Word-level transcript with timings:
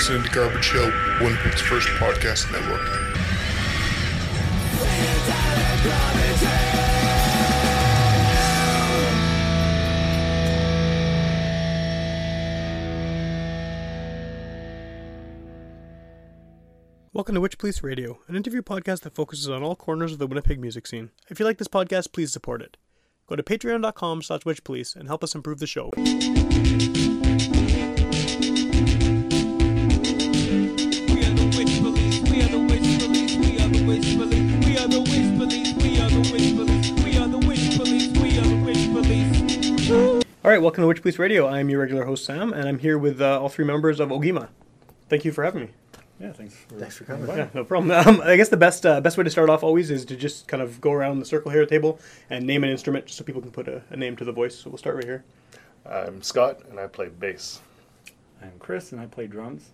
listening 0.00 0.22
to 0.22 0.30
Garbage 0.30 0.70
Hill, 0.70 0.90
Winnipeg's 1.20 1.60
first 1.60 1.86
podcast 1.88 2.50
network. 2.50 2.80
Welcome 17.12 17.34
to 17.34 17.42
Witch 17.42 17.58
Police 17.58 17.82
Radio, 17.82 18.20
an 18.26 18.36
interview 18.36 18.62
podcast 18.62 19.02
that 19.02 19.14
focuses 19.14 19.50
on 19.50 19.62
all 19.62 19.76
corners 19.76 20.14
of 20.14 20.18
the 20.18 20.26
Winnipeg 20.26 20.58
music 20.58 20.86
scene. 20.86 21.10
If 21.28 21.38
you 21.38 21.44
like 21.44 21.58
this 21.58 21.68
podcast, 21.68 22.14
please 22.14 22.32
support 22.32 22.62
it. 22.62 22.78
Go 23.26 23.36
to 23.36 23.42
patreon.com 23.42 24.22
slash 24.22 24.40
witchpolice 24.44 24.96
and 24.96 25.08
help 25.08 25.22
us 25.22 25.34
improve 25.34 25.58
the 25.58 25.66
show. 25.66 25.90
All 40.42 40.50
right, 40.50 40.62
welcome 40.62 40.80
to 40.80 40.88
Witch 40.88 41.02
Police 41.02 41.18
Radio. 41.18 41.46
I'm 41.46 41.68
your 41.68 41.80
regular 41.80 42.06
host, 42.06 42.24
Sam, 42.24 42.54
and 42.54 42.66
I'm 42.66 42.78
here 42.78 42.96
with 42.96 43.20
uh, 43.20 43.38
all 43.38 43.50
three 43.50 43.66
members 43.66 44.00
of 44.00 44.08
Ogima. 44.08 44.48
Thank 45.10 45.26
you 45.26 45.32
for 45.32 45.44
having 45.44 45.64
me. 45.64 45.68
Yeah, 46.18 46.32
thanks. 46.32 46.54
For, 46.54 46.76
Thanks 46.76 46.96
for 46.96 47.04
coming. 47.04 47.28
Yeah, 47.28 47.48
no 47.52 47.62
problem. 47.62 47.90
Um, 47.90 48.22
I 48.24 48.36
guess 48.36 48.48
the 48.48 48.56
best 48.56 48.86
uh, 48.86 49.02
best 49.02 49.18
way 49.18 49.24
to 49.24 49.28
start 49.28 49.50
off 49.50 49.62
always 49.62 49.90
is 49.90 50.06
to 50.06 50.16
just 50.16 50.48
kind 50.48 50.62
of 50.62 50.80
go 50.80 50.92
around 50.92 51.18
the 51.18 51.26
circle 51.26 51.50
here 51.50 51.60
at 51.60 51.68
the 51.68 51.74
table 51.74 52.00
and 52.30 52.46
name 52.46 52.64
an 52.64 52.70
instrument 52.70 53.04
just 53.04 53.18
so 53.18 53.24
people 53.24 53.42
can 53.42 53.50
put 53.50 53.68
a, 53.68 53.82
a 53.90 53.96
name 53.98 54.16
to 54.16 54.24
the 54.24 54.32
voice. 54.32 54.54
So 54.58 54.70
we'll 54.70 54.78
start 54.78 54.96
right 54.96 55.04
here. 55.04 55.24
I'm 55.84 56.22
Scott, 56.22 56.62
and 56.70 56.80
I 56.80 56.86
play 56.86 57.08
bass. 57.08 57.60
I'm 58.40 58.52
Chris, 58.58 58.92
and 58.92 59.00
I 59.00 59.04
play 59.04 59.26
drums 59.26 59.68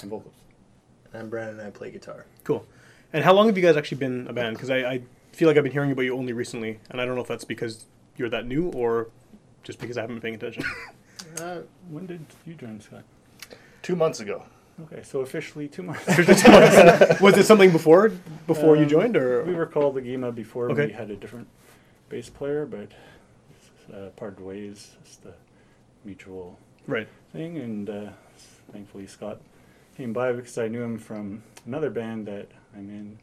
and 0.00 0.12
vocals. 0.12 0.34
And 1.12 1.22
I'm 1.22 1.28
Brandon 1.28 1.58
and 1.58 1.66
I 1.66 1.70
play 1.72 1.90
guitar. 1.90 2.24
Cool. 2.44 2.64
And 3.12 3.24
how 3.24 3.32
long 3.32 3.48
have 3.48 3.56
you 3.56 3.64
guys 3.64 3.76
actually 3.76 3.98
been 3.98 4.28
a 4.28 4.32
band? 4.32 4.54
Because 4.54 4.70
I, 4.70 4.76
I 4.76 5.02
feel 5.32 5.48
like 5.48 5.56
I've 5.56 5.64
been 5.64 5.72
hearing 5.72 5.90
about 5.90 6.02
you 6.02 6.16
only 6.16 6.32
recently, 6.32 6.78
and 6.90 7.00
I 7.00 7.04
don't 7.04 7.16
know 7.16 7.20
if 7.20 7.26
that's 7.26 7.44
because 7.44 7.86
you're 8.16 8.30
that 8.30 8.46
new 8.46 8.70
or 8.70 9.08
just 9.64 9.80
because 9.80 9.98
I 9.98 10.02
haven't 10.02 10.16
been 10.16 10.22
paying 10.22 10.34
attention. 10.36 10.64
Uh, 11.40 11.62
When 11.90 12.06
did 12.06 12.24
you 12.46 12.54
join, 12.54 12.80
Scott? 12.80 13.02
Two 13.82 13.96
months 13.96 14.20
ago. 14.20 14.44
Okay, 14.82 15.02
so 15.02 15.20
officially 15.20 15.66
two 15.68 15.82
months. 15.82 16.06
Was 17.20 17.36
it 17.38 17.44
something 17.44 17.72
before 17.72 18.10
before 18.46 18.76
you 18.76 18.82
Um, 18.82 18.88
joined, 18.88 19.16
or 19.16 19.42
we 19.42 19.54
were 19.54 19.66
called 19.66 19.94
the 19.96 20.02
Gima 20.02 20.32
before 20.34 20.70
Okay. 20.70 20.86
we 20.86 20.92
had 20.92 21.10
a 21.10 21.16
different 21.16 21.48
bass 22.08 22.28
player, 22.28 22.66
but 22.66 22.92
it's 23.50 23.94
uh, 23.94 24.10
parted 24.16 24.40
ways. 24.44 24.92
It's 25.04 25.16
the 25.16 25.32
mutual 26.04 26.58
right? 26.86 27.08
thing, 27.32 27.56
and 27.58 27.88
uh, 27.90 28.10
thankfully 28.72 29.06
Scott 29.06 29.40
came 29.96 30.12
by 30.12 30.32
because 30.32 30.58
I 30.58 30.68
knew 30.68 30.82
him 30.82 30.98
from 30.98 31.42
another 31.66 31.90
band 31.90 32.26
that 32.26 32.48
I'm 32.76 32.90
in, 32.90 33.18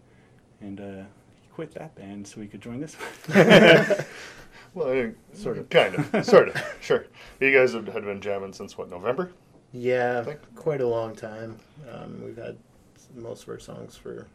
and 0.60 0.80
uh, 0.82 1.04
he 1.42 1.48
quit 1.54 1.74
that 1.76 1.96
band 1.96 2.28
so 2.28 2.42
he 2.42 2.48
could 2.48 2.62
join 2.62 2.82
this 2.82 2.96
one. 2.96 4.06
Well, 4.74 4.90
I, 4.90 5.12
Sort 5.34 5.58
of. 5.58 5.70
Kind 5.70 5.96
of. 5.96 6.26
sort 6.26 6.50
of. 6.50 6.62
Sure. 6.82 7.06
You 7.40 7.52
guys 7.58 7.74
have, 7.74 7.88
had 7.88 8.04
been 8.04 8.22
jamming 8.22 8.54
since 8.54 8.78
what, 8.78 8.90
November? 8.90 9.32
yeah, 9.74 10.24
Think- 10.24 10.56
quite 10.56 10.82
a 10.82 10.88
long 10.88 11.16
time. 11.16 11.58
Um, 11.92 12.22
we've 12.24 12.38
had 12.38 12.58
most 13.16 13.44
of 13.44 13.50
our 13.50 13.60
songs 13.60 13.96
for 13.98 14.28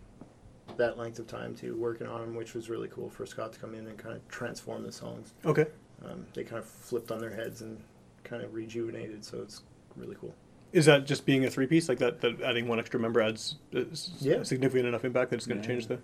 that 0.76 0.98
length 0.98 1.18
of 1.18 1.26
time 1.26 1.54
too, 1.54 1.76
working 1.76 2.06
on 2.06 2.20
them, 2.20 2.34
which 2.34 2.54
was 2.54 2.68
really 2.68 2.88
cool 2.88 3.08
for 3.08 3.24
Scott 3.26 3.52
to 3.54 3.58
come 3.58 3.74
in 3.74 3.86
and 3.86 3.96
kind 3.98 4.14
of 4.16 4.26
transform 4.28 4.82
the 4.82 4.92
songs. 4.92 5.32
Okay. 5.44 5.66
Um, 6.04 6.26
they 6.34 6.44
kind 6.44 6.58
of 6.58 6.64
flipped 6.66 7.10
on 7.10 7.18
their 7.18 7.34
heads 7.34 7.62
and 7.62 7.78
kind 8.24 8.42
of 8.42 8.52
rejuvenated, 8.54 9.24
so 9.24 9.38
it's 9.40 9.62
really 9.96 10.16
cool. 10.20 10.34
Is 10.72 10.84
that 10.86 11.06
just 11.06 11.24
being 11.24 11.44
a 11.46 11.50
three 11.50 11.66
piece 11.66 11.88
like 11.88 11.98
that? 11.98 12.20
That 12.20 12.40
adding 12.42 12.66
one 12.68 12.78
extra 12.78 13.00
member 13.00 13.22
adds 13.22 13.56
uh, 13.74 13.80
Yeah. 14.20 14.42
significant 14.42 14.86
enough 14.86 15.04
impact 15.04 15.30
that 15.30 15.36
it's 15.36 15.46
going 15.46 15.62
to 15.62 15.66
Yeah. 15.66 15.74
change 15.74 15.86
the. 15.86 15.98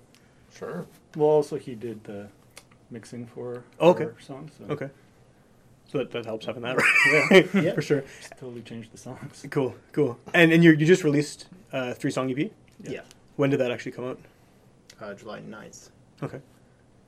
Sure. 0.54 0.86
well, 1.16 1.28
also 1.28 1.56
he 1.58 1.74
did 1.74 2.04
the 2.04 2.28
mixing 2.92 3.26
for 3.26 3.64
Okay. 3.80 4.04
our 4.04 4.14
songs. 4.20 4.52
So 4.58 4.64
Okay. 4.72 4.90
So 5.90 5.98
that, 5.98 6.10
that 6.12 6.24
helps 6.24 6.46
having 6.46 6.62
that, 6.62 6.76
right? 6.76 7.48
Yeah. 7.54 7.60
Yeah. 7.62 7.74
for 7.74 7.82
sure. 7.82 8.04
It's 8.20 8.30
totally 8.38 8.62
changed 8.62 8.92
the 8.92 8.98
songs. 8.98 9.44
Cool, 9.50 9.74
cool. 9.92 10.18
And 10.34 10.52
and 10.52 10.62
you 10.64 10.70
you 10.72 10.86
just 10.86 11.04
released 11.04 11.46
a 11.72 11.94
three 11.94 12.10
song 12.10 12.30
EP. 12.30 12.50
Yeah. 12.84 13.00
When 13.36 13.50
did 13.50 13.58
that 13.60 13.70
actually 13.70 13.92
come 13.92 14.04
out? 14.06 14.18
Uh, 15.00 15.14
July 15.14 15.40
9th. 15.40 15.90
Okay. 16.22 16.40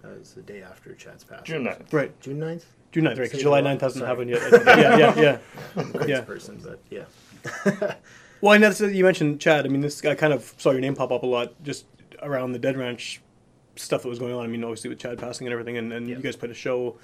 That 0.03 0.19
was 0.19 0.33
the 0.35 0.43
day 0.43 0.63
after 0.63 0.95
Chad's 0.95 1.23
passing. 1.25 1.45
June 1.45 1.65
9th. 1.65 1.93
Right. 1.93 2.21
June 2.21 2.39
9th? 2.41 2.65
June 2.93 3.05
9th, 3.05 3.09
right? 3.09 3.17
Because 3.17 3.31
Say 3.33 3.43
July 3.43 3.61
July, 3.61 3.75
9th 3.77 3.81
hasn't 3.81 4.05
sorry. 4.05 4.09
happened 4.09 4.31
yet. 4.31 4.67
yeah, 4.79 4.97
yeah, 4.99 5.39
yeah. 5.77 5.83
Crazy 5.93 6.11
Yeah. 6.11 6.21
person, 6.23 6.61
but 6.63 6.81
yeah. 6.91 7.95
Well, 8.41 8.53
and 8.55 8.63
that's 8.65 8.81
you 8.81 9.05
mentioned 9.05 9.41
Chad. 9.41 9.65
I 9.65 9.69
mean, 9.69 9.81
this 9.81 10.05
I 10.05 10.15
kind 10.15 10.33
of 10.33 10.53
saw 10.59 10.71
your 10.73 10.81
name 10.81 10.95
pop 10.95 11.11
up 11.13 11.23
a 11.23 11.27
lot 11.27 11.55
just 11.63 11.87
around 12.21 12.53
the 12.53 12.59
Dead 12.59 12.77
Ranch 12.77 13.21
stuff 13.77 14.03
that 14.03 14.09
was 14.09 14.19
going 14.19 14.35
on. 14.35 14.45
I 14.45 14.49
mean, 14.49 14.65
obviously 14.65 14.91
with 14.91 14.99
Chad 14.99 15.19
passing 15.19 15.47
and 15.47 15.53
everything, 15.53 15.77
and, 15.77 15.93
and 15.93 16.09
you 16.09 16.17
guys 16.17 16.37
played 16.37 16.51
a 16.53 16.55
show 16.55 16.97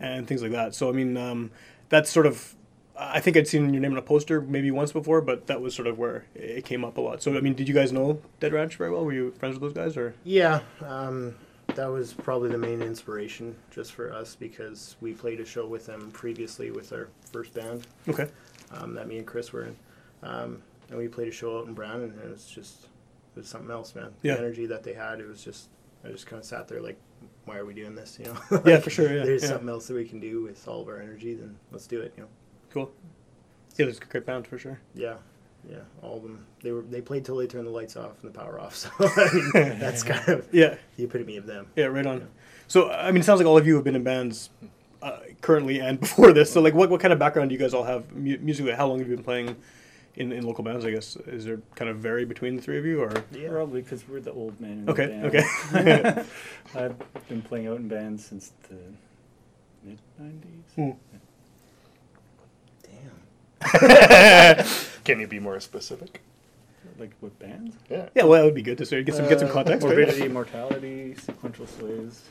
and 0.00 0.26
things 0.26 0.42
like 0.42 0.52
that. 0.52 0.74
So 0.74 0.88
I 0.88 0.92
mean, 0.92 1.16
um, 1.16 1.50
that's 1.88 2.10
sort 2.10 2.26
of. 2.26 2.54
I 3.00 3.20
think 3.20 3.36
I'd 3.36 3.46
seen 3.46 3.72
your 3.72 3.80
name 3.80 3.92
on 3.92 3.98
a 3.98 4.02
poster 4.02 4.40
maybe 4.40 4.72
once 4.72 4.90
before, 4.90 5.20
but 5.20 5.46
that 5.46 5.60
was 5.60 5.72
sort 5.72 5.86
of 5.86 5.98
where 5.98 6.24
it 6.34 6.64
came 6.64 6.84
up 6.84 6.96
a 6.96 7.00
lot. 7.00 7.22
So 7.22 7.36
I 7.36 7.40
mean, 7.40 7.54
did 7.54 7.68
you 7.68 7.74
guys 7.74 7.92
know 7.92 8.20
Dead 8.40 8.52
Ranch 8.52 8.74
very 8.76 8.90
well? 8.90 9.04
Were 9.04 9.12
you 9.12 9.30
friends 9.38 9.54
with 9.54 9.62
those 9.62 9.72
guys, 9.72 9.96
or 9.96 10.14
Yeah, 10.24 10.60
um, 10.84 11.36
that 11.74 11.86
was 11.86 12.12
probably 12.12 12.50
the 12.50 12.58
main 12.58 12.82
inspiration 12.82 13.54
just 13.70 13.92
for 13.92 14.12
us 14.12 14.34
because 14.34 14.96
we 15.00 15.12
played 15.12 15.38
a 15.38 15.44
show 15.44 15.66
with 15.66 15.86
them 15.86 16.10
previously 16.12 16.70
with 16.72 16.92
our 16.92 17.08
first 17.30 17.54
band 17.54 17.86
okay? 18.08 18.28
um, 18.72 18.94
that 18.94 19.06
me 19.06 19.18
and 19.18 19.26
Chris 19.26 19.52
were 19.52 19.64
in. 19.64 19.76
Um, 20.22 20.62
and 20.90 20.98
we 20.98 21.06
played 21.06 21.28
a 21.28 21.32
show 21.32 21.58
out 21.58 21.66
in 21.66 21.74
Brandon 21.74 22.10
and 22.10 22.20
it 22.20 22.30
was 22.30 22.46
just, 22.46 22.84
it 23.36 23.40
was 23.40 23.48
something 23.48 23.70
else, 23.70 23.94
man. 23.94 24.12
Yeah. 24.22 24.34
The 24.34 24.40
energy 24.40 24.66
that 24.66 24.82
they 24.82 24.94
had, 24.94 25.20
it 25.20 25.28
was 25.28 25.44
just, 25.44 25.68
I 26.04 26.08
just 26.08 26.26
kind 26.26 26.40
of 26.40 26.46
sat 26.46 26.68
there 26.68 26.80
like, 26.80 26.98
why 27.44 27.56
are 27.56 27.64
we 27.64 27.74
doing 27.74 27.94
this, 27.94 28.18
you 28.18 28.26
know? 28.26 28.60
Yeah, 28.66 28.78
for 28.80 28.90
sure. 28.90 29.12
Yeah, 29.16 29.24
There's 29.24 29.42
yeah. 29.42 29.48
something 29.50 29.68
else 29.68 29.86
that 29.88 29.94
we 29.94 30.04
can 30.06 30.20
do 30.20 30.42
with 30.42 30.66
all 30.68 30.82
of 30.82 30.88
our 30.88 31.00
energy, 31.00 31.34
then 31.34 31.56
let's 31.72 31.86
do 31.86 32.00
it, 32.00 32.12
you 32.16 32.22
know? 32.24 32.28
Cool. 32.70 32.90
Yeah, 33.76 33.86
it's 33.86 33.98
a 33.98 34.04
great 34.04 34.26
band 34.26 34.46
for 34.46 34.58
sure. 34.58 34.80
Yeah, 34.94 35.14
yeah, 35.68 35.78
all 36.02 36.16
of 36.18 36.22
them. 36.22 36.44
They 36.62 36.72
were 36.72 36.82
they 36.82 37.00
played 37.00 37.24
till 37.24 37.36
they 37.36 37.46
turned 37.46 37.66
the 37.66 37.70
lights 37.70 37.96
off 37.96 38.22
and 38.22 38.32
the 38.34 38.38
power 38.38 38.60
off. 38.60 38.74
So 38.76 38.90
I 39.00 39.30
mean, 39.54 39.78
that's 39.78 40.02
kind 40.02 40.28
of 40.28 40.48
Yeah, 40.52 40.76
the 40.96 41.04
epitome 41.04 41.36
of 41.36 41.46
them. 41.46 41.68
yeah, 41.76 41.86
right 41.86 42.04
on. 42.06 42.28
So 42.66 42.90
I 42.90 43.10
mean, 43.12 43.20
it 43.22 43.24
sounds 43.24 43.38
like 43.38 43.46
all 43.46 43.56
of 43.56 43.66
you 43.66 43.74
have 43.76 43.84
been 43.84 43.96
in 43.96 44.02
bands 44.04 44.50
uh, 45.00 45.18
currently 45.40 45.80
and 45.80 45.98
before 46.00 46.32
this. 46.32 46.52
So 46.52 46.60
like, 46.60 46.74
what 46.74 46.90
what 46.90 47.00
kind 47.00 47.12
of 47.12 47.18
background 47.18 47.50
do 47.50 47.54
you 47.54 47.58
guys 47.60 47.72
all 47.72 47.84
have 47.84 48.12
mu- 48.14 48.38
musically? 48.38 48.72
How 48.72 48.86
long 48.88 48.98
have 48.98 49.08
you 49.08 49.14
been 49.16 49.24
playing 49.24 49.56
in, 50.18 50.32
in 50.32 50.44
local 50.44 50.62
bands? 50.64 50.84
I 50.84 50.90
guess 50.90 51.16
is 51.26 51.44
there 51.46 51.60
kind 51.74 51.90
of 51.90 51.96
vary 51.98 52.24
between 52.26 52.56
the 52.56 52.62
three 52.62 52.76
of 52.78 52.84
you, 52.84 53.00
or 53.00 53.12
Yeah. 53.32 53.48
Probably 53.48 53.80
because 53.82 54.06
we're 54.08 54.20
the 54.20 54.32
old 54.32 54.60
man. 54.60 54.70
In 54.72 54.84
the 54.86 54.92
okay, 54.92 55.06
band. 55.06 55.24
okay, 55.26 56.24
I've 56.74 57.28
been 57.28 57.40
playing 57.42 57.66
out 57.68 57.76
in 57.78 57.88
bands 57.88 58.26
since 58.26 58.52
the 58.68 58.76
mid 59.84 59.98
'90s. 60.20 60.74
Hmm. 60.76 60.90
Damn. 62.82 64.66
Can 65.04 65.20
you 65.20 65.26
be 65.26 65.38
more 65.40 65.58
specific? 65.60 66.20
Like 66.98 67.12
what 67.20 67.38
bands? 67.38 67.76
Yeah. 67.88 68.08
yeah. 68.14 68.24
Well, 68.24 68.32
that 68.40 68.44
would 68.44 68.54
be 68.54 68.62
good 68.62 68.78
to 68.78 68.86
sort 68.86 69.00
of 69.00 69.06
get 69.06 69.14
some 69.14 69.28
get 69.28 69.38
some 69.40 69.48
Uh, 69.48 69.52
context. 69.52 69.86
right? 69.86 70.30
Mortality, 70.32 71.14
Sequential 71.14 71.66
Slays, 71.66 72.22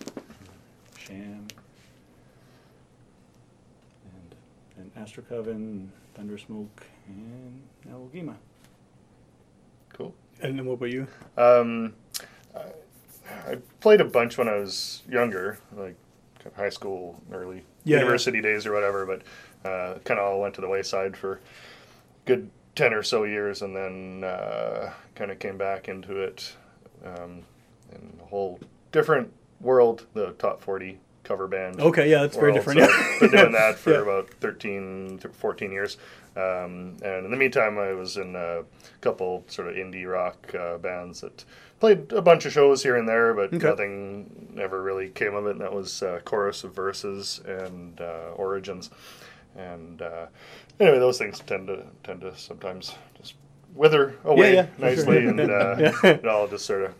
Sham, 0.97 1.47
and 4.05 4.35
and 4.77 4.91
Astro 4.97 5.23
Coven, 5.29 5.91
Thunder 6.15 6.37
Smoke, 6.37 6.85
and 7.07 7.61
now 7.85 7.97
Ogima. 8.13 8.35
Cool. 9.93 10.13
And 10.41 10.57
then 10.57 10.65
what 10.65 10.73
about 10.75 10.91
you? 10.91 11.07
Um, 11.37 11.93
I, 12.55 13.51
I 13.51 13.57
played 13.79 14.01
a 14.01 14.05
bunch 14.05 14.37
when 14.37 14.47
I 14.47 14.55
was 14.55 15.01
younger, 15.09 15.57
like 15.75 15.95
kind 16.37 16.47
of 16.47 16.55
high 16.55 16.69
school, 16.69 17.19
early 17.31 17.63
Yeah, 17.83 17.97
university 17.99 18.41
days 18.41 18.65
or 18.65 18.73
whatever, 18.73 19.05
but 19.05 19.21
uh, 19.69 19.99
kind 20.05 20.19
of 20.19 20.25
all 20.27 20.41
went 20.41 20.53
to 20.55 20.61
the 20.61 20.67
wayside 20.67 21.17
for 21.17 21.39
good 22.25 22.49
10 22.75 22.93
or 22.93 23.01
so 23.03 23.23
years 23.23 23.61
and 23.63 23.75
then 23.75 24.23
uh, 24.23 24.91
kind 25.15 25.31
of 25.31 25.39
came 25.39 25.57
back 25.57 25.87
into 25.87 26.17
it 26.21 26.53
um, 27.03 27.41
in 27.91 28.19
a 28.21 28.25
whole 28.25 28.59
different 28.91 29.31
world, 29.59 30.05
the 30.13 30.31
top 30.33 30.61
40 30.61 30.99
cover 31.23 31.47
band. 31.47 31.81
Okay, 31.81 32.09
yeah, 32.09 32.21
that's 32.21 32.37
very 32.37 32.53
different. 32.53 32.79
So 32.81 32.85
I've 32.89 33.19
been 33.19 33.31
doing 33.31 33.51
that 33.53 33.77
for 33.79 33.91
Yeah. 33.91 34.01
about 34.01 34.29
13, 34.39 35.19
th- 35.21 35.33
14 35.33 35.71
years. 35.71 35.97
Um, 36.37 36.97
and 37.03 37.25
in 37.25 37.31
the 37.31 37.37
meantime, 37.37 37.77
I 37.79 37.93
was 37.93 38.17
in 38.17 38.35
a 38.35 38.63
couple 39.01 39.43
sort 39.47 39.67
of 39.69 39.75
indie 39.75 40.09
rock 40.11 40.53
uh, 40.53 40.77
bands 40.77 41.21
that 41.21 41.43
played 41.79 42.11
a 42.11 42.21
bunch 42.21 42.45
of 42.45 42.53
shows 42.53 42.83
here 42.83 42.95
and 42.95 43.07
there, 43.09 43.33
but 43.33 43.53
Okay. 43.53 43.67
nothing 43.67 44.57
ever 44.61 44.81
really 44.83 45.09
came 45.09 45.33
of 45.35 45.47
it. 45.47 45.51
And 45.51 45.61
that 45.61 45.73
was 45.73 46.03
uh, 46.03 46.19
Chorus 46.25 46.63
of 46.63 46.75
Verses 46.75 47.41
and 47.45 47.99
uh, 47.99 48.31
Origins. 48.35 48.89
And 49.55 50.01
uh, 50.01 50.27
anyway, 50.79 50.99
those 50.99 51.17
things 51.17 51.39
tend 51.39 51.67
to 51.67 51.83
tend 52.03 52.21
to 52.21 52.35
sometimes 52.37 52.93
just 53.17 53.33
wither 53.73 54.15
away 54.23 54.53
yeah, 54.55 54.65
for 54.75 54.81
nicely, 54.81 55.21
sure. 55.21 55.29
and 55.29 55.39
uh, 55.39 55.75
Yeah. 55.79 55.91
it 56.03 56.27
all 56.27 56.47
just 56.47 56.65
sort 56.65 56.83
of 56.83 56.93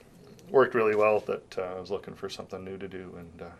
worked 0.49 0.73
really 0.73 0.95
well. 0.95 1.19
That 1.21 1.57
uh, 1.57 1.75
I 1.77 1.79
was 1.79 1.91
looking 1.91 2.15
for 2.15 2.29
something 2.29 2.63
new 2.63 2.77
to 2.77 2.87
do, 2.87 3.13
and 3.17 3.41
uh, 3.43 3.51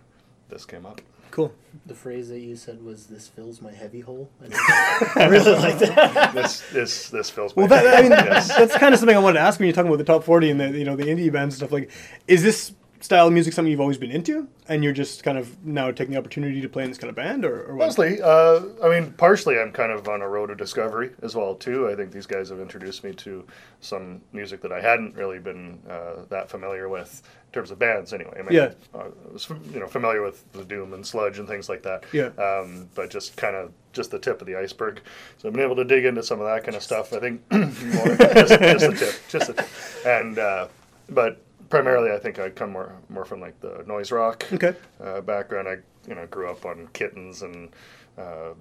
this 0.49 0.65
came 0.65 0.85
up. 0.87 1.01
Cool. 1.31 1.53
The 1.85 1.93
phrase 1.93 2.29
that 2.29 2.39
you 2.39 2.55
said 2.55 2.83
was 2.83 3.07
"This 3.07 3.27
fills 3.27 3.61
my 3.61 3.71
heavy 3.71 3.99
hole." 3.99 4.29
I, 4.41 5.11
I 5.15 5.25
really 5.27 5.51
like 5.51 5.79
that. 5.79 6.33
this 6.33 6.63
this 6.71 7.09
this 7.09 7.29
feels. 7.29 7.55
Well, 7.55 7.67
my 7.67 7.83
that, 7.83 7.97
I 7.97 8.01
mean, 8.01 8.11
yes. 8.11 8.47
that's 8.47 8.77
kind 8.77 8.93
of 8.93 8.99
something 8.99 9.15
I 9.15 9.19
wanted 9.19 9.39
to 9.39 9.45
ask 9.45 9.59
when 9.59 9.67
you're 9.67 9.75
talking 9.75 9.89
about 9.89 9.99
the 9.99 10.03
top 10.03 10.23
40 10.23 10.51
and 10.51 10.59
the 10.59 10.69
you 10.71 10.85
know 10.85 10.95
the 10.95 11.05
indie 11.05 11.31
bands 11.31 11.55
and 11.55 11.59
stuff. 11.59 11.71
Like, 11.71 11.91
is 12.27 12.43
this 12.43 12.73
style 13.01 13.27
of 13.27 13.33
music 13.33 13.53
something 13.53 13.71
you've 13.71 13.79
always 13.81 13.97
been 13.97 14.11
into, 14.11 14.47
and 14.67 14.83
you're 14.83 14.93
just 14.93 15.23
kind 15.23 15.37
of 15.37 15.63
now 15.65 15.91
taking 15.91 16.13
the 16.13 16.17
opportunity 16.19 16.61
to 16.61 16.69
play 16.69 16.83
in 16.83 16.89
this 16.89 16.97
kind 16.97 17.09
of 17.09 17.15
band, 17.15 17.45
or, 17.45 17.63
or 17.65 17.75
what? 17.75 17.85
Mostly, 17.85 18.21
uh, 18.21 18.61
I 18.83 18.89
mean, 18.89 19.11
partially, 19.13 19.59
I'm 19.59 19.71
kind 19.71 19.91
of 19.91 20.07
on 20.07 20.21
a 20.21 20.27
road 20.27 20.49
of 20.51 20.57
discovery 20.57 21.11
as 21.21 21.35
well 21.35 21.55
too. 21.55 21.89
I 21.89 21.95
think 21.95 22.11
these 22.11 22.25
guys 22.25 22.49
have 22.49 22.59
introduced 22.59 23.03
me 23.03 23.13
to 23.13 23.45
some 23.81 24.21
music 24.33 24.61
that 24.61 24.71
I 24.71 24.81
hadn't 24.81 25.15
really 25.15 25.39
been 25.39 25.79
uh, 25.89 26.23
that 26.29 26.49
familiar 26.49 26.89
with 26.89 27.21
in 27.47 27.53
terms 27.53 27.71
of 27.71 27.79
bands. 27.79 28.13
Anyway, 28.13 28.33
I 28.37 28.41
mean, 28.41 28.51
Yeah. 28.53 28.71
uh, 28.93 29.05
I 29.29 29.33
was 29.33 29.47
you 29.71 29.79
know 29.79 29.87
familiar 29.87 30.21
with 30.21 30.51
the 30.53 30.63
Doom 30.65 30.93
and 30.93 31.05
Sludge 31.05 31.39
and 31.39 31.47
things 31.47 31.69
like 31.69 31.83
that. 31.83 32.03
Yeah. 32.11 32.27
Um, 32.37 32.89
but 32.95 33.09
just 33.09 33.37
kind 33.37 33.55
of 33.55 33.71
just 33.93 34.11
the 34.11 34.19
tip 34.19 34.41
of 34.41 34.47
the 34.47 34.55
iceberg. 34.55 35.01
So 35.37 35.47
I've 35.47 35.53
been 35.53 35.63
able 35.63 35.75
to 35.77 35.85
dig 35.85 36.05
into 36.05 36.21
some 36.23 36.39
of 36.39 36.45
that 36.47 36.63
kind 36.63 36.75
of 36.75 36.83
stuff. 36.83 37.13
I 37.13 37.19
think 37.19 37.41
more, 37.51 38.15
just, 38.17 38.59
just 38.59 38.79
the 38.89 38.95
tip, 38.97 39.15
just 39.29 39.47
the 39.47 39.53
tip, 39.53 39.67
and 40.05 40.37
uh, 40.39 40.67
but 41.09 41.41
primarily, 41.69 42.11
I 42.11 42.19
think 42.19 42.39
I 42.39 42.49
come 42.49 42.71
more 42.71 42.93
more 43.09 43.25
from 43.25 43.41
like 43.41 43.59
the 43.61 43.83
noise 43.87 44.11
rock 44.11 44.45
Okay. 44.53 44.73
uh, 45.03 45.21
background. 45.21 45.67
I 45.67 45.77
you 46.07 46.15
know 46.15 46.25
grew 46.27 46.49
up 46.49 46.65
on 46.65 46.87
Kittens 46.93 47.41
and 47.41 47.69
uh, 48.17 48.53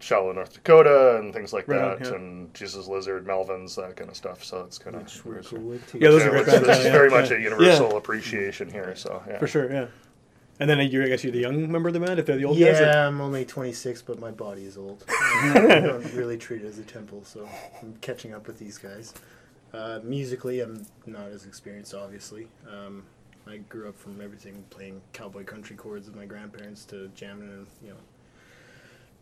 Shallow, 0.00 0.32
North 0.32 0.52
Dakota, 0.54 1.18
and 1.18 1.32
things 1.32 1.52
like 1.52 1.68
Right 1.68 1.80
on, 1.80 1.98
that, 2.00 2.08
yeah. 2.08 2.14
and 2.16 2.52
Jesus 2.54 2.86
Lizard, 2.88 3.24
Melvins, 3.26 3.76
that 3.76 3.96
kind 3.96 4.10
of 4.10 4.16
stuff. 4.16 4.42
So 4.44 4.62
it's 4.62 4.78
kind 4.78 4.96
of 4.96 5.02
Which 5.02 5.24
we're 5.24 5.42
cool 5.42 5.60
with. 5.60 5.94
Yeah, 5.94 6.10
those 6.10 6.22
yeah, 6.22 6.28
are 6.28 6.30
great 6.30 6.40
it's, 6.42 6.50
bands, 6.52 6.68
it's 6.68 6.84
yeah, 6.84 6.92
very 6.92 7.10
yeah. 7.10 7.20
much 7.20 7.30
a 7.30 7.34
Yeah. 7.34 7.40
universal 7.40 7.96
appreciation 7.96 8.70
here. 8.70 8.96
So 8.96 9.22
yeah, 9.28 9.38
For 9.38 9.46
sure, 9.46 9.70
yeah. 9.72 9.86
And 10.58 10.70
then 10.70 10.78
you're, 10.90 11.04
I 11.04 11.08
guess 11.08 11.22
you're 11.22 11.34
the 11.34 11.40
young 11.40 11.70
member 11.70 11.88
of 11.90 11.92
the 11.92 12.00
band, 12.00 12.18
if 12.18 12.24
they're 12.24 12.38
the 12.38 12.46
old 12.46 12.58
guys. 12.58 12.80
like- 12.80 12.80
Yeah, 12.80 13.06
I'm 13.06 13.20
only 13.20 13.44
26, 13.44 14.00
but 14.02 14.18
my 14.18 14.30
body 14.30 14.64
is 14.64 14.78
old. 14.78 15.04
I 15.08 15.80
don't 15.84 16.14
really 16.14 16.38
treat 16.38 16.62
it 16.62 16.66
as 16.66 16.78
a 16.78 16.82
temple, 16.82 17.22
so 17.24 17.46
I'm 17.82 17.94
catching 18.00 18.32
up 18.32 18.46
with 18.46 18.58
these 18.58 18.78
guys. 18.78 19.12
Uh, 19.76 20.00
musically, 20.02 20.60
I'm 20.60 20.86
not 21.04 21.28
as 21.28 21.44
experienced, 21.44 21.94
obviously. 21.94 22.48
Um, 22.70 23.04
I 23.46 23.58
grew 23.58 23.88
up 23.88 23.98
from 23.98 24.20
everything 24.20 24.64
playing 24.70 25.02
cowboy 25.12 25.44
country 25.44 25.76
chords 25.76 26.06
with 26.06 26.16
my 26.16 26.24
grandparents 26.24 26.84
to 26.86 27.08
jamming 27.14 27.50
and 27.50 27.66
you 27.82 27.90
know 27.90 27.96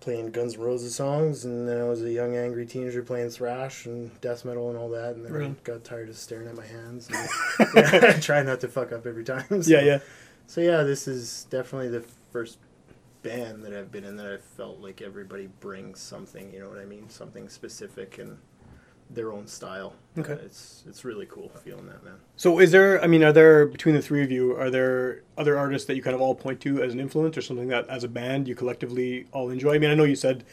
playing 0.01 0.31
Guns 0.31 0.55
N' 0.55 0.61
Roses 0.61 0.95
songs, 0.95 1.45
and 1.45 1.67
then 1.69 1.81
I 1.81 1.85
was 1.85 2.03
a 2.03 2.11
young 2.11 2.37
angry 2.37 2.67
teenager 2.67 3.03
playing 3.03 3.31
thrash 3.31 3.87
and 3.87 4.19
death 4.21 4.45
metal 4.45 4.69
and 4.69 4.79
all 4.79 4.91
that, 4.91 5.17
and 5.17 5.25
then 5.25 5.33
I 5.43 5.55
got 5.65 5.83
tired 5.83 6.09
of 6.09 6.17
staring 6.17 6.47
at 6.47 6.55
my 6.55 6.67
hands. 6.67 7.09
And, 7.09 7.29
yeah, 7.75 8.13
I 8.17 8.21
try 8.21 8.43
not 8.43 8.61
to 8.61 8.69
fuck 8.69 8.93
up 8.93 9.07
every 9.07 9.25
time. 9.25 9.63
so- 9.63 9.71
yeah, 9.71 9.81
yeah. 9.81 9.99
so 10.47 10.61
yeah, 10.61 10.83
this 10.83 11.09
is 11.09 11.47
definitely 11.51 11.89
the 11.89 12.05
first 12.33 12.59
band 13.23 13.65
that 13.65 13.73
I've 13.73 13.91
been 13.91 14.05
in 14.05 14.17
that 14.17 14.27
I 14.31 14.37
felt 14.57 14.81
like 14.81 15.01
everybody 15.01 15.49
brings 15.61 16.01
something. 16.01 16.53
You 16.53 16.61
know 16.61 16.69
what 16.69 16.79
I 16.79 16.85
mean? 16.85 17.09
Something 17.09 17.49
specific 17.49 18.19
and 18.19 18.37
their 19.11 19.33
own 19.33 19.47
style. 19.47 19.95
Okay. 20.19 20.33
Uh, 20.33 20.37
it's 20.37 20.85
it's 20.89 21.05
really 21.05 21.27
cool 21.27 21.49
feeling 21.65 21.87
that 21.87 22.05
man. 22.05 22.15
So 22.37 22.59
is 22.59 22.71
there, 22.71 23.03
I 23.03 23.07
mean, 23.07 23.23
are 23.23 23.33
there, 23.33 23.67
between 23.67 23.95
the 23.95 24.03
three 24.03 24.23
of 24.23 24.31
you, 24.31 24.57
are 24.57 24.71
there 24.71 25.23
other 25.37 25.59
artists 25.59 25.87
that 25.89 25.97
you 25.97 26.03
kind 26.03 26.15
of 26.15 26.21
all 26.21 26.35
point 26.35 26.61
to 26.63 26.83
as 26.83 26.93
an 26.93 27.01
influence 27.01 27.37
or 27.37 27.43
something 27.43 27.69
that 27.69 27.89
as 27.89 28.05
a 28.05 28.09
band 28.09 28.49
you 28.49 28.55
collectively 28.55 29.27
all 29.33 29.51
enjoy? 29.51 29.75
I 29.75 29.79
mean, 29.79 29.91
I 29.91 29.95
know 29.95 30.05
you 30.05 30.17
said 30.17 30.45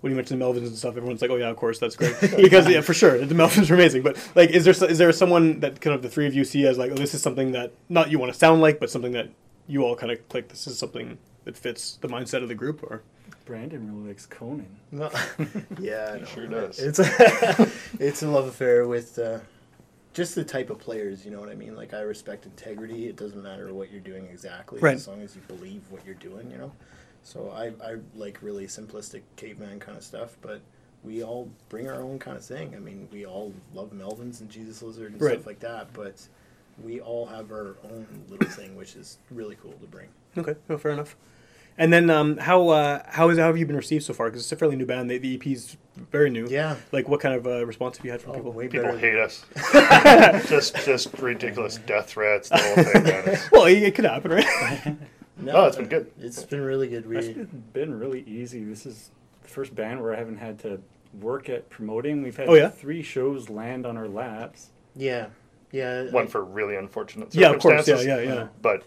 when 0.00 0.12
you 0.12 0.16
mentioned 0.16 0.40
the 0.40 0.44
Melvins 0.44 0.68
and 0.68 0.76
stuff, 0.76 0.96
everyone's 0.96 1.22
like, 1.22 1.30
oh 1.30 1.36
yeah, 1.36 1.48
of 1.48 1.56
course, 1.56 1.78
that's 1.78 1.96
great. 1.96 2.14
because, 2.36 2.68
yeah, 2.68 2.80
for 2.80 2.94
sure, 2.94 3.24
the 3.24 3.34
Melvins 3.34 3.70
are 3.70 3.74
amazing. 3.74 4.02
But, 4.02 4.16
like, 4.34 4.50
is 4.50 4.64
there, 4.64 4.88
is 4.88 4.98
there 4.98 5.10
someone 5.12 5.60
that 5.60 5.80
kind 5.80 5.94
of 5.94 6.02
the 6.02 6.08
three 6.08 6.26
of 6.26 6.34
you 6.34 6.44
see 6.44 6.66
as 6.66 6.78
like, 6.78 6.92
oh, 6.92 6.94
this 6.94 7.14
is 7.14 7.22
something 7.22 7.52
that, 7.52 7.72
not 7.88 8.10
you 8.10 8.18
want 8.18 8.32
to 8.32 8.38
sound 8.38 8.60
like, 8.60 8.78
but 8.78 8.90
something 8.90 9.12
that 9.12 9.28
you 9.66 9.82
all 9.82 9.96
kind 9.96 10.12
of 10.12 10.28
click, 10.28 10.48
this 10.48 10.66
is 10.68 10.78
something 10.78 11.18
that 11.44 11.56
fits 11.56 11.96
the 12.00 12.08
mindset 12.08 12.42
of 12.42 12.48
the 12.48 12.54
group 12.54 12.82
or? 12.82 13.02
Brandon 13.48 13.90
really 13.96 14.08
likes 14.08 14.26
Conan. 14.26 14.68
No. 14.92 15.10
yeah, 15.80 16.12
I 16.14 16.18
He 16.18 16.26
sure 16.26 16.46
does. 16.46 16.78
It's 16.78 16.98
a, 16.98 17.68
it's 17.98 18.22
a 18.22 18.28
love 18.28 18.46
affair 18.46 18.86
with 18.86 19.18
uh, 19.18 19.38
just 20.12 20.34
the 20.34 20.44
type 20.44 20.68
of 20.68 20.78
players. 20.78 21.24
You 21.24 21.30
know 21.30 21.40
what 21.40 21.48
I 21.48 21.54
mean? 21.54 21.74
Like 21.74 21.94
I 21.94 22.00
respect 22.00 22.44
integrity. 22.44 23.08
It 23.08 23.16
doesn't 23.16 23.42
matter 23.42 23.72
what 23.72 23.90
you're 23.90 24.02
doing 24.02 24.26
exactly, 24.30 24.80
Right. 24.80 24.96
as 24.96 25.08
long 25.08 25.22
as 25.22 25.34
you 25.34 25.40
believe 25.48 25.80
what 25.88 26.04
you're 26.04 26.14
doing. 26.16 26.50
You 26.50 26.58
know. 26.58 26.72
So 27.22 27.50
I 27.56 27.68
I 27.82 27.96
like 28.14 28.38
really 28.42 28.66
simplistic 28.66 29.22
caveman 29.36 29.80
kind 29.80 29.96
of 29.98 30.04
stuff, 30.04 30.36
but. 30.42 30.60
We 31.04 31.22
all 31.22 31.48
bring 31.68 31.88
our 31.88 32.02
own 32.02 32.18
kind 32.18 32.36
of 32.36 32.44
thing. 32.44 32.74
I 32.74 32.80
mean, 32.80 33.06
we 33.12 33.24
all 33.24 33.54
love 33.72 33.92
Melvins 33.92 34.40
and 34.40 34.50
Jesus 34.50 34.82
Lizard 34.82 35.12
and 35.12 35.22
Right. 35.22 35.34
stuff 35.34 35.46
like 35.46 35.60
that, 35.60 35.92
but 35.92 36.20
we 36.82 37.00
all 37.00 37.24
have 37.26 37.52
our 37.52 37.76
own 37.84 38.04
little 38.28 38.48
thing, 38.50 38.74
which 38.74 38.96
is 38.96 39.18
really 39.30 39.56
cool 39.62 39.74
to 39.74 39.86
bring. 39.86 40.08
Okay, 40.36 40.56
no, 40.68 40.76
fair 40.76 40.90
enough. 40.90 41.14
And 41.78 41.92
then 41.92 42.10
um, 42.10 42.36
how 42.38 42.68
uh, 42.70 43.02
how, 43.06 43.28
is, 43.30 43.38
how 43.38 43.46
have 43.46 43.56
you 43.56 43.64
been 43.64 43.76
received 43.76 44.04
so 44.04 44.12
far? 44.12 44.26
Because 44.26 44.42
it's 44.42 44.50
a 44.52 44.56
fairly 44.56 44.74
new 44.76 44.84
band. 44.84 45.08
The, 45.10 45.18
the 45.18 45.36
EP's 45.36 45.76
very 46.10 46.28
new. 46.28 46.46
Yeah. 46.48 46.74
Like, 46.92 47.08
what 47.08 47.20
kind 47.20 47.34
of 47.36 47.46
uh, 47.46 47.64
response 47.64 47.96
have 47.96 48.04
you 48.04 48.10
had 48.10 48.20
from 48.20 48.32
Oh, 48.32 48.34
people? 48.34 48.52
way 48.52 48.66
people 48.68 48.86
better. 48.86 48.98
hate 48.98 49.16
us. 49.16 49.44
just 50.48 50.74
just 50.84 51.12
ridiculous 51.18 51.78
death 51.86 52.10
threats. 52.10 52.48
The 52.48 52.58
whole 52.58 52.84
thing. 52.84 53.02
Man. 53.04 53.38
Well, 53.52 53.64
it, 53.66 53.82
it 53.82 53.94
could 53.94 54.04
happen, 54.06 54.32
right? 54.32 54.96
No, 55.40 55.52
Oh, 55.52 55.66
it's 55.66 55.76
been 55.76 55.86
good. 55.88 56.10
It's 56.18 56.42
been 56.42 56.62
really 56.62 56.88
good. 56.88 57.08
It's 57.12 57.28
We 57.38 57.44
been 57.72 57.96
really 57.96 58.22
easy. 58.26 58.64
This 58.64 58.84
is 58.84 59.10
the 59.42 59.48
first 59.48 59.72
band 59.74 60.02
where 60.02 60.12
I 60.12 60.16
haven't 60.18 60.38
had 60.38 60.58
to 60.60 60.80
work 61.20 61.48
at 61.48 61.70
promoting. 61.70 62.22
We've 62.22 62.36
had 62.36 62.48
Oh, 62.48 62.54
yeah? 62.54 62.70
three 62.70 63.02
shows 63.02 63.48
land 63.48 63.86
on 63.86 63.96
our 63.96 64.08
laps. 64.08 64.70
yeah, 64.96 65.28
yeah. 65.70 66.10
One 66.10 66.26
for 66.26 66.42
really 66.44 66.74
unfortunate 66.74 67.32
yeah, 67.36 67.50
of 67.50 67.60
course. 67.60 67.86
Yeah, 67.86 67.94
circumstances. 67.96 68.06
yeah, 68.06 68.34
yeah. 68.34 68.48
But 68.62 68.82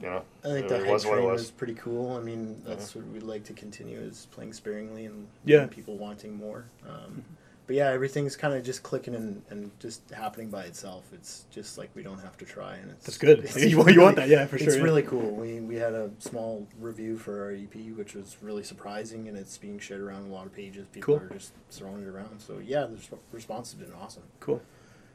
you 0.00 0.06
know, 0.06 0.22
I 0.44 0.48
think 0.48 0.68
the 0.68 0.78
hype 0.78 0.88
was 0.88 1.04
what 1.06 1.14
train 1.14 1.26
was. 1.26 1.42
was 1.42 1.50
pretty 1.50 1.74
cool. 1.74 2.16
I 2.16 2.20
mean, 2.20 2.62
that's 2.66 2.94
what 2.94 3.06
we'd 3.08 3.22
like 3.22 3.44
to 3.44 3.52
continue 3.52 3.98
is 3.98 4.26
playing 4.30 4.52
sparingly 4.52 5.06
and 5.06 5.26
Yeah. 5.44 5.66
people 5.66 5.96
wanting 5.96 6.34
more. 6.36 6.66
Um, 6.88 7.24
but 7.66 7.74
yeah, 7.74 7.88
everything's 7.90 8.36
kind 8.36 8.54
of 8.54 8.62
just 8.62 8.84
clicking 8.84 9.14
and, 9.16 9.42
and 9.50 9.72
just 9.80 10.08
happening 10.10 10.50
by 10.50 10.64
itself. 10.66 11.04
It's 11.12 11.46
just 11.50 11.78
like 11.78 11.90
we 11.96 12.02
don't 12.04 12.20
have 12.20 12.36
to 12.38 12.44
try, 12.44 12.76
and 12.76 12.90
it's 12.92 13.06
That's 13.06 13.18
good. 13.18 13.38
it's 13.44 13.56
You 13.64 13.78
want- 13.78 13.92
you 13.92 14.00
want 14.02 14.14
that, 14.16 14.28
yeah, 14.28 14.46
for 14.46 14.54
It's 14.54 14.64
sure, 14.66 14.76
yeah. 14.76 14.82
really 14.82 15.02
cool. 15.02 15.30
We 15.32 15.58
we 15.60 15.74
had 15.74 15.92
a 15.94 16.10
small 16.20 16.66
review 16.80 17.16
for 17.18 17.42
our 17.42 17.50
EP, 17.50 17.74
which 17.96 18.14
was 18.14 18.36
really 18.40 18.62
surprising, 18.62 19.26
and 19.28 19.36
it's 19.36 19.58
being 19.58 19.80
shared 19.80 20.00
around 20.00 20.30
a 20.30 20.32
lot 20.32 20.46
of 20.46 20.52
pages. 20.54 20.86
People 20.92 21.18
Cool. 21.18 21.26
are 21.26 21.30
just 21.32 21.52
throwing 21.70 22.02
it 22.02 22.06
around. 22.08 22.38
So 22.40 22.58
yeah, 22.64 22.86
the 22.86 22.98
response 23.32 23.72
has 23.72 23.80
been 23.80 23.92
awesome. 24.00 24.22
Cool. 24.40 24.62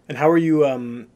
And 0.10 0.18
how 0.18 0.30
are 0.30 0.38
you? 0.38 0.66
Um, 0.66 1.07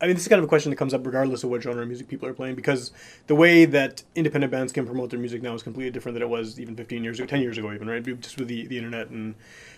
I 0.00 0.06
mean, 0.06 0.14
this 0.14 0.22
is 0.22 0.28
kind 0.28 0.38
of 0.38 0.44
a 0.44 0.48
question 0.48 0.70
that 0.70 0.76
comes 0.76 0.94
up 0.94 1.04
regardless 1.04 1.44
of 1.44 1.50
what 1.50 1.62
genre 1.62 1.82
of 1.82 1.88
music 1.88 2.08
people 2.08 2.28
are 2.28 2.32
playing, 2.32 2.54
because 2.54 2.90
the 3.26 3.34
way 3.34 3.64
that 3.66 4.02
independent 4.14 4.50
bands 4.50 4.72
can 4.72 4.86
promote 4.86 5.10
their 5.10 5.18
music 5.20 5.42
now 5.42 5.54
is 5.54 5.62
completely 5.62 5.90
different 5.90 6.14
than 6.14 6.22
it 6.22 6.28
was 6.28 6.58
even 6.58 6.74
15 6.74 7.04
years 7.04 7.18
ago, 7.18 7.26
10 7.26 7.40
years 7.42 7.58
ago, 7.58 7.72
even 7.72 7.88
right? 7.88 8.02
Just 8.20 8.38
with 8.38 8.48
the, 8.48 8.66
the 8.66 8.78
internet 8.78 9.10
and 9.10 9.34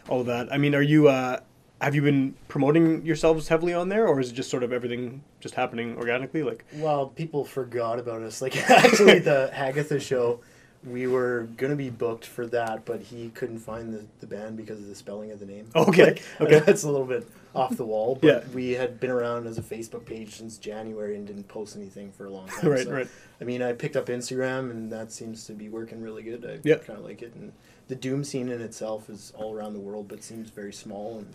all 0.09 0.21
of 0.21 0.27
that. 0.27 0.53
I 0.53 0.59
mean, 0.59 0.75
are 0.75 0.83
you? 0.83 1.09
Uh, 1.09 1.41
have 1.81 1.97
you 1.97 2.03
been 2.03 2.37
promoting 2.47 3.05
yourselves 3.05 3.49
heavily 3.49 3.75
on 3.75 3.89
there, 3.89 4.07
or 4.07 4.21
is 4.21 4.31
it 4.31 4.35
just 4.35 4.49
sort 4.51 4.63
of 4.63 4.73
everything 4.73 5.25
just 5.41 5.57
happening 5.57 5.97
organically? 5.97 6.45
Like, 6.45 6.65
Well, 6.75 7.09
people 7.09 7.45
forgot 7.45 7.99
about 7.99 8.23
us. 8.23 8.41
Like 8.41 8.57
actually, 8.71 9.19
the 9.19 9.51
Hagatha 9.53 10.01
show, 10.01 10.41
we 10.85 11.07
were 11.07 11.49
gonna 11.57 11.77
be 11.77 11.91
booked 11.91 12.27
for 12.27 12.47
that, 12.49 12.85
but 12.85 13.01
he 13.01 13.29
couldn't 13.31 13.59
find 13.61 13.93
the, 13.95 14.05
the 14.21 14.27
band 14.27 14.57
because 14.57 14.79
of 14.81 14.89
the 14.89 14.95
spelling 14.95 15.31
of 15.31 15.39
the 15.41 15.47
name. 15.47 15.69
Okay, 15.77 16.05
Like, 16.05 16.23
okay. 16.41 16.59
That's 16.67 16.83
a 16.83 16.91
little 16.91 17.07
bit 17.07 17.27
off 17.55 17.77
the 17.77 17.85
wall. 17.85 18.19
But 18.21 18.27
Yeah. 18.27 18.55
we 18.55 18.73
had 18.73 18.99
been 18.99 19.11
around 19.11 19.47
as 19.47 19.59
a 19.59 19.63
Facebook 19.63 20.05
page 20.07 20.35
since 20.37 20.59
January 20.59 21.15
and 21.17 21.27
didn't 21.27 21.49
post 21.49 21.77
anything 21.77 22.11
for 22.11 22.27
a 22.27 22.31
long 22.31 22.49
time. 22.61 22.71
right, 22.71 22.85
so, 22.85 22.93
right. 22.93 23.09
I 23.41 23.45
mean, 23.45 23.63
I 23.63 23.73
picked 23.75 23.95
up 23.97 24.07
Instagram, 24.07 24.71
and 24.71 24.91
that 24.91 25.13
seems 25.13 25.47
to 25.47 25.53
be 25.53 25.69
working 25.69 26.01
really 26.03 26.23
good. 26.23 26.45
I 26.45 26.59
Yeah. 26.69 26.77
kind 26.77 26.99
of 26.99 27.05
like 27.05 27.23
it, 27.23 27.33
and 27.35 27.53
the 27.89 27.95
Doom 27.95 28.25
scene 28.25 28.49
in 28.49 28.61
itself 28.61 29.09
is 29.11 29.33
all 29.37 29.55
around 29.55 29.75
the 29.75 29.81
world, 29.81 30.09
but 30.09 30.23
seems 30.25 30.51
very 30.51 30.73
small 30.73 31.19
and 31.19 31.27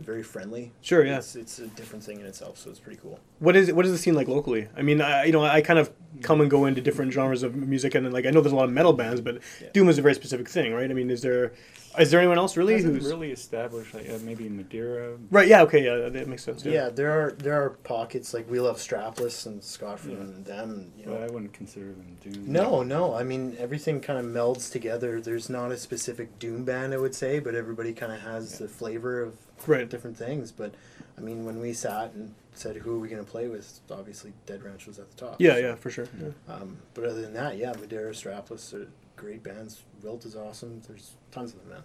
very 0.00 0.22
friendly. 0.22 0.72
Sure, 0.80 1.04
yeah. 1.04 1.18
It's, 1.18 1.36
it's 1.36 1.58
a 1.58 1.66
different 1.68 2.04
thing 2.04 2.20
in 2.20 2.26
itself, 2.26 2.58
so 2.58 2.70
it's 2.70 2.78
pretty 2.78 2.98
cool. 3.00 3.20
What 3.38 3.56
is 3.56 3.72
what 3.72 3.84
is 3.86 3.92
the 3.92 3.98
scene 3.98 4.14
like 4.14 4.28
locally? 4.28 4.68
I 4.76 4.82
mean, 4.82 5.00
I, 5.00 5.24
you 5.24 5.32
know, 5.32 5.44
I 5.44 5.60
kind 5.60 5.78
of 5.78 5.90
come 6.22 6.40
and 6.40 6.50
go 6.50 6.66
into 6.66 6.80
different 6.80 7.12
genres 7.12 7.42
of 7.42 7.54
music, 7.54 7.94
and 7.94 8.04
then, 8.04 8.12
like 8.12 8.26
I 8.26 8.30
know 8.30 8.40
there's 8.40 8.52
a 8.52 8.56
lot 8.56 8.64
of 8.64 8.72
metal 8.72 8.92
bands, 8.92 9.20
but 9.20 9.40
Yeah. 9.60 9.68
doom 9.72 9.88
is 9.88 9.98
a 9.98 10.02
very 10.02 10.14
specific 10.14 10.48
thing, 10.48 10.72
right? 10.72 10.90
I 10.90 10.94
mean, 10.94 11.10
is 11.10 11.22
there 11.22 11.52
is 11.98 12.10
there 12.10 12.20
anyone 12.20 12.38
else 12.38 12.56
really 12.56 12.74
Hasn't 12.74 12.94
who's 12.94 13.06
really 13.06 13.32
established. 13.32 13.92
Like, 13.94 14.08
uh, 14.08 14.18
maybe 14.22 14.48
Madeira. 14.48 15.16
right? 15.30 15.48
Yeah, 15.48 15.62
okay, 15.62 15.84
yeah, 15.84 16.08
that 16.08 16.28
makes 16.28 16.44
sense. 16.44 16.64
Yeah. 16.64 16.88
there 16.88 17.10
are 17.10 17.32
there 17.32 17.62
are 17.62 17.70
pockets 17.70 18.32
like 18.32 18.48
we 18.50 18.60
love 18.60 18.76
Strapless 18.76 19.46
and 19.46 19.62
Scott 19.62 20.00
Yeah. 20.06 20.14
and 20.14 20.44
them. 20.44 20.92
You 20.96 21.06
know, 21.06 21.12
But 21.12 21.22
I 21.22 21.26
wouldn't 21.26 21.52
consider 21.52 21.86
them 21.86 22.16
doom. 22.22 22.44
no, 22.52 22.82
no. 22.82 23.14
I 23.14 23.24
mean, 23.24 23.56
everything 23.58 24.00
kind 24.00 24.18
of 24.18 24.24
melds 24.24 24.70
together. 24.70 25.20
There's 25.20 25.50
not 25.50 25.72
a 25.72 25.76
specific 25.76 26.38
doom 26.38 26.64
band, 26.64 26.94
I 26.94 26.98
would 26.98 27.14
say, 27.14 27.38
but 27.40 27.54
everybody 27.54 27.92
kind 27.92 28.12
of 28.12 28.20
has 28.20 28.58
the 28.58 28.68
flavor 28.68 29.20
of 29.22 29.34
Right. 29.66 29.88
different 29.88 30.16
things. 30.16 30.52
But 30.52 30.74
I 31.18 31.20
mean, 31.20 31.44
when 31.44 31.60
we 31.60 31.72
sat 31.72 32.12
and 32.14 32.34
said 32.54 32.76
who 32.76 32.94
are 32.96 32.98
we 32.98 33.08
going 33.08 33.24
to 33.24 33.30
play 33.30 33.48
with, 33.48 33.80
obviously 33.90 34.32
Dead 34.46 34.62
Ranch 34.62 34.86
was 34.86 34.98
at 34.98 35.10
the 35.10 35.16
top. 35.16 35.36
Yeah, 35.40 35.54
So, 35.54 35.58
yeah, 35.58 35.74
for 35.74 35.90
sure. 35.90 36.06
Yeah. 36.20 36.54
Um, 36.54 36.78
but 36.94 37.04
other 37.04 37.20
than 37.22 37.34
that, 37.34 37.56
yeah, 37.56 37.72
Madeira, 37.72 38.12
Strapless 38.12 38.72
are 38.74 38.86
great 39.20 39.42
bands. 39.42 39.82
Wilt 40.02 40.24
is 40.24 40.34
awesome. 40.34 40.80
There's 40.88 41.12
tons 41.30 41.52
of 41.52 41.60
them 41.60 41.76
now. 41.76 41.82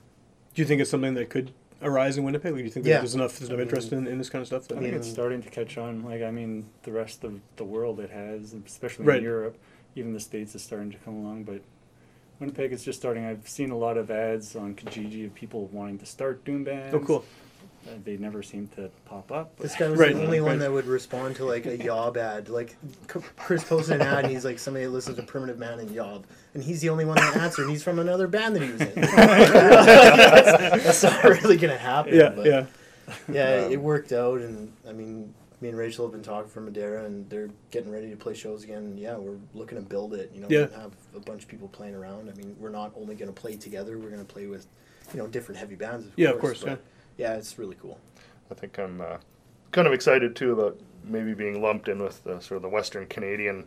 Do 0.54 0.62
you 0.62 0.65
think 0.68 0.82
it's 0.82 0.89
something 0.89 1.13
that 1.15 1.30
could 1.30 1.51
arise 1.82 2.18
in 2.18 2.24
Winnipeg? 2.24 2.54
Like, 2.54 2.60
do 2.62 2.63
you 2.65 2.72
think 2.72 2.86
Yeah. 2.86 3.00
there's 3.00 3.13
enough 3.13 3.38
there's 3.38 3.50
enough 3.50 3.60
interest 3.62 3.92
in, 3.92 4.08
in 4.08 4.18
this 4.18 4.30
kind 4.30 4.42
of 4.42 4.48
stuff? 4.48 4.68
That, 4.70 4.77
I 4.77 4.82
think 4.82 4.92
mean- 4.94 5.00
it's 5.01 5.10
starting 5.10 5.42
to 5.42 5.50
catch 5.50 5.77
on. 5.77 6.04
Like 6.04 6.22
I 6.24 6.32
mean, 6.32 6.65
the 6.84 6.92
rest 6.94 7.24
of 7.25 7.42
the 7.58 7.65
world 7.65 8.00
it 8.00 8.10
has, 8.10 8.54
especially 8.65 9.06
Right. 9.06 9.18
in 9.18 9.24
Europe. 9.24 9.58
even 9.98 10.12
the 10.12 10.20
states 10.20 10.54
is 10.56 10.62
starting 10.62 10.92
to 10.92 10.98
come 11.06 11.13
along, 11.15 11.44
but 11.46 11.62
Winnipeg 12.42 12.74
is 12.74 12.84
just 12.84 13.00
starting. 13.00 13.24
I've 13.24 13.48
seen 13.48 13.72
a 13.72 13.77
lot 13.77 13.96
of 13.98 14.12
ads 14.12 14.54
on 14.54 14.75
Kijiji 14.75 15.25
of 15.25 15.34
people 15.34 15.68
wanting 15.68 15.98
to 16.00 16.06
start 16.06 16.44
doom 16.44 16.65
bands. 16.65 16.94
Oh, 16.94 17.00
cool. 17.00 17.24
They 18.04 18.18
never 18.18 18.42
seem 18.42 18.68
to 18.75 18.89
pop 19.06 19.32
up. 19.32 19.58
This 19.58 19.75
guy 19.75 19.88
was 19.89 20.00
Right. 20.00 20.15
the 20.15 20.24
only 20.24 20.42
one 20.42 20.60
that 20.60 20.72
would 20.72 20.86
respond 20.88 21.36
to 21.38 21.46
like 21.46 21.65
a 21.65 21.77
Yob 21.84 22.18
ad. 22.18 22.50
Like 22.50 22.75
C- 23.13 23.20
Chris 23.38 23.63
posted 23.63 23.98
an 23.98 24.01
ad, 24.01 24.24
and 24.25 24.34
he's 24.34 24.44
like, 24.44 24.58
"Somebody 24.60 24.86
that 24.86 24.92
listens 24.92 25.18
to 25.18 25.24
Primitive 25.24 25.60
Man 25.60 25.80
and 25.80 25.92
Yob," 25.92 26.25
and 26.56 26.63
he's 26.63 26.82
the 26.82 26.89
only 26.89 27.06
one 27.06 27.15
that 27.18 27.38
answered. 27.38 27.63
And 27.63 27.72
he's 27.72 27.84
from 27.84 28.00
another 28.00 28.27
band 28.27 28.56
that 28.56 28.63
he 28.63 28.72
was 28.72 28.82
in. 28.82 28.94
that's, 29.01 30.84
that's 30.84 31.04
not 31.04 31.24
really 31.24 31.58
gonna 31.58 31.77
happen. 31.77 32.13
Yeah, 32.15 32.30
but 32.36 32.46
yeah. 32.46 32.65
yeah, 33.32 33.65
Um, 33.65 33.72
it 33.72 33.80
worked 33.80 34.12
out, 34.12 34.42
and 34.42 34.74
I 34.88 34.92
mean, 34.94 35.34
me 35.62 35.70
and 35.70 35.77
Rachel 35.77 36.06
have 36.06 36.12
been 36.13 36.24
talking 36.24 36.50
for 36.50 36.62
Madeira, 36.62 37.06
and 37.06 37.30
they're 37.30 37.50
getting 37.72 37.92
ready 37.92 38.10
to 38.10 38.15
play 38.18 38.34
shows 38.34 38.63
again. 38.63 38.77
And 38.80 39.00
yeah, 39.00 39.15
we're 39.15 39.38
looking 39.54 39.77
to 39.77 39.84
build 39.84 40.13
it. 40.15 40.32
You 40.34 40.42
know, 40.42 40.48
Yeah. 40.50 40.68
have 40.82 40.92
a 41.15 41.20
bunch 41.20 41.44
of 41.44 41.50
people 41.50 41.68
playing 41.68 41.96
around. 41.96 42.30
I 42.30 42.34
mean, 42.34 42.56
we're 42.60 42.70
not 42.70 42.94
only 42.96 43.15
going 43.15 43.32
to 43.34 43.39
play 43.39 43.56
together; 43.56 43.98
we're 43.98 44.10
going 44.10 44.25
to 44.25 44.34
play 44.34 44.48
with, 44.48 44.65
you 45.13 45.20
know, 45.20 45.27
different 45.27 45.60
heavy 45.60 45.75
bands. 45.75 46.08
Of 46.08 46.13
Yeah, 46.18 46.30
of 46.32 46.39
course, 46.39 46.62
course, 46.63 46.77
but 46.77 46.82
yeah, 47.17 47.34
it's 47.36 47.57
really 47.57 47.75
cool. 47.81 48.00
I 48.51 48.53
think 48.53 48.77
I'm 48.79 49.01
uh, 49.01 49.17
kind 49.72 49.88
of 49.88 49.93
excited 49.93 50.36
too 50.36 50.51
about 50.53 50.79
maybe 51.03 51.34
being 51.34 51.62
lumped 51.62 51.88
in 51.88 52.01
with 52.01 52.24
the 52.24 52.39
sort 52.39 52.57
of 52.57 52.62
the 52.63 52.69
Western 52.69 53.05
Canadian 53.07 53.65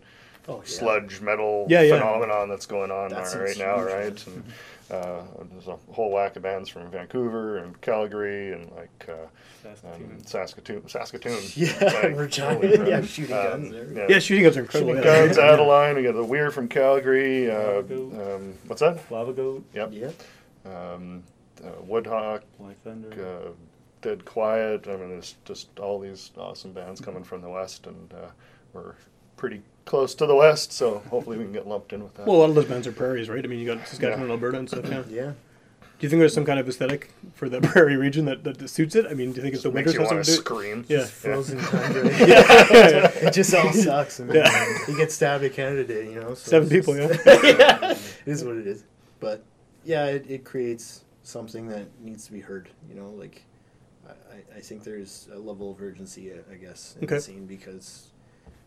Oh, 0.51 0.57
yeah. 0.61 0.63
sludge 0.65 1.21
metal 1.21 1.67
Yeah, 1.69 1.83
yeah. 1.83 1.99
phenomenon 1.99 2.49
that's 2.49 2.65
going 2.65 2.91
on 2.91 3.11
That 3.11 3.35
right 3.35 3.59
now, 3.59 3.77
huge, 3.81 3.93
right? 3.93 4.27
And 4.27 4.45
uh, 4.91 5.21
there's 5.53 5.69
a 5.69 5.77
whole 5.93 6.11
whack 6.11 6.37
of 6.37 6.43
bands 6.43 6.71
from 6.71 6.91
Vancouver 6.91 7.59
and 7.59 7.79
Calgary 7.83 8.53
and 8.55 8.71
like 8.75 9.09
uh, 9.11 9.27
Saskatoon. 9.63 10.11
um, 10.11 10.25
Saskatoon. 10.25 10.89
Saskatoon. 10.89 11.39
Yeah, 11.55 11.75
Like, 11.85 12.15
we're 12.17 12.29
trying. 12.31 12.63
holy 12.63 12.77
crap. 12.79 12.89
yeah, 12.89 13.03
shooting 13.03 13.37
Um, 13.37 13.43
guns 13.45 13.71
there. 13.73 14.11
Yeah, 14.11 14.19
shooting 14.21 14.45
guns 14.45 14.57
are 14.57 14.61
incredible. 14.61 14.95
Shooting. 14.95 15.05
Guns, 15.05 15.37
Adeline. 15.37 15.97
We 15.97 16.03
got 16.05 16.15
the 16.15 16.25
Weir 16.25 16.51
from 16.51 16.67
Calgary. 16.69 17.51
Uh, 17.51 17.81
um, 17.81 18.55
what's 18.69 18.81
that? 18.81 19.01
Lava 19.13 19.35
Goat, 19.35 19.67
Yep. 19.75 19.91
Yeah. 19.93 20.11
Um, 20.65 21.25
uh, 21.65 21.83
Woodhawk, 21.87 22.43
Black 22.59 22.81
Thunder. 22.83 23.11
uh, 23.47 23.51
Dead 24.01 24.25
Quiet. 24.25 24.87
I 24.87 24.97
mean, 24.97 25.09
there's 25.11 25.35
just 25.45 25.79
all 25.81 25.99
these 25.99 26.31
awesome 26.39 26.73
bands 26.73 27.01
coming 27.01 27.25
from 27.25 27.41
the 27.43 27.49
West, 27.51 27.87
and 27.87 28.13
uh, 28.13 28.29
we're 28.73 28.95
pretty 29.37 29.63
close 29.87 30.15
to 30.17 30.27
the 30.27 30.35
West, 30.37 30.73
so 30.73 30.99
hopefully 31.11 31.37
we 31.39 31.45
can 31.45 31.53
get 31.53 31.67
lumped 31.67 31.93
in 31.93 32.03
with 32.05 32.15
that. 32.15 32.27
Well, 32.27 32.37
a 32.37 32.39
lot 32.39 32.49
of 32.51 32.55
those 32.55 32.67
bands 32.67 32.87
are 32.87 32.93
prairies, 32.93 33.29
right? 33.29 33.45
I 33.45 33.49
mean, 33.49 33.59
you 33.59 33.67
got 33.75 33.87
Saskatchewan 33.89 34.23
and 34.23 34.31
Alberta 34.31 34.59
and 34.59 34.69
stuff. 34.69 34.87
Yeah. 34.89 35.03
yeah. 35.11 35.33
Do 35.99 36.07
you 36.07 36.11
think 36.11 36.21
there's 36.21 36.33
some 36.35 36.45
kind 36.45 36.61
of 36.61 36.69
aesthetic 36.69 37.11
for 37.35 37.49
the 37.49 37.61
prairie 37.73 37.97
region 37.97 38.25
that, 38.27 38.45
that 38.45 38.69
suits 38.71 38.95
it? 38.95 39.07
I 39.07 39.15
mean, 39.15 39.33
do 39.33 39.37
you 39.39 39.43
think 39.43 39.55
it's 39.55 39.65
the 39.65 39.73
makes 39.73 39.87
winter 39.87 40.03
you 40.03 40.07
want 40.07 40.25
to 40.25 40.31
something 40.31 40.45
to 40.45 40.51
do? 40.51 40.57
scream. 40.61 40.85
Yeah. 40.89 40.97
Just 40.99 41.13
frozen 41.13 41.59
tundra. 41.59 42.03
it 43.27 43.33
just 43.33 43.53
all 43.53 43.73
sucks. 43.73 44.21
And 44.21 44.33
Yeah. 44.33 44.79
You 44.87 44.97
get 44.97 45.11
stabbed 45.11 45.43
at 45.43 45.55
Canada 45.55 45.83
Day, 45.85 46.09
you 46.13 46.21
know. 46.21 46.35
So 46.35 46.51
Seven 46.51 46.69
people, 46.69 46.95
just- 46.95 47.27
yeah. 47.27 47.41
yeah. 47.43 47.91
It 47.93 47.99
is 48.27 48.45
what 48.45 48.55
it 48.57 48.69
is. 48.69 48.85
But 49.19 49.43
yeah, 49.85 50.05
it, 50.07 50.25
it 50.31 50.45
creates 50.45 51.03
something 51.29 51.69
that 51.69 51.87
needs 52.01 52.25
to 52.27 52.33
be 52.33 52.41
heard. 52.41 52.69
You 52.89 52.95
know, 52.95 53.11
like 53.11 53.45
I, 54.09 54.57
I- 54.57 54.61
think 54.61 54.83
there's 54.85 55.29
a 55.33 55.39
level 55.39 55.71
of 55.71 55.81
urgency, 55.83 56.33
I- 56.33 56.53
I 56.53 56.57
guess, 56.57 56.97
in 56.99 57.05
Okay. 57.05 57.17
the 57.17 57.21
scene 57.21 57.47
because 57.47 58.09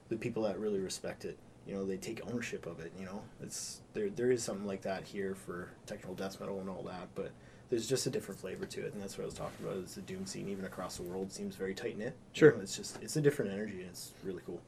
the 0.10 0.16
people 0.16 0.44
that 0.44 0.60
really 0.60 0.80
respect 0.80 1.26
it, 1.26 1.38
you 1.66 1.74
know, 1.74 1.84
they 1.86 1.98
take 1.98 2.22
ownership 2.28 2.66
of 2.68 2.80
it. 2.80 2.92
You 3.00 3.06
know, 3.06 3.22
it's 3.42 3.82
there. 3.94 4.10
There 4.10 4.32
is 4.32 4.44
something 4.44 4.68
like 4.68 4.82
that 4.84 5.04
here 5.04 5.34
for 5.36 5.70
technical 5.88 6.14
death 6.16 6.40
metal 6.40 6.60
and 6.60 6.70
all 6.70 6.84
that, 6.84 7.10
but. 7.16 7.32
There's 7.72 7.88
just 7.88 8.06
a 8.06 8.10
different 8.10 8.38
flavor 8.42 8.66
to 8.66 8.86
it, 8.86 8.92
and 8.92 9.02
that's 9.02 9.18
what 9.18 9.24
I 9.24 9.28
was 9.28 9.34
talking 9.34 9.66
about. 9.66 9.78
Is 9.78 9.96
the 9.96 10.02
doom 10.02 10.26
scene, 10.26 10.50
even 10.50 10.66
across 10.66 10.98
the 10.98 11.04
world, 11.04 11.32
seems 11.32 11.56
very 11.56 11.74
tight 11.74 11.98
knit. 11.98 12.14
Sure. 12.34 12.50
it's 12.62 12.76
just 12.76 13.02
it's 13.02 13.16
a 13.16 13.22
different 13.22 13.50
energy, 13.50 13.80
and 13.80 13.90
it's 13.90 14.12
really 14.26 14.42
cool. 14.46 14.60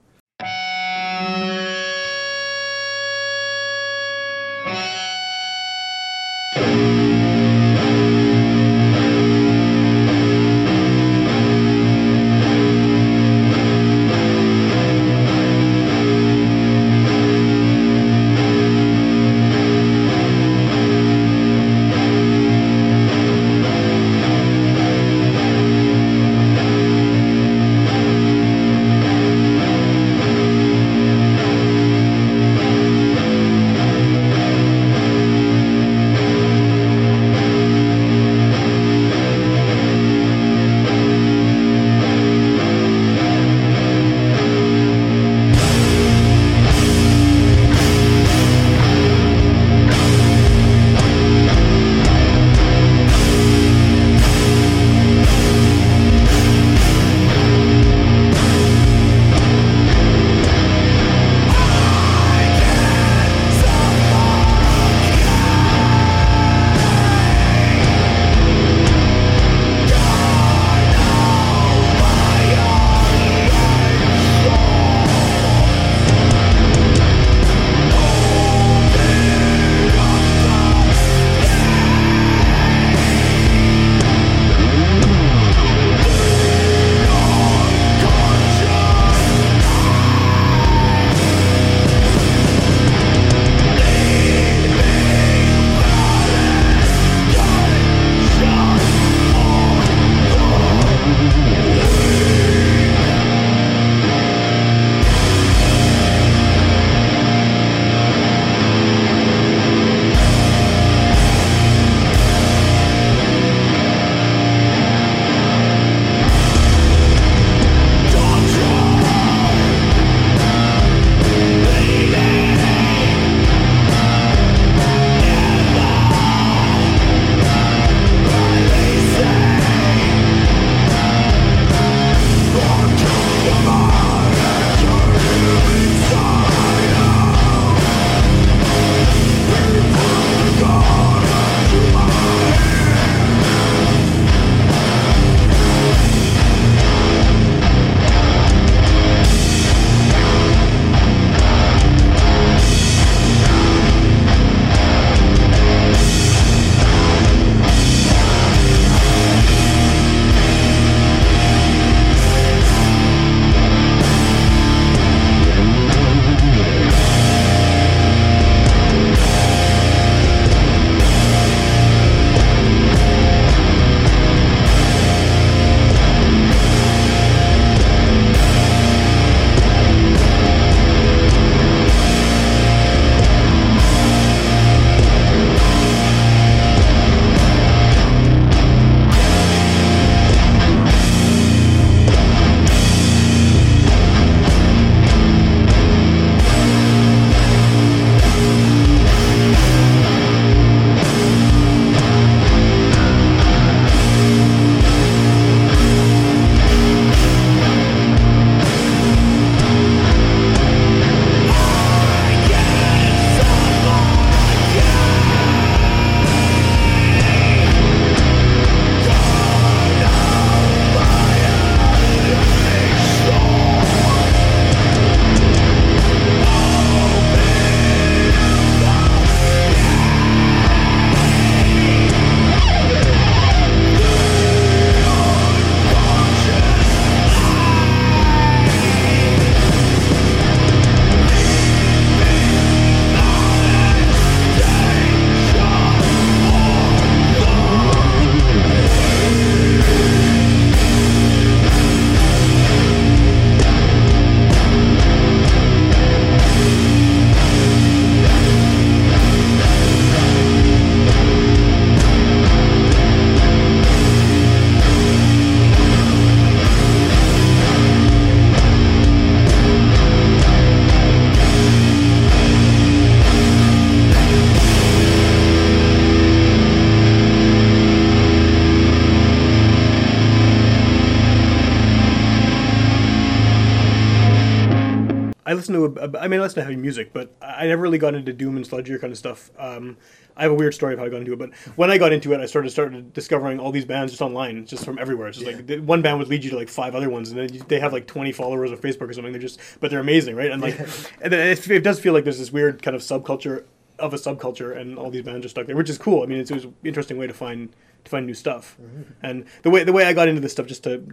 Mean, 286.33 286.39
I 286.41 286.43
listen 286.43 286.55
to 286.55 286.63
heavy 286.63 286.75
music, 286.75 287.11
but 287.13 287.31
I 287.41 287.67
never 287.67 287.81
really 287.81 287.97
got 287.97 288.15
into 288.15 288.33
doom 288.33 288.57
and 288.57 288.65
sludgier 288.65 288.99
kind 288.99 289.11
of 289.11 289.17
stuff. 289.17 289.51
Um, 289.57 289.97
I 290.35 290.41
have 290.41 290.51
a 290.51 290.55
weird 290.55 290.73
story 290.73 290.93
of 290.93 290.99
how 290.99 291.05
I 291.05 291.09
got 291.09 291.17
into 291.21 291.33
it, 291.33 291.37
but 291.39 291.53
when 291.75 291.91
I 291.91 291.97
got 291.99 292.11
into 292.11 292.33
it, 292.33 292.39
I 292.39 292.47
started 292.47 292.71
started 292.71 293.13
discovering 293.13 293.59
all 293.59 293.71
these 293.71 293.85
bands 293.85 294.11
just 294.11 294.21
online, 294.21 294.65
just 294.65 294.83
from 294.83 294.97
everywhere. 294.97 295.27
It's 295.27 295.37
just 295.37 295.69
like 295.69 295.79
one 295.83 296.01
band 296.01 296.17
would 296.17 296.27
lead 296.27 296.43
you 296.43 296.49
to 296.49 296.55
like 296.55 296.69
five 296.69 296.95
other 296.95 297.09
ones, 297.09 297.29
and 297.29 297.39
then 297.39 297.53
you- 297.53 297.61
they 297.67 297.79
have 297.79 297.93
like 297.93 298.07
twenty 298.07 298.31
followers 298.31 298.71
on 298.71 298.77
Facebook 298.77 299.09
or 299.09 299.13
something. 299.13 299.31
They're 299.31 299.41
just, 299.41 299.59
but 299.79 299.91
they're 299.91 299.99
amazing, 299.99 300.35
right? 300.35 300.49
And 300.51 300.61
like, 300.61 300.79
and 301.21 301.31
then 301.31 301.47
it, 301.49 301.69
it 301.69 301.83
does 301.83 301.99
feel 301.99 302.13
like 302.13 302.23
there's 302.23 302.39
this 302.39 302.51
weird 302.51 302.81
kind 302.81 302.95
of 302.95 303.01
subculture 303.01 303.65
of 303.99 304.11
a 304.13 304.17
subculture, 304.17 304.75
and 304.75 304.97
all 304.97 305.11
these 305.11 305.21
bands 305.23 305.45
are 305.45 305.49
stuck 305.49 305.67
there, 305.67 305.75
which 305.75 305.89
is 305.89 305.99
cool. 305.99 306.23
I 306.23 306.25
mean, 306.25 306.39
it's, 306.39 306.49
it 306.49 306.55
was 306.55 306.63
an 306.65 306.73
interesting 306.83 307.17
way 307.19 307.27
to 307.27 307.33
find 307.33 307.69
to 308.03 308.09
find 308.11 308.25
new 308.25 308.33
stuff. 308.33 308.75
And 309.21 309.45
the 309.61 309.69
way 309.69 309.83
the 309.83 309.93
way 309.93 310.05
I 310.05 310.13
got 310.13 310.27
into 310.27 310.41
this 310.41 310.51
stuff, 310.51 310.65
just 310.65 310.83
to 310.85 311.03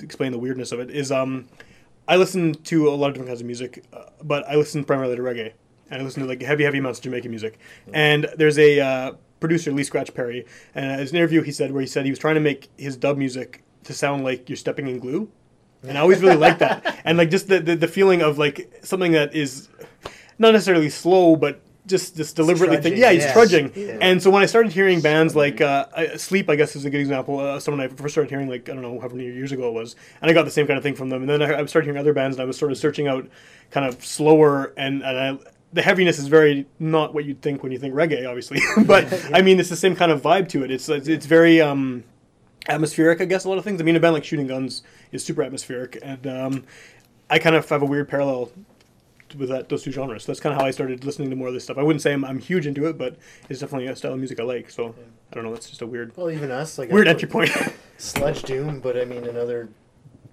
explain 0.00 0.30
the 0.30 0.38
weirdness 0.38 0.70
of 0.70 0.78
it, 0.78 0.88
is 0.88 1.10
um, 1.10 1.48
I 2.08 2.16
listen 2.16 2.54
to 2.54 2.88
a 2.88 2.90
lot 2.90 3.08
of 3.08 3.14
different 3.14 3.28
kinds 3.28 3.40
of 3.40 3.46
music, 3.46 3.84
uh, 3.92 4.04
but 4.22 4.44
I 4.48 4.56
listen 4.56 4.84
primarily 4.84 5.16
to 5.16 5.22
reggae, 5.22 5.52
and 5.90 6.02
I 6.02 6.04
listen 6.04 6.22
to 6.22 6.28
like 6.28 6.42
heavy, 6.42 6.64
heavy 6.64 6.78
amounts 6.78 6.98
of 6.98 7.04
Jamaican 7.04 7.30
music. 7.30 7.58
And 7.92 8.28
there's 8.36 8.58
a 8.58 8.80
uh, 8.80 9.12
producer, 9.40 9.70
Lee 9.72 9.84
Scratch 9.84 10.12
Perry, 10.12 10.46
and 10.74 11.00
in 11.00 11.08
an 11.08 11.14
interview 11.14 11.42
he 11.42 11.52
said 11.52 11.72
where 11.72 11.80
he 11.80 11.86
said 11.86 12.04
he 12.04 12.10
was 12.10 12.18
trying 12.18 12.34
to 12.34 12.40
make 12.40 12.70
his 12.76 12.96
dub 12.96 13.16
music 13.16 13.62
to 13.84 13.92
sound 13.92 14.24
like 14.24 14.48
you're 14.48 14.56
stepping 14.56 14.88
in 14.88 14.98
glue, 14.98 15.30
and 15.82 15.96
I 15.96 16.00
always 16.00 16.20
really 16.20 16.36
liked 16.36 16.58
that, 16.58 17.00
and 17.04 17.18
like 17.18 17.30
just 17.30 17.48
the, 17.48 17.60
the 17.60 17.76
the 17.76 17.88
feeling 17.88 18.20
of 18.20 18.38
like 18.38 18.80
something 18.82 19.12
that 19.12 19.34
is 19.34 19.68
not 20.38 20.52
necessarily 20.52 20.90
slow, 20.90 21.36
but 21.36 21.60
just 21.86 22.16
just 22.16 22.36
deliberately 22.36 22.76
think, 22.78 22.96
yeah, 22.96 23.10
he's 23.10 23.24
yes. 23.24 23.32
trudging. 23.32 23.72
Yeah. 23.74 23.98
And 24.00 24.22
so 24.22 24.30
when 24.30 24.42
I 24.42 24.46
started 24.46 24.72
hearing 24.72 25.00
bands 25.00 25.34
like 25.34 25.60
uh, 25.60 25.86
I- 25.96 26.16
Sleep, 26.16 26.48
I 26.48 26.56
guess 26.56 26.76
is 26.76 26.84
a 26.84 26.90
good 26.90 27.00
example. 27.00 27.40
Uh, 27.40 27.58
someone 27.58 27.80
I 27.80 27.88
first 27.88 28.14
started 28.14 28.30
hearing 28.30 28.48
like 28.48 28.68
I 28.68 28.72
don't 28.72 28.82
know 28.82 29.00
how 29.00 29.08
many 29.08 29.24
years 29.24 29.52
ago 29.52 29.68
it 29.68 29.74
was, 29.74 29.96
and 30.20 30.30
I 30.30 30.34
got 30.34 30.44
the 30.44 30.50
same 30.50 30.66
kind 30.66 30.76
of 30.76 30.82
thing 30.82 30.94
from 30.94 31.08
them. 31.08 31.22
And 31.22 31.30
then 31.30 31.42
I, 31.42 31.60
I 31.60 31.66
started 31.66 31.86
hearing 31.86 31.98
other 31.98 32.12
bands, 32.12 32.36
and 32.36 32.42
I 32.42 32.46
was 32.46 32.56
sort 32.56 32.72
of 32.72 32.78
searching 32.78 33.08
out 33.08 33.28
kind 33.70 33.86
of 33.86 34.04
slower 34.04 34.72
and 34.76 35.02
and 35.02 35.18
I, 35.18 35.38
the 35.72 35.82
heaviness 35.82 36.18
is 36.18 36.28
very 36.28 36.66
not 36.78 37.14
what 37.14 37.24
you'd 37.24 37.40
think 37.40 37.62
when 37.62 37.72
you 37.72 37.78
think 37.78 37.94
reggae, 37.94 38.28
obviously. 38.28 38.60
but 38.86 39.30
I 39.34 39.42
mean, 39.42 39.58
it's 39.58 39.70
the 39.70 39.76
same 39.76 39.96
kind 39.96 40.12
of 40.12 40.22
vibe 40.22 40.48
to 40.50 40.64
it. 40.64 40.70
It's 40.70 40.88
it's, 40.88 41.08
it's 41.08 41.26
very. 41.26 41.60
Um, 41.60 42.04
atmospheric, 42.68 43.20
I 43.20 43.24
guess. 43.24 43.44
A 43.44 43.48
lot 43.48 43.58
of 43.58 43.64
things. 43.64 43.80
I 43.80 43.84
mean, 43.84 43.96
a 43.96 44.00
band 44.00 44.14
like 44.14 44.24
Shooting 44.24 44.46
Guns 44.46 44.82
is 45.10 45.24
super 45.24 45.42
atmospheric, 45.42 45.98
and 46.02 46.26
um, 46.26 46.64
I 47.30 47.38
kind 47.38 47.56
of 47.56 47.68
have 47.68 47.82
a 47.82 47.86
weird 47.86 48.08
parallel 48.08 48.52
with 49.34 49.48
that 49.48 49.68
those 49.68 49.82
two 49.82 49.92
genres. 49.92 50.26
That's 50.26 50.40
kind 50.40 50.54
of 50.54 50.60
how 50.60 50.66
I 50.66 50.70
started 50.70 51.04
listening 51.04 51.30
to 51.30 51.36
more 51.36 51.48
of 51.48 51.54
this 51.54 51.64
stuff. 51.64 51.78
I 51.78 51.82
wouldn't 51.82 52.02
say 52.02 52.12
I'm, 52.12 52.24
I'm 52.24 52.38
huge 52.38 52.66
into 52.66 52.86
it, 52.86 52.98
but 52.98 53.16
it's 53.48 53.60
definitely 53.60 53.86
a 53.88 53.96
style 53.96 54.12
of 54.12 54.18
music 54.18 54.40
I 54.40 54.44
like. 54.44 54.70
So 54.70 54.94
I 55.30 55.34
don't 55.34 55.44
know. 55.44 55.52
That's 55.52 55.68
just 55.68 55.82
a 55.82 55.86
weird 55.86 56.16
Well, 56.16 56.30
even 56.30 56.50
us, 56.50 56.78
like 56.78 56.90
weird 56.90 57.08
entry 57.08 57.28
point. 57.28 57.50
Sludge 57.98 58.42
Doom, 58.42 58.80
but 58.80 58.96
I 58.96 59.04
mean, 59.04 59.24
another, 59.26 59.68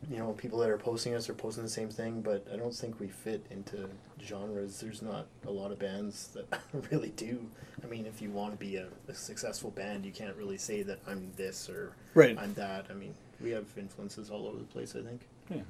you 0.09 0.17
know, 0.17 0.33
people 0.33 0.59
that 0.59 0.69
are 0.69 0.77
posting 0.77 1.13
us 1.13 1.29
are 1.29 1.33
posting 1.33 1.63
the 1.63 1.69
same 1.69 1.89
thing, 1.89 2.21
but 2.21 2.45
I 2.51 2.55
don't 2.55 2.73
think 2.73 2.99
we 2.99 3.07
fit 3.07 3.45
into 3.51 3.88
genres. 4.21 4.79
There's 4.79 5.01
not 5.01 5.27
a 5.45 5.51
lot 5.51 5.71
of 5.71 5.79
bands 5.79 6.29
that 6.29 6.59
really 6.91 7.09
do. 7.12 7.45
I 7.83 7.88
mean, 7.88 8.05
if 8.05 8.21
you 8.21 8.29
want 8.31 8.51
to 8.53 8.57
be 8.57 8.75
a, 8.77 8.88
a 9.07 9.13
successful 9.13 9.71
band, 9.71 10.05
you 10.05 10.12
can't 10.12 10.35
really 10.35 10.57
say 10.57 10.81
that 10.83 10.99
I'm 11.07 11.31
this 11.35 11.69
or 11.69 11.93
Right. 12.13 12.38
I'm 12.38 12.53
that. 12.55 12.88
I 12.89 12.93
mean, 12.93 13.13
we 13.39 13.51
have 13.51 13.65
influences 13.77 14.29
all 14.29 14.47
over 14.47 14.57
the 14.57 14.63
place. 14.65 14.95
I 14.95 15.01
think 15.07 15.21
Yeah. 15.49 15.62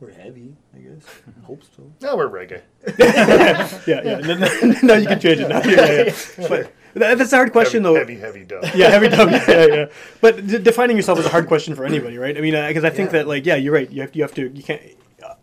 We're 0.00 0.10
heavy. 0.12 0.56
I 0.74 0.78
guess. 0.78 1.04
I 1.28 1.40
Hope 1.46 1.62
so. 1.76 1.92
No, 2.00 2.16
we're 2.16 2.28
reggae. 2.30 2.62
yeah, 3.86 4.00
yeah. 4.02 4.18
No, 4.18 4.34
no, 4.34 4.74
no, 4.82 4.94
you 4.94 5.06
can 5.06 5.20
change 5.20 5.40
it 5.40 5.48
now. 5.48 5.62
Yeah, 5.62 5.70
yeah. 5.92 6.02
yeah. 6.38 6.48
But 6.48 6.72
that, 6.94 7.18
that's 7.18 7.32
a 7.32 7.36
hard 7.36 7.52
question, 7.52 7.84
heavy, 7.84 7.94
though. 7.94 7.98
Heavy, 8.00 8.16
heavy 8.18 8.44
dub. 8.44 8.64
yeah, 8.74 8.88
heavy 8.88 9.08
time. 9.08 9.28
Yeah, 9.48 9.66
yeah. 9.66 9.84
But 10.20 10.46
d- 10.46 10.58
defining 10.58 10.96
yourself 10.96 11.18
is 11.18 11.26
a 11.26 11.28
hard 11.28 11.46
question 11.46 11.74
for 11.74 11.84
anybody, 11.84 12.18
right? 12.18 12.36
I 12.36 12.40
mean, 12.40 12.54
uh, 12.54 12.66
because 12.68 12.84
I 12.84 12.90
think 12.90 13.08
Yeah. 13.12 13.18
that, 13.18 13.28
like, 13.28 13.46
yeah, 13.46 13.56
you're 13.56 13.74
right. 13.74 13.90
You 13.90 14.02
have, 14.02 14.14
you 14.16 14.22
have 14.22 14.34
to, 14.34 14.48
you 14.54 14.62
can't. 14.62 14.80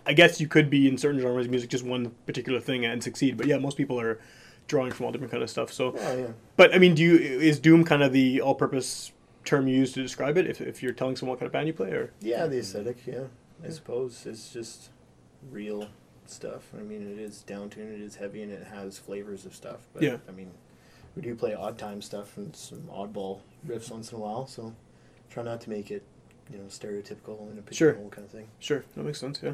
I 0.06 0.14
guess 0.14 0.42
you 0.42 0.48
could 0.48 0.70
be 0.70 0.88
in 0.88 0.98
certain 0.98 1.20
genres 1.22 1.46
of 1.46 1.52
music 1.52 1.70
just 1.70 1.84
one 1.86 2.12
particular 2.26 2.60
thing 2.60 2.86
and 2.86 3.04
succeed. 3.04 3.38
But 3.38 3.46
yeah, 3.48 3.58
most 3.60 3.78
people 3.78 4.00
are 4.00 4.20
drawing 4.68 4.92
from 4.92 5.06
all 5.06 5.12
different 5.12 5.32
kind 5.32 5.44
of 5.44 5.50
stuff. 5.50 5.72
So, 5.72 5.94
Oh 6.00 6.18
yeah. 6.18 6.28
but 6.56 6.74
I 6.74 6.80
mean, 6.80 6.96
do 6.96 7.04
you 7.04 7.16
is 7.18 7.60
Doom 7.60 7.84
kind 7.84 8.02
of 8.02 8.12
the 8.12 8.42
all-purpose 8.42 9.12
term 9.46 9.68
you 9.68 9.78
use 9.78 9.94
to 9.94 10.02
describe 10.02 10.38
it? 10.38 10.48
If, 10.48 10.60
if 10.62 10.82
you're 10.82 10.94
telling 10.94 11.16
someone 11.16 11.34
what 11.34 11.40
kind 11.40 11.48
of 11.48 11.54
band 11.54 11.68
you 11.68 11.74
play, 11.74 11.92
or 11.92 12.12
Yeah, 12.22 12.48
the 12.48 12.58
aesthetic. 12.60 12.98
Yeah, 13.06 13.26
I 13.66 13.70
suppose 13.70 14.26
it's 14.26 14.52
just 14.54 14.90
real 15.52 15.88
stuff. 16.26 16.64
I 16.78 16.82
mean, 16.84 17.02
it 17.12 17.20
is 17.20 17.42
down 17.42 17.70
tuned, 17.70 17.94
it 17.94 18.02
is 18.02 18.16
heavy, 18.16 18.42
and 18.44 18.52
it 18.52 18.68
has 18.68 18.98
flavors 18.98 19.46
of 19.46 19.56
stuff. 19.56 19.80
But 19.94 20.04
Yeah. 20.04 20.18
I 20.28 20.32
mean, 20.32 20.52
we 21.16 21.22
do 21.22 21.36
play 21.36 21.54
odd 21.54 21.78
time 21.78 22.02
stuff 22.02 22.38
and 22.38 22.56
some 22.56 22.84
oddball 22.94 23.40
riffs 23.68 23.90
once 23.92 24.12
in 24.12 24.18
a 24.18 24.22
while. 24.22 24.46
So 24.48 24.74
try 25.30 25.44
not 25.44 25.62
to 25.62 25.70
make 25.70 25.90
it, 25.90 26.04
you 26.52 26.58
know, 26.60 26.66
stereotypical 26.66 27.50
and 27.50 27.64
a 27.68 27.74
Sure. 27.74 27.94
kind 27.94 28.26
of 28.26 28.30
thing. 28.30 28.48
sure, 28.60 28.84
that 28.96 29.04
makes 29.04 29.20
sense. 29.20 29.40
Yeah. 29.42 29.54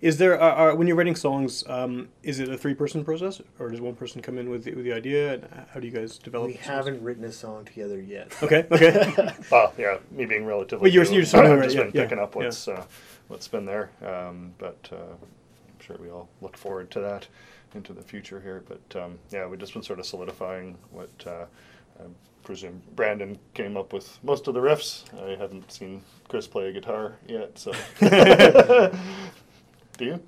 Is 0.00 0.18
there 0.18 0.38
are, 0.38 0.52
are, 0.70 0.74
when 0.74 0.86
you're 0.86 0.96
writing 0.96 1.14
songs? 1.14 1.64
Um, 1.68 2.08
is 2.22 2.38
it 2.38 2.48
a 2.48 2.58
three-person 2.58 3.04
process, 3.04 3.40
or 3.58 3.70
does 3.70 3.80
one 3.80 3.94
person 3.94 4.20
come 4.20 4.36
in 4.38 4.50
with 4.50 4.64
the, 4.64 4.74
with 4.74 4.84
the 4.84 4.92
idea? 4.92 5.34
And 5.34 5.48
how 5.72 5.80
do 5.80 5.86
you 5.86 5.92
guys 5.92 6.18
develop? 6.18 6.48
We 6.48 6.54
haven't 6.54 7.02
written 7.02 7.24
a 7.24 7.32
song 7.32 7.64
together 7.64 8.00
yet. 8.02 8.32
Okay. 8.42 8.66
Okay. 8.70 9.32
Well, 9.50 9.72
yeah, 9.78 9.98
me 10.10 10.26
being 10.26 10.44
relatively. 10.44 10.82
Well, 10.82 10.92
you're- 10.92 11.06
new, 11.08 11.14
you're 11.14 11.22
just 11.22 11.32
talking 11.32 11.52
I've 11.52 11.62
just 11.62 11.76
it, 11.76 11.78
been 11.78 11.90
yeah, 11.94 12.02
picking 12.02 12.18
yeah, 12.18 12.24
up 12.24 12.34
what's 12.34 12.68
uh, 12.68 12.84
what's 13.28 13.48
been 13.48 13.64
there, 13.64 13.90
um, 14.04 14.52
but 14.58 14.88
uh, 14.92 14.96
I'm 14.96 15.80
sure 15.80 15.96
we 16.00 16.10
all 16.10 16.28
look 16.40 16.56
forward 16.56 16.90
to 16.92 17.00
that 17.00 17.26
into 17.74 17.92
the 17.92 18.02
future 18.02 18.40
here. 18.40 18.62
But 18.68 19.02
um, 19.02 19.18
yeah, 19.30 19.46
we've 19.46 19.60
just 19.60 19.72
been 19.74 19.82
sort 19.82 19.98
of 19.98 20.06
solidifying 20.06 20.76
what 20.90 21.10
uh, 21.26 21.46
I 22.00 22.04
presume 22.42 22.82
Brandon 22.94 23.38
came 23.54 23.76
up 23.76 23.92
with 23.92 24.18
most 24.22 24.48
of 24.48 24.54
the 24.54 24.60
riffs. 24.60 25.04
I 25.26 25.36
haven't 25.40 25.70
seen 25.72 26.02
Chris 26.28 26.46
play 26.46 26.68
a 26.68 26.72
guitar 26.72 27.16
yet, 27.26 27.58
so. 27.58 27.72
Do 29.96 30.04
you? 30.04 30.20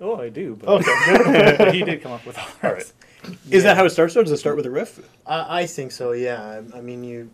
Oh, 0.00 0.16
I 0.20 0.28
do. 0.28 0.56
But 0.56 0.68
Okay. 0.68 1.70
he 1.72 1.82
did 1.82 2.02
come 2.02 2.12
up 2.12 2.26
with 2.26 2.38
all 2.38 2.46
All 2.62 2.70
right. 2.74 2.84
right. 3.24 3.32
Is 3.50 3.62
that 3.62 3.76
how 3.76 3.84
it 3.86 3.90
starts? 3.90 4.16
Or 4.16 4.22
does 4.22 4.32
it 4.32 4.36
start 4.36 4.56
with 4.56 4.66
a 4.66 4.70
riff? 4.70 5.00
I, 5.26 5.60
I 5.62 5.66
think 5.66 5.92
so. 5.92 6.12
Yeah. 6.12 6.60
I, 6.74 6.78
I 6.78 6.80
mean, 6.82 7.02
you, 7.04 7.30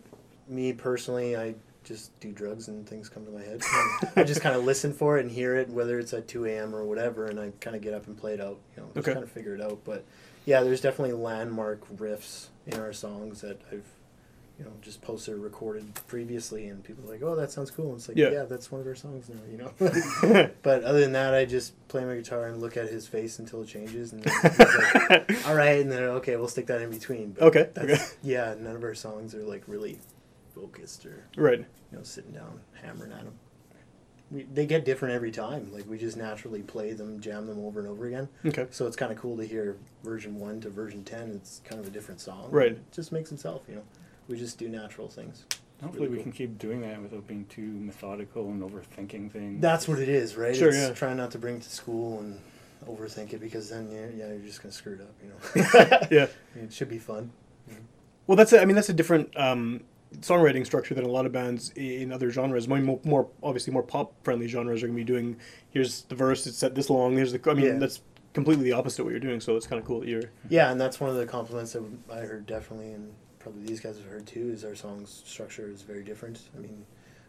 me 0.47 0.71
personally, 0.73 1.35
I 1.35 1.55
just 1.83 2.17
do 2.19 2.31
drugs 2.31 2.67
and 2.67 2.87
things 2.87 3.09
come 3.09 3.25
to 3.25 3.31
my 3.31 3.41
head. 3.41 3.61
I 4.15 4.23
just 4.23 4.41
kind 4.41 4.55
of 4.55 4.63
listen 4.65 4.93
for 4.93 5.17
it 5.17 5.21
and 5.21 5.31
hear 5.31 5.55
it, 5.55 5.69
whether 5.69 5.97
it's 5.99 6.13
at 6.13 6.27
two 6.27 6.45
a.m. 6.45 6.75
or 6.75 6.83
whatever, 6.85 7.25
and 7.27 7.39
I 7.39 7.51
kind 7.59 7.75
of 7.75 7.81
get 7.81 7.93
up 7.93 8.07
and 8.07 8.17
play 8.17 8.33
it 8.33 8.41
out. 8.41 8.59
You 8.75 8.83
know, 8.83 8.89
just 8.93 9.07
Okay. 9.07 9.13
kind 9.13 9.23
of 9.23 9.31
figure 9.31 9.55
it 9.55 9.61
out. 9.61 9.79
But 9.83 10.05
yeah, 10.45 10.61
there's 10.61 10.81
definitely 10.81 11.13
landmark 11.15 11.87
riffs 11.97 12.47
in 12.67 12.79
our 12.79 12.93
songs 12.93 13.41
that 13.41 13.59
I've, 13.71 13.85
you 14.59 14.65
know, 14.65 14.71
just 14.81 15.01
posted 15.01 15.33
or 15.33 15.37
recorded 15.37 15.91
previously, 16.07 16.67
and 16.67 16.83
people 16.83 17.03
are 17.05 17.11
like, 17.13 17.23
"Oh, 17.23 17.35
that 17.35 17.49
sounds 17.51 17.71
cool." 17.71 17.87
And 17.89 17.95
it's 17.97 18.07
like, 18.07 18.17
Yeah. 18.17 18.29
yeah. 18.29 18.43
that's 18.43 18.71
one 18.71 18.79
of 18.81 18.85
our 18.85 18.93
songs 18.95 19.27
now. 19.27 19.39
You 19.51 19.57
know. 19.57 19.71
but 20.61 20.83
other 20.83 20.99
than 20.99 21.13
that, 21.13 21.33
I 21.33 21.45
just 21.45 21.73
play 21.87 22.05
my 22.05 22.15
guitar 22.15 22.45
and 22.47 22.61
look 22.61 22.77
at 22.77 22.89
his 22.89 23.07
face 23.07 23.39
until 23.39 23.63
it 23.63 23.67
changes, 23.67 24.13
and 24.13 24.23
like, 24.23 25.47
all 25.47 25.55
right, 25.55 25.79
and 25.81 25.91
then 25.91 26.03
okay, 26.03 26.35
we'll 26.35 26.47
stick 26.47 26.67
that 26.67 26.81
in 26.81 26.91
between. 26.91 27.31
But 27.31 27.43
Okay, 27.45 27.69
okay. 27.75 27.97
Yeah, 28.21 28.53
none 28.59 28.75
of 28.75 28.83
our 28.83 28.93
songs 28.93 29.33
are 29.33 29.43
like 29.43 29.63
really 29.67 29.97
focused 30.53 31.05
or 31.05 31.23
Right. 31.35 31.59
you 31.91 31.97
know 31.97 32.03
sitting 32.03 32.31
down 32.31 32.59
hammering 32.81 33.11
at 33.11 33.23
them. 33.23 33.33
We, 34.31 34.43
they 34.43 34.65
get 34.65 34.85
different 34.85 35.13
every 35.13 35.31
time. 35.31 35.71
Like 35.73 35.89
we 35.89 35.97
just 35.97 36.15
naturally 36.15 36.61
play 36.61 36.93
them, 36.93 37.19
jam 37.19 37.47
them 37.47 37.59
over 37.59 37.79
and 37.81 37.89
over 37.89 38.05
again. 38.07 38.29
Okay. 38.45 38.65
So 38.71 38.87
it's 38.87 38.95
kind 38.95 39.11
of 39.11 39.17
cool 39.17 39.35
to 39.37 39.45
hear 39.45 39.75
version 40.03 40.39
one 40.39 40.61
to 40.61 40.69
version 40.69 41.03
ten. 41.03 41.31
It's 41.31 41.59
kind 41.65 41.81
of 41.81 41.87
a 41.87 41.91
different 41.91 42.21
song. 42.21 42.47
Right. 42.49 42.71
It 42.73 42.91
just 42.93 43.11
makes 43.11 43.31
itself. 43.33 43.63
You 43.67 43.75
know, 43.75 43.83
we 44.29 44.37
just 44.37 44.57
do 44.57 44.69
natural 44.69 45.09
things. 45.09 45.45
Hopefully, 45.83 46.03
really 46.03 46.09
we 46.11 46.15
cool. 46.17 46.23
can 46.23 46.31
keep 46.31 46.59
doing 46.59 46.79
that 46.81 47.01
without 47.01 47.27
being 47.27 47.43
too 47.47 47.63
methodical 47.63 48.47
and 48.49 48.61
overthinking 48.61 49.31
things. 49.31 49.59
That's 49.61 49.87
what 49.87 49.97
it 49.99 50.07
is, 50.07 50.37
right? 50.37 50.55
Sure, 50.55 50.69
it's 50.69 50.77
yeah. 50.77 50.93
trying 50.93 51.17
not 51.17 51.31
to 51.31 51.39
bring 51.39 51.55
it 51.55 51.63
to 51.63 51.69
school 51.71 52.19
and 52.19 52.39
overthink 52.87 53.33
it 53.33 53.41
because 53.41 53.69
then 53.69 53.91
yeah, 53.91 54.05
yeah 54.15 54.27
you're 54.31 54.45
just 54.45 54.61
gonna 54.61 54.71
screw 54.71 54.93
it 54.93 55.01
up. 55.01 55.15
You 55.21 55.29
know. 55.29 56.07
Yeah. 56.11 56.27
it 56.55 56.71
should 56.71 56.87
be 56.89 56.99
fun. 56.99 57.31
Well, 58.27 58.35
that's 58.35 58.53
a, 58.53 58.61
I 58.61 58.65
mean 58.65 58.75
that's 58.75 58.89
a 58.89 58.93
different 58.93 59.35
um, 59.35 59.81
songwriting 60.19 60.65
structure 60.65 60.93
than 60.93 61.05
a 61.05 61.09
lot 61.09 61.25
of 61.25 61.31
bands 61.31 61.71
in 61.75 62.11
other 62.11 62.29
genres. 62.31 62.67
More, 62.67 62.79
more, 62.79 62.99
more 63.03 63.29
obviously 63.41 63.71
more 63.73 63.83
pop 63.83 64.13
friendly 64.23 64.47
genres 64.47 64.83
are 64.83 64.87
going 64.87 64.97
to 64.97 65.03
be 65.03 65.05
doing. 65.05 65.37
Here's 65.69 66.01
the 66.03 66.15
verse. 66.15 66.45
It's 66.47 66.57
set 66.57 66.75
this 66.75 66.89
long. 66.89 67.15
Here's 67.15 67.31
the. 67.31 67.49
I 67.49 67.53
mean 67.53 67.65
Yeah. 67.65 67.77
that's 67.77 68.01
completely 68.33 68.65
the 68.65 68.73
opposite 68.73 68.99
of 69.01 69.05
what 69.05 69.11
you're 69.11 69.19
doing. 69.19 69.39
So 69.39 69.55
it's 69.55 69.67
kind 69.67 69.81
of 69.81 69.87
cool 69.87 70.01
that 70.01 70.09
you're. 70.09 70.31
Yeah, 70.49 70.71
and 70.71 70.79
that's 70.79 70.99
one 70.99 71.09
of 71.09 71.15
the 71.15 71.25
compliments 71.25 71.73
that 71.73 71.83
I 72.11 72.19
heard 72.19 72.45
definitely, 72.45 72.91
and 72.93 73.13
probably 73.39 73.63
these 73.63 73.79
guys 73.79 73.97
have 73.97 74.05
heard 74.05 74.27
too, 74.27 74.49
is 74.53 74.65
our 74.65 74.75
song's 74.75 75.23
structure 75.25 75.69
is 75.69 75.81
very 75.81 76.03
different. 76.03 76.41
I 76.57 76.59
mean, 76.61 76.85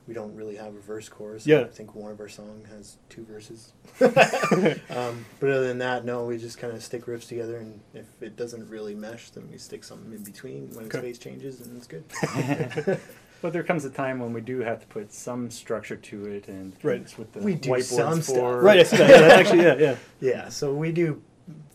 we 0.09 0.15
don't 0.15 0.35
really 0.35 0.57
have 0.57 0.75
a 0.75 0.81
verse 0.81 1.09
chorus. 1.09 1.47
Yeah. 1.47 1.61
I 1.61 1.65
think 1.65 1.95
one 1.95 2.11
of 2.11 2.21
our 2.21 2.29
song 2.29 2.65
has 2.71 2.97
two 3.09 3.25
verses. 3.25 3.73
um, 4.01 5.25
but 5.41 5.51
other 5.51 5.67
than 5.69 5.79
that, 5.79 6.05
no, 6.05 6.25
we 6.25 6.39
just 6.39 6.59
kind 6.59 6.73
of 6.73 6.83
stick 6.83 7.07
riffs 7.07 7.29
together, 7.29 7.59
and 7.59 7.81
if 7.95 8.07
it 8.21 8.37
doesn't 8.37 8.69
really 8.69 8.95
mesh, 8.95 9.31
then 9.31 9.49
we 9.51 9.59
stick 9.59 9.85
something 9.85 10.13
in 10.13 10.23
between 10.25 10.69
when 10.75 10.87
Okay. 10.87 10.99
its 10.99 11.07
face 11.07 11.19
changes, 11.19 11.61
and 11.61 11.77
it's 11.77 11.87
good. 11.87 12.05
But 13.43 13.53
there 13.53 13.65
comes 13.65 13.85
a 13.85 13.91
time 13.91 14.21
when 14.21 14.33
we 14.33 14.41
do 14.41 14.61
have 14.61 14.79
to 14.83 14.87
put 14.87 15.13
some 15.13 15.51
structure 15.51 15.97
to 15.97 16.27
it, 16.27 16.47
and 16.47 16.73
Right. 16.85 17.01
that's 17.01 17.19
what 17.19 17.33
the 17.33 17.41
We 17.41 17.57
do 17.57 17.71
whiteboard's 17.71 17.89
some 17.89 18.19
for. 18.19 18.23
stuff. 18.23 18.63
Right. 18.63 18.79
I 18.79 18.83
see 18.85 18.97
that. 18.99 19.11
Yeah, 19.11 19.19
that's 19.21 19.35
actually 19.41 19.63
yeah 19.65 19.75
yeah. 19.79 19.97
yeah, 20.21 20.49
so 20.49 20.73
we 20.73 20.93
do 20.93 21.21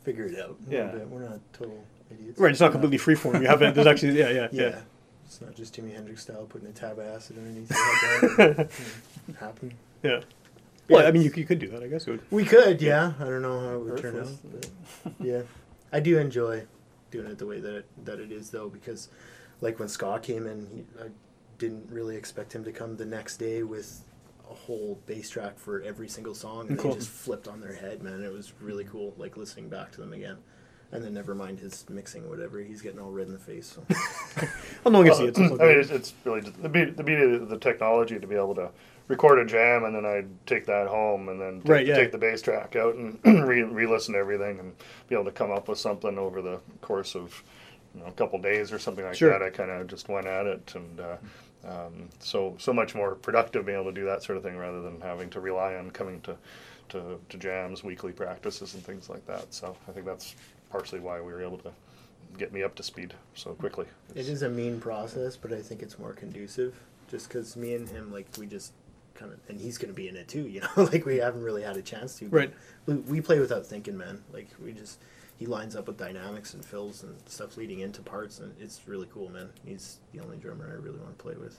figure 0.06 0.28
it 0.28 0.40
out. 0.40 0.56
a 0.66 0.70
little 0.70 0.86
Yeah. 0.88 0.92
bit. 0.94 1.10
we're 1.10 1.28
not 1.28 1.42
total 1.52 1.84
idiots. 2.10 2.40
Right. 2.40 2.52
It's 2.52 2.62
not 2.62 2.72
completely 2.72 2.98
freeform. 3.00 3.42
You 3.42 3.48
have 3.48 3.62
it. 3.62 3.76
There's 3.76 3.86
actually 3.86 4.18
yeah 4.18 4.30
yeah 4.30 4.48
Yeah. 4.54 4.62
yeah. 4.70 4.80
It's 5.28 5.42
not 5.42 5.56
just 5.56 5.76
Jimi 5.76 5.94
Hendrix 5.94 6.22
style 6.24 6.46
putting 6.46 6.68
a 6.68 6.72
tab 6.72 6.98
of 7.00 7.06
acid 7.06 7.38
underneath. 7.38 7.70
like 7.70 8.38
that. 8.58 8.60
It 9.28 9.36
happen. 9.40 9.74
Yeah. 10.04 10.22
Well, 10.90 11.02
Yeah. 11.04 11.10
I 11.10 11.12
mean, 11.12 11.22
you, 11.24 11.32
you 11.36 11.46
could 11.46 11.60
do 11.60 11.68
that, 11.68 11.84
I 11.84 11.88
guess. 11.88 12.08
It 12.08 12.12
would, 12.12 12.22
We 12.32 12.46
could, 12.46 12.82
yeah. 12.82 13.12
I 13.20 13.26
don't 13.26 13.42
know 13.42 13.60
how 13.60 13.76
it 13.76 13.80
would 13.82 13.98
turn 14.02 14.20
out. 14.20 14.30
But 14.52 14.70
yeah, 15.20 15.42
I 15.92 16.00
do 16.00 16.18
enjoy 16.18 16.64
doing 17.12 17.28
it 17.28 17.38
the 17.38 17.46
way 17.46 17.60
that 17.60 17.76
it, 17.76 18.06
that 18.06 18.20
it 18.20 18.32
is 18.32 18.50
though, 18.52 18.70
because 18.70 19.10
like 19.62 19.80
when 19.80 19.90
Scott 19.90 20.24
came 20.24 20.48
in, 20.48 20.66
he, 20.74 20.86
I 21.04 21.10
didn't 21.58 21.90
really 21.92 22.16
expect 22.16 22.54
him 22.54 22.64
to 22.64 22.72
come 22.72 22.96
the 22.96 23.06
next 23.06 23.38
day 23.38 23.64
with 23.64 24.02
a 24.50 24.54
whole 24.54 24.98
bass 25.08 25.30
track 25.30 25.60
for 25.60 25.82
every 25.82 26.08
single 26.08 26.36
song, 26.36 26.70
and 26.70 26.80
Cool. 26.80 26.92
they 26.94 27.00
just 27.00 27.10
flipped 27.10 27.50
on 27.50 27.60
their 27.60 27.74
head, 27.76 28.02
man. 28.02 28.24
It 28.24 28.32
was 28.32 28.54
really 28.62 28.86
cool, 28.86 29.14
like 29.18 29.36
listening 29.36 29.68
back 29.68 29.92
to 29.92 30.00
them 30.02 30.14
again. 30.14 30.38
And 30.92 31.04
then 31.04 31.14
never 31.14 31.36
mind 31.36 31.60
his 31.60 31.86
mixing 31.90 32.24
or 32.24 32.30
whatever, 32.30 32.60
he's 32.60 32.82
getting 32.82 33.00
all 33.00 33.12
red 33.12 33.28
in 33.28 33.34
the 33.34 33.40
face. 33.40 33.76
So. 33.76 33.84
well, 34.84 34.92
no 34.94 35.00
one 35.00 35.08
can 35.08 35.16
see 35.16 35.26
it. 35.26 35.38
I 35.38 35.42
mean, 35.66 35.80
it's, 35.80 35.90
it's 35.90 36.14
really 36.24 36.42
just 36.42 36.62
the 36.62 36.70
beauty, 36.70 36.92
the 36.92 37.04
beauty 37.04 37.36
of 37.36 37.50
the 37.50 37.58
technology 37.58 38.18
to 38.20 38.26
be 38.28 38.36
able 38.36 38.56
to 38.56 38.70
record 39.10 39.40
a 39.40 39.46
jam 39.46 39.84
and 39.84 39.94
then 39.96 40.06
I'd 40.06 40.28
take 40.48 40.66
that 40.68 40.88
home 40.88 41.28
and 41.30 41.40
then 41.42 41.60
take, 41.62 41.70
Right, 41.70 41.86
yeah. 41.88 41.96
take 41.98 42.12
the 42.12 42.18
bass 42.18 42.42
track 42.42 42.76
out 42.78 42.96
and 42.96 43.20
re, 43.48 43.64
re-listen 43.64 44.14
to 44.14 44.20
everything 44.20 44.60
and 44.60 44.74
be 45.10 45.16
able 45.16 45.26
to 45.26 45.32
come 45.32 45.52
up 45.52 45.68
with 45.68 45.78
something 45.80 46.18
over 46.18 46.42
the 46.42 46.60
course 46.82 47.16
of 47.16 47.44
you 47.94 48.02
know, 48.02 48.08
a 48.08 48.12
couple 48.12 48.40
days 48.40 48.72
or 48.72 48.80
something 48.80 49.04
like 49.06 49.16
Sure. 49.16 49.32
that. 49.32 49.42
I 49.42 49.50
kind 49.50 49.72
of 49.72 49.88
just 49.88 50.08
went 50.10 50.26
at 50.28 50.46
it 50.46 50.74
and 50.76 51.00
uh, 51.02 51.16
um, 51.68 52.08
so 52.20 52.56
so 52.60 52.72
much 52.72 52.96
more 52.96 53.16
productive 53.16 53.66
being 53.66 53.80
able 53.80 53.92
to 53.92 54.00
do 54.00 54.06
that 54.06 54.24
sort 54.24 54.38
of 54.38 54.44
thing 54.44 54.56
rather 54.58 54.82
than 54.82 55.02
having 55.02 55.30
to 55.32 55.40
rely 55.42 55.76
on 55.76 55.92
coming 55.92 56.22
to, 56.22 56.38
to, 56.90 57.20
to 57.30 57.38
jams, 57.38 57.84
weekly 57.84 58.12
practices 58.14 58.74
and 58.74 58.84
things 58.84 59.10
like 59.10 59.26
that. 59.26 59.54
So 59.54 59.76
I 59.88 59.92
think 59.92 60.06
that's 60.06 60.36
partially 60.70 61.00
why 61.00 61.20
we 61.22 61.32
were 61.32 61.42
able 61.42 61.58
to 61.60 61.72
get 62.38 62.52
me 62.54 62.64
up 62.64 62.76
to 62.76 62.84
speed 62.84 63.14
so 63.36 63.52
quickly. 63.54 63.86
It 64.16 64.28
is 64.28 64.42
a 64.44 64.50
mean 64.50 64.80
process, 64.80 65.36
but 65.38 65.52
I 65.54 65.62
think 65.62 65.82
it's 65.82 65.98
more 65.98 66.14
conducive. 66.14 66.80
Just 67.10 67.30
because 67.30 67.56
me 67.56 67.74
and 67.74 67.88
him, 67.88 68.12
like, 68.12 68.28
we 68.38 68.46
just 68.46 68.74
kind 69.16 69.32
of, 69.32 69.40
and 69.50 69.60
he's 69.60 69.78
going 69.78 69.90
to 69.90 69.96
be 69.96 70.08
in 70.08 70.16
it 70.16 70.28
too, 70.28 70.48
you 70.48 70.62
know. 70.62 70.68
like 70.84 71.06
we 71.06 71.18
haven't 71.18 71.42
really 71.44 71.64
had 71.64 71.78
a 71.78 71.82
chance 71.82 72.16
to. 72.20 72.26
but 72.26 72.38
Right. 72.38 72.54
We, 72.86 72.96
we 72.96 73.22
play 73.22 73.40
without 73.40 73.66
thinking, 73.66 73.98
man. 73.98 74.24
Like 74.34 74.48
we 74.64 74.74
just, 74.74 75.00
he 75.38 75.46
lines 75.46 75.76
up 75.76 75.88
with 75.88 75.98
dynamics 75.98 76.54
and 76.54 76.64
fills 76.64 77.04
and 77.04 77.16
stuff 77.28 77.58
leading 77.58 77.80
into 77.80 78.02
parts, 78.02 78.40
and 78.40 78.54
it's 78.60 78.82
really 78.88 79.08
cool, 79.14 79.30
man. 79.30 79.50
He's 79.66 79.98
the 80.14 80.20
only 80.20 80.38
drummer 80.38 80.70
I 80.70 80.84
really 80.84 81.00
want 81.00 81.18
to 81.18 81.24
play 81.24 81.36
with, 81.36 81.58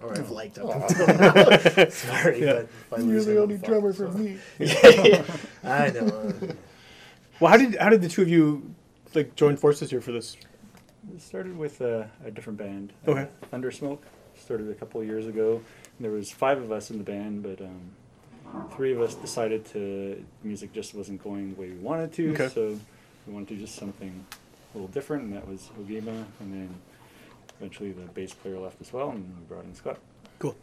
or 0.00 0.12
I've 0.18 0.30
liked 0.30 0.58
up 0.58 0.74
until 0.88 1.06
now. 1.06 1.88
Sorry, 1.90 2.40
Yeah. 2.44 2.52
but 2.52 2.62
if 2.62 2.92
I 2.92 2.96
lose 2.98 3.26
him, 3.28 3.38
I'm 3.38 3.58
fucked, 3.58 3.96
so. 3.96 4.08
me. 4.10 4.38
I 5.64 5.90
know. 5.90 6.06
uh, 6.42 6.52
Well, 7.42 7.50
how 7.50 7.56
did 7.56 7.74
how 7.74 7.88
did 7.88 8.02
the 8.02 8.08
two 8.08 8.22
of 8.22 8.28
you 8.28 8.72
like 9.16 9.34
join 9.34 9.56
forces 9.56 9.90
here 9.90 10.00
for 10.00 10.12
this? 10.12 10.36
It 11.12 11.20
started 11.20 11.58
with 11.58 11.80
a, 11.80 12.08
a 12.24 12.30
different 12.30 12.56
band. 12.56 12.92
Okay. 13.08 13.22
Uh, 13.22 13.46
Thundersmoke 13.48 13.98
started 14.40 14.70
a 14.70 14.74
couple 14.74 15.00
of 15.00 15.08
years 15.08 15.26
ago. 15.26 15.60
There 15.98 16.12
was 16.12 16.30
five 16.30 16.62
of 16.62 16.70
us 16.70 16.92
in 16.92 16.98
the 16.98 17.04
band, 17.04 17.42
but 17.42 17.60
um, 17.60 18.70
three 18.76 18.92
of 18.92 19.00
us 19.00 19.16
decided 19.16 19.64
to 19.72 20.24
music 20.44 20.72
just 20.72 20.94
wasn't 20.94 21.24
going 21.24 21.52
the 21.52 21.60
way 21.60 21.70
we 21.70 21.78
wanted 21.78 22.12
to. 22.12 22.32
Okay. 22.32 22.48
So 22.48 22.78
we 23.26 23.32
wanted 23.32 23.48
to 23.48 23.54
do 23.56 23.60
just 23.62 23.74
something 23.74 24.24
a 24.30 24.78
little 24.78 24.92
different, 24.92 25.24
and 25.24 25.32
that 25.32 25.48
was 25.48 25.68
Ogima. 25.80 26.24
And 26.38 26.52
then 26.54 26.72
eventually 27.58 27.90
the 27.90 28.02
bass 28.02 28.32
player 28.34 28.60
left 28.60 28.80
as 28.80 28.92
well, 28.92 29.10
and 29.10 29.24
we 29.36 29.44
brought 29.48 29.64
in 29.64 29.74
Scott. 29.74 29.98
Cool. 30.38 30.54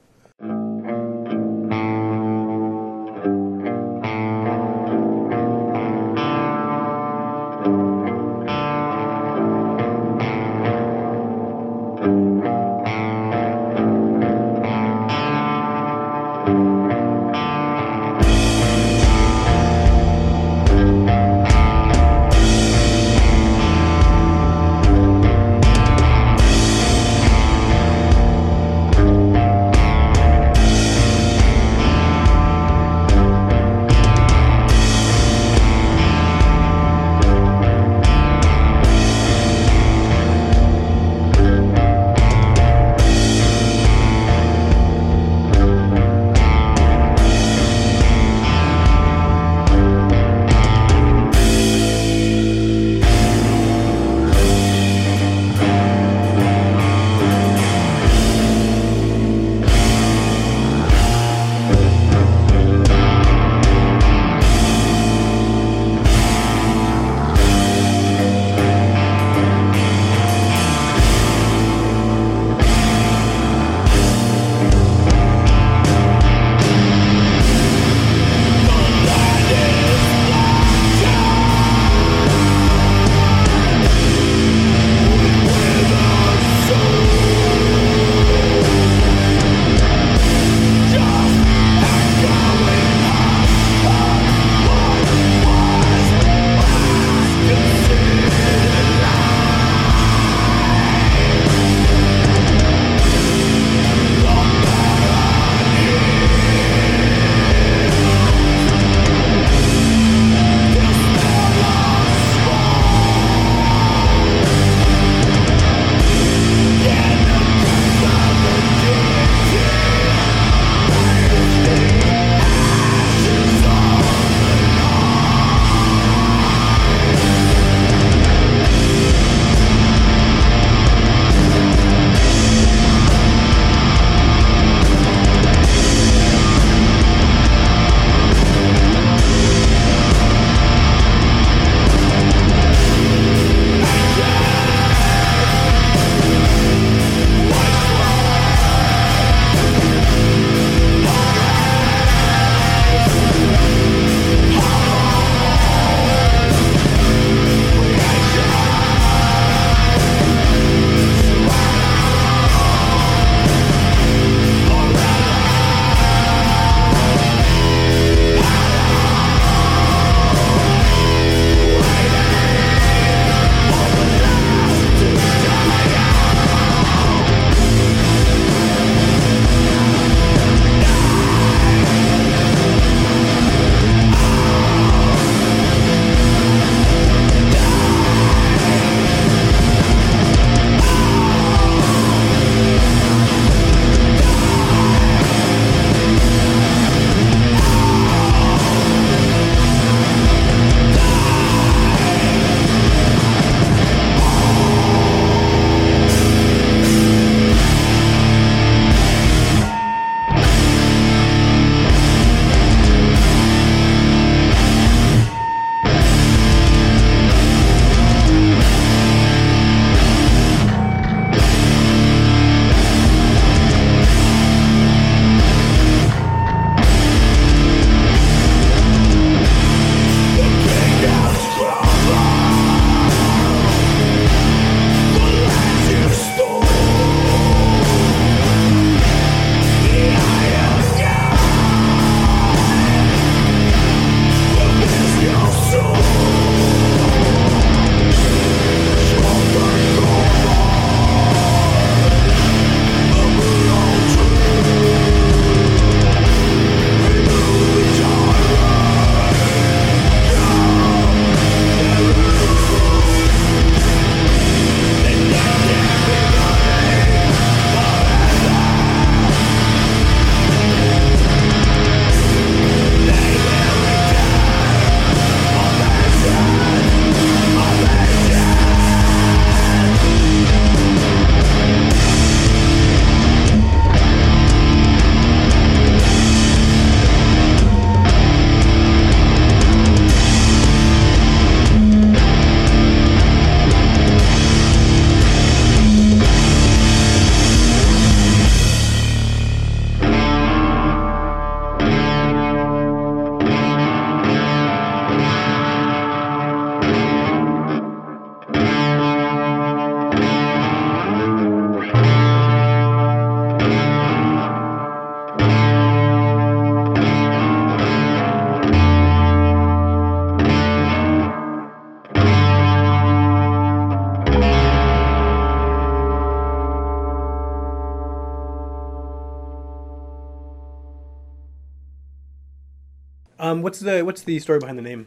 What's 333.70 333.80
the 333.82 334.02
what's 334.02 334.24
the 334.24 334.40
story 334.40 334.58
behind 334.58 334.80
the 334.80 334.82
name? 334.82 335.06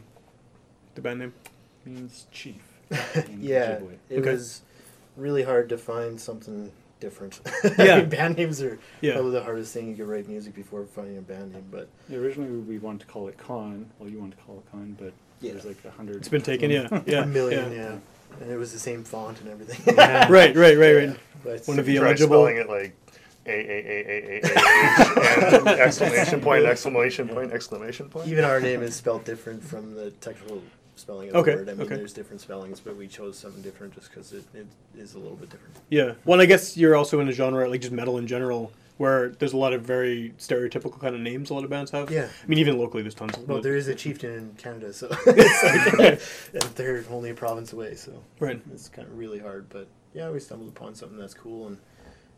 The 0.95 1.01
band 1.01 1.19
name. 1.19 1.33
Means 1.85 2.27
chief. 2.31 2.55
Yeah, 3.37 3.75
Ojibwe. 3.79 3.95
it 4.09 4.19
Okay. 4.19 4.31
was 4.31 4.61
really 5.17 5.43
hard 5.43 5.67
to 5.69 5.77
find 5.77 6.19
something 6.19 6.71
different. 7.01 7.41
Yeah. 7.77 7.95
I 7.95 7.99
mean, 7.99 8.09
band 8.09 8.37
names 8.37 8.61
are 8.61 8.79
Yeah. 9.01 9.13
probably 9.15 9.31
the 9.31 9.43
hardest 9.43 9.73
thing 9.73 9.89
you 9.89 9.95
can 9.97 10.07
write 10.07 10.29
music 10.29 10.55
before 10.55 10.85
finding 10.85 11.17
a 11.17 11.21
band 11.21 11.51
name. 11.53 11.65
But 11.69 11.89
Yeah, 12.07 12.19
originally 12.19 12.51
we 12.51 12.77
wanted 12.77 13.01
to 13.01 13.07
call 13.07 13.27
it 13.27 13.37
Con. 13.37 13.89
Well, 13.99 14.09
you 14.09 14.17
wanted 14.19 14.37
to 14.37 14.43
call 14.43 14.59
it 14.59 14.71
Con, 14.71 14.95
but 14.97 15.11
Yeah. 15.41 15.51
there's 15.51 15.65
like 15.65 15.83
a 15.83 15.91
hundred. 15.91 16.17
It's 16.17 16.29
been 16.29 16.41
taken. 16.41 16.71
Yeah. 16.71 16.87
Yeah. 17.05 17.23
a 17.23 17.25
million, 17.25 17.69
yeah. 17.73 17.77
yeah. 17.77 17.95
and 18.41 18.49
it 18.49 18.55
was 18.57 18.71
the 18.71 18.79
same 18.79 19.03
font 19.03 19.41
and 19.41 19.49
everything. 19.49 19.93
Right. 19.97 20.29
Right. 20.29 20.55
Right. 20.55 20.77
Right. 20.77 21.09
Yeah, 21.09 21.13
but 21.43 21.67
One 21.67 21.79
of 21.79 21.85
the 21.85 21.97
Try 21.97 22.05
illegible. 22.07 22.35
spelling 22.37 22.57
it 22.57 22.69
like 22.69 22.95
A 23.45 23.49
A 23.49 23.53
A 23.53 24.05
A 24.07 24.19
A 24.29 24.33
A 24.33 24.37
H 24.37 25.53
and 25.53 25.67
exclamation 25.79 26.41
point, 26.41 26.65
exclamation 26.65 27.27
point, 27.27 27.51
exclamation 27.51 28.09
point. 28.09 28.27
even 28.27 28.43
our 28.45 28.59
name 28.59 28.81
is 28.81 28.95
spelled 28.95 29.23
different 29.25 29.63
from 29.63 29.93
the 29.95 30.11
technical 30.11 30.61
spelling 30.95 31.29
of 31.29 31.35
Okay, 31.37 31.51
the 31.51 31.57
word. 31.57 31.69
I 31.69 31.73
mean, 31.73 31.81
okay. 31.87 31.95
there's 31.97 32.13
different 32.13 32.39
spellings, 32.41 32.79
but 32.79 32.95
we 32.95 33.07
chose 33.07 33.37
something 33.37 33.61
different 33.61 33.95
just 33.95 34.09
because 34.09 34.31
it, 34.31 34.43
it 34.53 34.67
is 34.97 35.15
a 35.15 35.19
little 35.19 35.35
bit 35.35 35.49
different. 35.49 35.75
Yeah. 35.89 36.13
Well, 36.23 36.39
I 36.39 36.45
guess 36.45 36.77
you're 36.77 36.95
also 36.95 37.19
in 37.19 37.27
a 37.29 37.31
genre 37.33 37.67
like 37.67 37.81
just 37.81 37.91
metal 37.93 38.17
in 38.19 38.27
general, 38.27 38.71
where 38.97 39.29
there's 39.29 39.53
a 39.53 39.57
lot 39.57 39.73
of 39.73 39.81
very 39.81 40.33
stereotypical 40.37 40.99
kind 40.99 41.15
of 41.15 41.19
names 41.21 41.49
a 41.49 41.53
lot 41.55 41.63
of 41.63 41.69
bands 41.71 41.89
have. 41.91 42.11
Yeah. 42.11 42.27
I 42.43 42.47
mean, 42.47 42.59
even 42.59 42.77
locally, 42.77 43.01
there's 43.01 43.15
tons. 43.15 43.35
of 43.35 43.47
Well, 43.47 43.57
but- 43.57 43.63
there 43.63 43.75
is 43.75 43.87
a 43.87 43.95
chieftain 43.95 44.31
in 44.35 44.53
Canada, 44.57 44.93
so 44.93 45.07
like, 45.25 46.21
and 46.53 46.61
they're 46.75 47.03
only 47.09 47.31
a 47.31 47.33
province 47.33 47.73
away, 47.73 47.95
so 47.95 48.11
Right. 48.39 48.61
it's 48.71 48.87
kind 48.87 49.07
of 49.07 49.17
really 49.17 49.39
hard. 49.39 49.67
But 49.69 49.87
yeah, 50.13 50.29
we 50.29 50.39
stumbled 50.39 50.69
upon 50.69 50.93
something 50.95 51.17
that's 51.17 51.33
cool, 51.33 51.67
and 51.67 51.77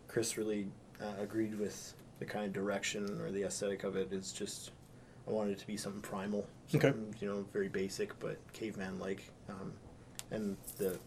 Chris 0.08 0.38
really 0.38 0.68
uh, 1.06 1.22
agreed 1.22 1.58
with 1.60 1.94
the 2.20 2.26
kind 2.26 2.46
of 2.46 2.54
direction 2.54 3.20
or 3.22 3.32
the 3.32 3.44
aesthetic 3.44 3.84
of 3.84 3.96
it. 3.96 4.10
It's 4.12 4.32
just 4.32 4.72
I 5.28 5.32
wanted 5.32 5.52
it 5.54 5.60
to 5.60 5.68
be 5.68 5.78
something 5.78 6.02
primal, 6.02 6.46
Okay. 6.74 6.90
something, 6.90 7.16
you 7.20 7.28
know, 7.28 7.46
very 7.52 7.68
basic 7.68 8.18
but 8.20 8.38
caveman 8.54 9.00
like, 9.00 9.24
um, 9.50 9.74
and 10.32 10.58
the 10.78 10.98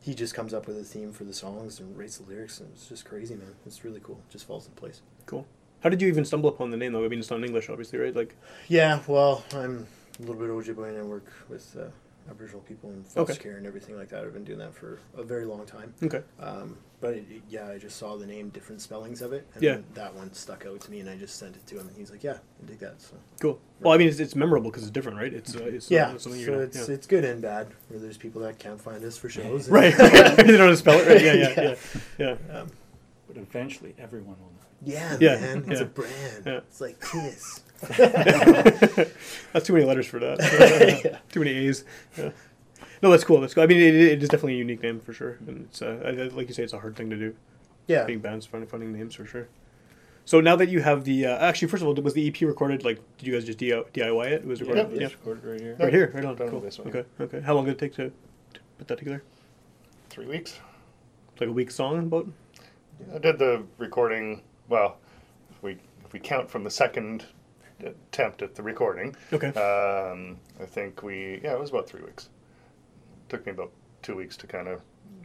he 0.00 0.14
just 0.14 0.32
comes 0.32 0.54
up 0.54 0.66
with 0.68 0.78
a 0.78 0.84
theme 0.84 1.12
for 1.12 1.24
the 1.24 1.34
songs 1.34 1.80
and 1.80 1.96
writes 1.98 2.18
the 2.18 2.28
lyrics, 2.30 2.60
and 2.60 2.70
it's 2.72 2.86
just 2.88 3.04
crazy, 3.04 3.34
man. 3.34 3.54
It's 3.66 3.84
really 3.84 4.00
cool. 4.02 4.20
It 4.28 4.32
just 4.32 4.46
falls 4.46 4.66
in 4.66 4.72
place. 4.72 5.02
Cool. 5.26 5.44
How 5.80 5.90
did 5.90 6.00
you 6.00 6.08
even 6.08 6.24
stumble 6.24 6.48
upon 6.48 6.70
the 6.70 6.76
name 6.76 6.92
though? 6.92 7.04
I 7.04 7.08
mean, 7.08 7.18
it's 7.18 7.30
not 7.30 7.40
in 7.40 7.44
English, 7.44 7.68
obviously, 7.68 7.98
right? 7.98 8.14
Like, 8.14 8.36
Yeah, 8.68 9.00
well, 9.06 9.44
I'm 9.52 9.86
a 10.18 10.22
little 10.22 10.36
bit 10.36 10.48
Ojibwe 10.50 10.88
and 10.88 10.98
I 10.98 11.02
work 11.02 11.26
with 11.48 11.76
uh, 11.78 11.86
Aboriginal 12.30 12.62
people 12.62 12.90
in 12.90 13.02
foster 13.04 13.20
Okay. 13.34 13.34
care 13.42 13.56
and 13.56 13.66
everything 13.66 13.96
like 13.96 14.08
that. 14.08 14.24
I've 14.24 14.32
been 14.32 14.44
doing 14.44 14.58
that 14.60 14.74
for 14.74 14.98
a 15.16 15.22
very 15.22 15.44
long 15.44 15.66
time. 15.66 15.92
okay. 16.02 16.22
Um, 16.40 16.76
but 17.00 17.14
it, 17.14 17.24
it- 17.30 17.42
yeah, 17.48 17.68
I 17.68 17.78
just 17.78 17.96
saw 17.96 18.16
the 18.16 18.26
name, 18.26 18.48
different 18.50 18.80
spellings 18.80 19.22
of 19.22 19.32
it, 19.32 19.46
and 19.54 19.62
Yeah. 19.62 19.74
then 19.74 19.84
that 19.94 20.14
one 20.14 20.32
stuck 20.32 20.66
out 20.66 20.80
to 20.82 20.90
me, 20.90 21.00
and 21.00 21.08
I 21.08 21.16
just 21.16 21.36
sent 21.38 21.56
it 21.56 21.66
to 21.68 21.76
him, 21.80 21.88
and 21.88 21.96
he's 21.96 22.10
like, 22.10 22.22
"Yeah, 22.24 22.38
I 22.62 22.66
dig 22.66 22.78
that." 22.80 23.00
So 23.00 23.14
Cool. 23.40 23.60
Well, 23.80 23.94
I 23.94 23.98
mean, 23.98 24.08
it's, 24.08 24.18
it's 24.18 24.34
memorable 24.34 24.70
because 24.70 24.82
it's 24.82 24.90
different, 24.90 25.18
right? 25.18 25.32
It's 25.32 25.54
uh, 25.56 25.60
it's 25.64 25.90
yeah, 25.90 26.10
not 26.12 26.20
something 26.20 26.40
so 26.40 26.46
you're 26.46 26.54
gonna, 26.56 26.66
it's 26.66 26.88
yeah. 26.88 26.94
it's 26.94 27.06
good 27.06 27.24
and 27.24 27.40
bad. 27.40 27.68
Where 27.88 28.00
there's 28.00 28.16
people 28.16 28.42
that 28.42 28.58
can't 28.58 28.80
find 28.80 29.04
us 29.04 29.16
for 29.16 29.28
shows, 29.28 29.66
and- 29.68 29.74
right. 29.74 29.94
they 29.96 30.08
don't 30.36 30.46
know 30.48 30.58
how 30.58 30.66
to 30.70 30.76
spell 30.76 30.98
it, 30.98 31.06
right? 31.08 31.22
Yeah, 31.24 31.32
yeah, 31.56 31.74
yeah, 32.18 32.36
yeah. 32.50 32.58
Um, 32.60 32.68
But 33.28 33.36
eventually, 33.36 33.94
everyone 33.98 34.36
will 34.40 34.46
know. 34.46 34.66
yeah, 34.82 35.16
Yeah, 35.20 35.40
man, 35.40 35.64
it's 35.70 35.80
a 35.80 35.84
brand. 35.84 36.42
Yeah. 36.46 36.56
It's 36.58 36.80
like 36.80 36.98
Kiss. 37.00 37.60
That's 39.52 39.66
too 39.66 39.72
many 39.74 39.84
letters 39.84 40.06
for 40.06 40.18
that. 40.18 41.20
Too 41.30 41.40
many 41.40 41.52
A's. 41.52 41.84
Yeah. 43.00 43.06
No, 43.08 43.10
that's 43.10 43.24
cool. 43.24 43.40
That's 43.40 43.54
cool. 43.54 43.62
I 43.64 43.66
mean, 43.66 43.78
it, 43.78 43.94
it 43.94 44.22
is 44.22 44.28
definitely 44.28 44.54
a 44.54 44.58
unique 44.58 44.82
name 44.82 45.00
for 45.00 45.12
sure, 45.12 45.38
and 45.46 45.66
it's 45.68 45.82
uh, 45.82 46.00
I- 46.04 46.08
I- 46.24 46.28
like 46.28 46.48
you 46.48 46.54
say, 46.54 46.62
it's 46.64 46.72
a 46.72 46.78
hard 46.80 46.96
thing 46.96 47.10
to 47.10 47.16
do. 47.16 47.34
Yeah, 47.86 48.04
Being 48.04 48.18
bands 48.18 48.44
finding 48.44 48.68
finding 48.68 48.92
names 48.92 49.14
for 49.14 49.24
sure. 49.24 49.48
So 50.26 50.42
now 50.42 50.56
that 50.56 50.68
you 50.68 50.80
have 50.82 51.04
the 51.04 51.24
uh, 51.24 51.38
actually, 51.38 51.68
first 51.68 51.82
of 51.82 51.88
all, 51.88 51.94
was 51.94 52.12
the 52.12 52.28
EP 52.28 52.40
recorded? 52.42 52.84
Like, 52.84 53.00
did 53.16 53.26
you 53.26 53.32
guys 53.32 53.44
just 53.46 53.58
DIY 53.58 54.26
it? 54.26 54.32
It 54.32 54.44
was 54.44 54.60
recorded. 54.60 54.90
Yep. 54.92 55.00
Yeah. 55.00 55.06
Recorded 55.06 55.44
right 55.44 55.60
here. 55.60 55.76
Right 55.80 55.92
here, 55.92 56.10
right 56.14 56.24
on. 56.24 56.36
Cool. 56.36 56.48
the 56.60 56.66
basement. 56.66 56.94
Okay, 56.94 57.08
okay. 57.20 57.40
How 57.40 57.54
long 57.54 57.64
did 57.64 57.72
it 57.72 57.78
take 57.78 57.94
to, 57.94 58.10
to 58.54 58.60
put 58.76 58.88
that 58.88 58.98
together? 58.98 59.22
Three 60.10 60.26
weeks. 60.26 60.58
Like 61.40 61.48
a 61.48 61.52
week 61.52 61.70
song 61.70 61.98
about? 62.00 62.26
I 63.14 63.18
did 63.18 63.38
the 63.38 63.62
recording. 63.78 64.42
Well, 64.68 64.98
if 65.50 65.62
we 65.62 65.78
if 66.04 66.12
we 66.12 66.18
count 66.20 66.50
from 66.50 66.62
the 66.64 66.70
second 66.70 67.24
attempt 67.82 68.42
at 68.42 68.54
the 68.54 68.62
recording, 68.62 69.14
Okay. 69.32 69.48
um, 69.48 70.36
I 70.60 70.66
think 70.66 71.02
we 71.02 71.40
yeah 71.42 71.52
it 71.54 71.60
was 71.60 71.70
about 71.70 71.88
three 71.88 72.02
weeks. 72.02 72.28
Took 73.28 73.46
me 73.46 73.52
about 73.52 73.70
two 74.02 74.14
weeks 74.16 74.36
to 74.38 74.46
kind 74.46 74.68
of 74.68 74.80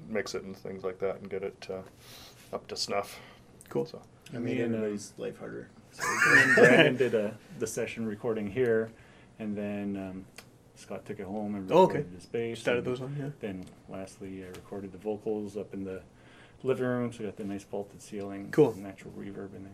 mix 0.09 0.35
it 0.35 0.43
and 0.43 0.55
things 0.55 0.83
like 0.83 0.99
that 0.99 1.17
and 1.17 1.29
get 1.29 1.43
it 1.43 1.67
uh, 1.69 2.55
up 2.55 2.67
to 2.67 2.75
snuff. 2.75 3.19
Cool. 3.69 3.85
So 3.85 4.01
I 4.31 4.35
mean, 4.35 4.43
made 4.43 4.59
and, 4.61 4.73
uh, 4.73 4.77
everybody's 4.77 5.13
life 5.17 5.39
harder. 5.39 5.69
So 5.93 6.03
Brandon 6.55 6.97
did 6.97 7.13
a, 7.13 7.37
the 7.59 7.67
session 7.67 8.07
recording 8.07 8.47
here, 8.49 8.89
and 9.37 9.55
then 9.55 9.95
um, 9.95 10.25
Scott 10.75 11.05
took 11.05 11.19
it 11.19 11.25
home 11.27 11.53
and 11.53 11.71
Oh, 11.71 11.83
okay. 11.83 11.97
recorded 11.99 12.15
his 12.15 12.25
bass. 12.25 12.57
Just 12.57 12.67
added 12.67 12.79
and 12.79 12.87
those 12.87 12.99
on, 13.01 13.15
yeah. 13.19 13.29
Then 13.39 13.63
lastly, 13.87 14.43
I 14.43 14.47
recorded 14.47 14.91
the 14.91 14.97
vocals 14.97 15.55
up 15.55 15.71
in 15.71 15.83
the 15.83 16.01
living 16.63 16.85
room, 16.87 17.13
so 17.13 17.19
we 17.19 17.25
got 17.25 17.37
the 17.37 17.43
nice 17.43 17.63
vaulted 17.63 18.01
ceiling, 18.01 18.49
Cool. 18.49 18.73
natural 18.75 19.13
reverb 19.15 19.55
in 19.55 19.63
there. 19.65 19.71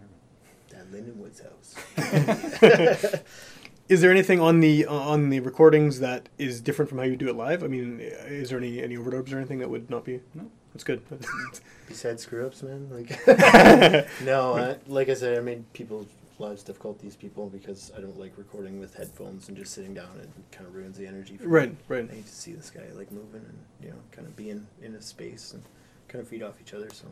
that 0.72 0.92
Linden 0.92 1.18
Woods 1.18 1.40
house. 1.42 1.76
Is 3.90 4.02
there 4.02 4.12
anything 4.12 4.40
on 4.40 4.60
the 4.60 4.86
on 4.86 5.30
the 5.30 5.40
recordings 5.40 6.00
that 6.00 6.30
is 6.38 6.62
different 6.62 6.90
from 6.90 7.00
how 7.00 7.06
you 7.06 7.16
do 7.16 7.28
it 7.28 7.36
live? 7.36 7.64
I 7.64 7.68
mean, 7.68 8.00
is 8.00 8.50
there 8.50 8.60
any 8.60 8.82
any 8.82 8.96
overdubs 8.96 9.34
or 9.34 9.38
anything 9.38 9.60
that 9.60 9.70
would 9.70 9.90
not 9.90 10.06
be? 10.06 10.22
No. 10.34 10.50
That's 10.74 10.84
good. 10.84 11.02
Besides 11.88 12.22
screw 12.24 12.46
ups, 12.46 12.62
man. 12.62 12.88
Like, 12.92 13.20
no, 14.24 14.56
I, 14.56 14.78
like 14.88 15.10
I 15.10 15.16
said, 15.16 15.38
I 15.38 15.42
made 15.42 15.72
people's 15.74 16.08
lives 16.38 16.64
difficult. 16.64 17.00
These 17.00 17.16
people 17.16 17.50
because 17.50 17.92
I 17.98 18.02
don't 18.02 18.18
like 18.20 18.34
recording 18.38 18.80
with 18.80 18.94
headphones 18.96 19.48
and 19.48 19.58
just 19.58 19.74
sitting 19.74 19.94
down. 19.94 20.10
It 20.22 20.30
kind 20.56 20.68
of 20.68 20.76
ruins 20.76 20.98
the 20.98 21.08
energy. 21.08 21.38
For 21.38 21.48
right, 21.48 21.72
Me. 21.72 21.78
right. 21.88 22.08
I 22.10 22.16
need 22.16 22.26
to 22.28 22.36
see 22.36 22.54
this 22.54 22.70
guy 22.70 22.84
like 22.94 23.12
moving 23.12 23.42
and 23.44 23.58
you 23.82 23.90
know, 23.90 23.98
kind 24.12 24.28
of 24.28 24.36
being 24.36 24.68
in 24.82 24.94
a 24.94 25.02
space 25.02 25.54
and 25.54 25.64
kind 26.08 26.22
of 26.22 26.28
feed 26.28 26.44
off 26.44 26.54
each 26.62 26.74
other. 26.74 26.90
So 26.94 27.08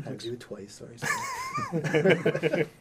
I 0.00 0.08
had 0.08 0.18
to 0.20 0.26
do 0.26 0.32
it 0.34 0.40
twice. 0.40 0.74
Sorry. 0.74 0.98
sorry. 0.98 2.66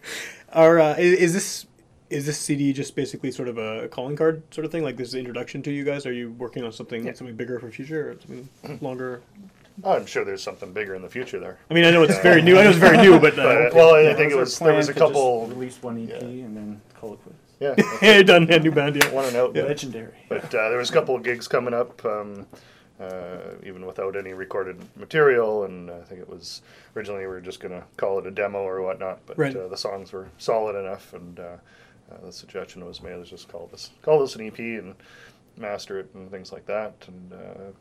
Uh, 0.54 0.96
is, 1.00 1.20
is 1.20 1.34
this 1.34 1.66
is 2.12 2.26
this 2.26 2.38
CD 2.38 2.74
just 2.74 2.96
basically 2.96 3.32
sort 3.32 3.48
of 3.48 3.58
a 3.58 3.88
calling 3.88 4.16
card 4.16 4.44
sort 4.54 4.66
of 4.66 4.72
thing? 4.72 4.84
Like 4.84 4.98
this 4.98 5.08
is 5.08 5.14
the 5.14 5.20
introduction 5.20 5.62
to 5.64 5.72
you 5.72 5.84
guys? 5.84 6.06
Are 6.06 6.14
you 6.14 6.32
working 6.34 6.64
on 6.64 6.72
something 6.72 7.06
Yeah. 7.06 7.14
something 7.14 7.36
bigger 7.36 7.60
for 7.60 7.72
future 7.72 8.12
or 8.12 8.16
something 8.20 8.80
longer? 8.82 9.22
I'm 9.86 10.06
sure 10.06 10.26
there's 10.26 10.44
something 10.44 10.74
bigger 10.74 10.94
in 10.96 11.02
the 11.02 11.10
future 11.10 11.40
there. 11.40 11.58
I 11.70 11.74
mean, 11.74 11.86
I 11.86 11.92
know 11.92 12.04
it's 12.04 12.20
very 12.20 12.42
new. 12.42 12.58
I 12.60 12.64
know 12.66 12.70
it's 12.70 12.78
very 12.78 12.98
new, 12.98 13.20
but, 13.20 13.40
uh, 13.40 13.44
But, 13.70 13.74
well, 13.74 13.96
I 13.96 14.02
Yeah, 14.02 14.14
think 14.16 14.32
it 14.32 14.36
was 14.36 14.60
there 14.60 14.74
was 14.74 14.90
a 14.90 14.94
plan 14.94 15.10
to 15.10 15.12
just 15.12 15.16
couple. 15.16 15.48
Release 15.48 15.82
one 15.82 15.98
EP 16.04 16.10
yeah. 16.10 16.18
and 16.46 16.56
then 16.58 16.82
call 17.00 17.14
it 17.14 17.20
quits. 17.24 17.38
Yeah, 17.60 17.76
yeah, 18.02 18.22
done 18.24 18.52
a 18.52 18.60
new 18.60 18.72
band. 18.72 18.96
Yeah, 18.98 19.10
one 19.12 19.26
and 19.26 19.36
out. 19.38 19.56
Legendary. 19.56 20.14
But 20.30 20.46
uh, 20.54 20.70
there 20.70 20.78
was 20.78 20.90
a 20.90 20.94
couple 20.94 21.16
of 21.16 21.24
gigs 21.24 21.48
coming 21.48 21.74
up, 21.74 22.04
um, 22.06 22.46
uh, 23.00 23.38
even 23.64 23.86
without 23.86 24.16
any 24.18 24.34
recorded 24.34 24.78
material. 24.98 25.64
And 25.64 25.90
I 25.90 26.02
think 26.02 26.20
it 26.20 26.30
was 26.30 26.62
originally 26.96 27.22
we 27.22 27.28
were 27.28 27.40
just 27.42 27.60
going 27.60 27.72
to 27.80 27.84
call 27.98 28.20
it 28.20 28.26
a 28.28 28.32
demo 28.32 28.60
or 28.60 28.82
whatnot. 28.82 29.20
But 29.26 29.38
Right. 29.38 29.56
uh, 29.56 29.68
the 29.68 29.78
songs 29.78 30.12
were 30.12 30.28
solid 30.38 30.76
enough, 30.76 31.14
and 31.14 31.40
uh, 31.40 31.56
uh, 32.12 32.26
the 32.26 32.32
suggestion 32.32 32.86
was 32.86 33.02
made: 33.02 33.16
let's 33.16 33.30
just 33.30 33.48
call 33.48 33.68
this 33.72 33.92
call 34.02 34.20
this 34.20 34.36
an 34.36 34.46
EP 34.48 34.58
and 34.60 34.96
master 35.58 36.00
it 36.00 36.10
and 36.14 36.30
things 36.32 36.52
like 36.52 36.66
that. 36.66 36.94
And 37.08 37.34
uh, 37.34 37.72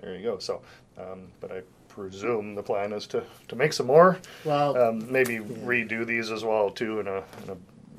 there 0.00 0.16
you 0.16 0.22
go. 0.22 0.38
So, 0.38 0.62
um, 0.98 1.28
but 1.40 1.52
I 1.52 1.62
presume 1.88 2.54
the 2.54 2.62
plan 2.62 2.92
is 2.92 3.06
to, 3.08 3.22
to 3.48 3.54
make 3.56 3.72
some 3.72 3.86
more. 3.86 4.18
well, 4.44 4.76
Um, 4.76 5.10
maybe 5.12 5.38
redo 5.38 6.06
these 6.06 6.30
as 6.30 6.42
well 6.44 6.70
too 6.70 7.00
in 7.00 7.06
a, 7.06 7.16
in 7.18 7.50
a 7.50 7.54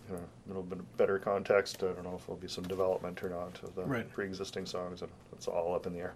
you 0.10 0.18
know, 0.18 0.20
little 0.48 0.64
bit 0.64 0.98
better 0.98 1.20
context. 1.20 1.84
I 1.84 1.88
don't 1.88 2.04
know 2.04 2.16
if 2.16 2.26
there'll 2.26 2.42
be 2.42 2.48
some 2.48 2.64
development 2.64 3.22
or 3.24 3.30
not 3.30 3.60
of 3.64 3.76
the 3.76 3.84
Right. 3.84 4.12
pre-existing 4.12 4.66
songs. 4.66 5.04
and 5.04 5.12
It's 5.34 5.48
all 5.48 5.76
up 5.76 5.86
in 5.86 5.94
the 5.94 6.00
air. 6.00 6.14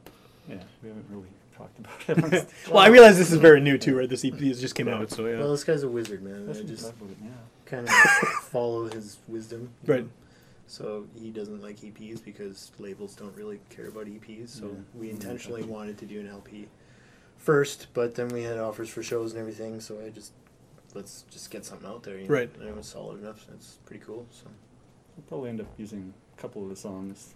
Yeah, 0.50 0.56
we 0.82 0.90
haven't 0.90 1.06
really 1.10 1.28
talked 1.56 1.78
about 2.10 2.34
it. 2.34 2.50
Well, 2.68 2.80
I 2.80 2.88
realize 2.88 3.18
this 3.18 3.32
is 3.32 3.38
very 3.38 3.60
new 3.62 3.78
too, 3.78 3.96
right? 3.98 4.10
This 4.10 4.26
EP 4.26 4.38
just 4.38 4.74
came 4.76 4.88
out, 4.88 5.12
so 5.12 5.28
yeah. 5.28 5.38
well, 5.38 5.52
this 5.52 5.64
guy's 5.64 5.84
a 5.84 5.90
wizard, 5.90 6.24
man. 6.24 6.50
I 6.50 6.54
just 6.54 6.86
talk 6.86 6.96
about 6.96 7.12
it 7.12 7.22
now. 7.22 7.30
Kind 7.68 7.88
of 7.88 7.94
follow 8.44 8.88
his 8.90 9.18
wisdom. 9.28 9.70
Right. 9.86 10.04
know. 10.04 10.10
So 10.70 11.06
he 11.18 11.30
doesn't 11.32 11.62
like 11.62 11.78
EPs 11.78 12.24
because 12.24 12.72
labels 12.80 13.16
don't 13.16 13.36
really 13.36 13.60
care 13.70 13.88
about 13.88 14.06
EPs. 14.08 14.50
So 14.50 14.66
Yeah. 14.66 14.72
we 15.00 15.08
Mm, 15.08 15.12
intentionally 15.12 15.62
okay. 15.62 15.72
wanted 15.72 15.98
to 16.00 16.06
do 16.06 16.20
an 16.20 16.28
LP 16.28 16.68
first, 17.38 17.88
but 17.94 18.16
then 18.16 18.28
we 18.30 18.44
had 18.44 18.58
offers 18.58 18.90
for 18.90 19.02
shows 19.04 19.32
and 19.32 19.40
everything. 19.40 19.80
So 19.80 20.00
I 20.06 20.10
just 20.10 20.34
let's 20.94 21.24
just 21.30 21.52
get 21.52 21.64
something 21.64 21.88
out 21.88 22.04
there. 22.04 22.18
You 22.18 22.28
know? 22.28 22.34
Right. 22.34 22.50
And 22.60 22.68
it 22.68 22.76
was 22.76 22.88
solid 22.88 23.22
enough. 23.22 23.48
And 23.48 23.58
it's 23.58 23.78
pretty 23.86 24.04
cool. 24.04 24.26
So 24.32 24.48
We'll 25.16 25.24
probably 25.30 25.50
end 25.50 25.62
up 25.62 25.68
using 25.78 26.14
a 26.38 26.42
couple 26.42 26.62
of 26.64 26.70
the 26.70 26.76
songs 26.76 27.34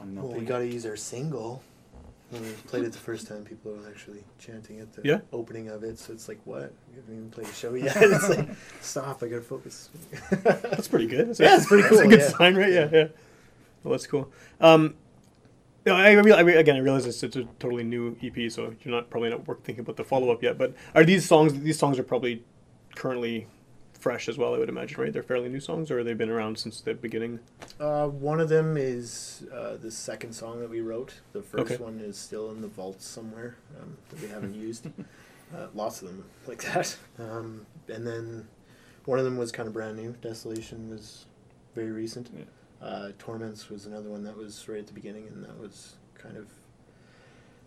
on 0.00 0.08
an 0.08 0.16
well, 0.22 0.32
we 0.32 0.44
got 0.44 0.58
to 0.58 0.66
use 0.66 0.84
our 0.86 0.96
single. 0.96 1.62
When 2.30 2.42
we 2.42 2.50
played 2.68 2.84
it 2.84 2.92
the 2.92 2.98
first 2.98 3.26
time, 3.26 3.44
people 3.44 3.72
were 3.72 3.88
actually 3.88 4.22
chanting 4.38 4.78
at 4.80 4.92
the 4.92 5.02
Yeah? 5.04 5.18
opening 5.32 5.68
of 5.68 5.82
it. 5.82 5.98
So 5.98 6.12
it's 6.12 6.28
like, 6.28 6.38
what? 6.44 6.72
We 6.90 6.96
haven't 6.96 7.14
even 7.16 7.30
played 7.30 7.48
a 7.48 7.52
show 7.52 7.74
yet. 7.74 7.96
it's 7.96 8.28
like, 8.28 8.48
stop! 8.80 9.22
I 9.22 9.28
gotta 9.28 9.42
focus. 9.42 9.90
That's 10.30 10.86
pretty 10.88 11.06
good. 11.08 11.28
That's 11.28 11.40
Yeah, 11.40 11.56
it's 11.56 11.66
pretty 11.66 11.82
That's 11.82 11.96
a 11.96 12.00
cool, 12.02 12.10
good 12.10 12.20
yeah. 12.20 12.28
sign, 12.28 12.54
right? 12.56 12.72
Yeah, 12.72 12.88
yeah. 12.92 13.08
Well, 13.82 13.92
that's 13.92 14.06
cool. 14.06 14.30
Um, 14.60 14.94
no, 15.86 15.96
I, 15.96 16.12
real, 16.12 16.34
I 16.34 16.42
again, 16.42 16.76
I 16.76 16.80
realize 16.80 17.06
it's, 17.06 17.22
it's 17.22 17.36
a 17.36 17.44
totally 17.58 17.82
new 17.82 18.14
EP, 18.22 18.50
so 18.52 18.74
you're 18.82 18.94
not 18.94 19.08
probably 19.08 19.30
not 19.30 19.48
work 19.48 19.64
thinking 19.64 19.80
about 19.80 19.96
the 19.96 20.04
follow 20.04 20.30
up 20.30 20.42
yet. 20.42 20.58
But 20.58 20.74
are 20.94 21.02
these 21.02 21.24
songs? 21.26 21.58
These 21.58 21.78
songs 21.78 21.98
are 21.98 22.02
probably 22.02 22.44
currently 22.94 23.46
fresh 24.00 24.28
as 24.28 24.36
well. 24.38 24.54
I 24.54 24.58
would 24.58 24.68
imagine, 24.68 25.00
right? 25.00 25.12
They're 25.12 25.22
fairly 25.22 25.48
new 25.48 25.60
songs, 25.60 25.90
or 25.90 26.02
they've 26.02 26.16
been 26.18 26.30
around 26.30 26.58
since 26.58 26.80
the 26.80 26.94
beginning. 26.94 27.38
Uh, 27.78 28.08
one 28.08 28.40
of 28.40 28.48
them 28.48 28.76
is 28.76 29.44
uh, 29.54 29.76
the 29.76 29.90
second 29.90 30.32
song 30.32 30.58
that 30.60 30.70
we 30.70 30.80
wrote. 30.80 31.14
The 31.32 31.42
first 31.42 31.72
Okay. 31.72 31.76
one 31.82 32.00
is 32.00 32.16
still 32.16 32.50
in 32.50 32.60
the 32.62 32.68
vault 32.68 33.00
somewhere 33.02 33.56
um, 33.80 33.96
that 34.08 34.20
we 34.22 34.28
haven't 34.28 34.54
used. 34.54 34.88
Uh, 35.52 35.66
lots 35.74 36.00
of 36.00 36.06
them 36.06 36.24
like 36.46 36.62
that. 36.62 36.96
Um, 37.18 37.66
and 37.88 38.06
then 38.06 38.46
one 39.04 39.18
of 39.18 39.24
them 39.24 39.36
was 39.36 39.50
kind 39.50 39.66
of 39.66 39.72
brand 39.72 39.96
new. 39.96 40.12
Desolation 40.22 40.88
was 40.88 41.26
very 41.74 41.90
recent. 41.90 42.30
Yeah. 42.32 42.44
Uh, 42.80 43.10
Torments 43.18 43.68
was 43.68 43.84
another 43.84 44.08
one 44.08 44.22
that 44.22 44.36
was 44.36 44.68
right 44.68 44.78
at 44.78 44.86
the 44.86 44.92
beginning, 44.92 45.26
and 45.26 45.42
that 45.42 45.58
was 45.58 45.94
kind 46.14 46.36
of 46.36 46.46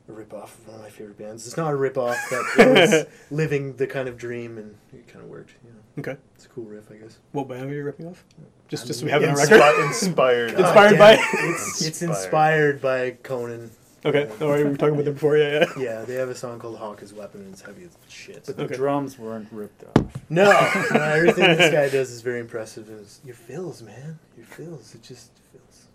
a 0.09 0.11
rip 0.11 0.33
off 0.33 0.57
of 0.59 0.67
one 0.67 0.75
of 0.77 0.81
my 0.81 0.89
favorite 0.89 1.17
bands. 1.17 1.47
It's 1.47 1.55
not 1.57 1.71
a 1.71 1.75
rip 1.75 1.97
off, 1.97 2.17
but 2.29 2.41
it 2.67 2.91
was 2.91 3.05
living 3.31 3.75
the 3.77 3.87
kind 3.87 4.07
of 4.09 4.17
dream, 4.17 4.57
and 4.57 4.75
it 4.93 5.07
kind 5.07 5.23
of 5.23 5.29
worked. 5.31 5.51
You 5.63 5.69
know, 5.71 5.79
Okay. 6.11 6.19
it's 6.35 6.45
a 6.45 6.49
cool 6.49 6.65
riff, 6.65 6.91
I 6.91 6.95
guess. 6.95 7.19
What 7.31 7.47
band 7.47 7.69
are 7.69 7.73
you 7.73 7.83
ripping 7.83 8.07
off? 8.07 8.23
Just, 8.67 8.83
I 8.85 8.87
just 8.87 8.99
so 8.99 9.05
we 9.05 9.11
have 9.11 9.23
it 9.23 9.29
on 9.29 9.35
record. 9.35 9.85
inspired. 9.85 10.51
Inspired 10.51 10.97
by- 10.99 11.13
it. 11.13 11.19
It's, 11.33 11.81
it's 11.85 12.01
Inspired. 12.01 12.09
inspired 12.25 12.81
by 12.81 13.11
Conan. 13.23 13.71
Okay. 14.05 14.27
All 14.41 14.49
right. 14.49 14.57
We 14.57 14.63
were 14.71 14.75
talking 14.75 14.95
about 14.95 15.05
them 15.05 15.13
before. 15.13 15.37
Yeah. 15.37 15.65
Yeah. 15.77 15.81
Yeah, 15.81 16.01
they 16.01 16.15
have 16.15 16.27
a 16.27 16.35
song 16.35 16.59
called 16.59 16.77
Hawk 16.77 17.01
as 17.01 17.13
Weapon, 17.13 17.39
and 17.41 17.53
it's 17.53 17.61
heavy 17.61 17.83
as 17.85 17.91
shit. 18.11 18.43
But 18.45 18.57
the 18.57 18.63
Okay. 18.63 18.75
drums 18.75 19.17
weren't 19.17 19.47
ripped 19.53 19.85
off. 19.85 20.11
no, 20.29 20.43
no, 20.93 21.01
everything 21.01 21.45
this 21.55 21.71
guy 21.71 21.87
does 21.87 22.11
is 22.11 22.19
very 22.21 22.41
impressive. 22.41 22.89
And 22.89 22.99
it's, 22.99 23.21
your 23.23 23.35
fills, 23.35 23.81
man, 23.81 24.19
your 24.35 24.45
fills. 24.47 24.93
It 24.95 25.03
just 25.03 25.31
fills. 25.53 25.85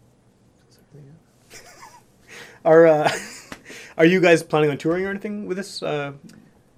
fills 0.58 0.78
everything 0.94 1.12
up. 1.12 2.64
Are 2.64 2.86
uh, 2.86 3.10
Are 3.98 4.06
you 4.06 4.20
guys 4.20 4.44
planning 4.44 4.70
on 4.70 4.78
touring 4.78 5.04
or 5.04 5.10
anything 5.10 5.46
with 5.46 5.56
this? 5.56 5.82
Uh, 5.82 6.12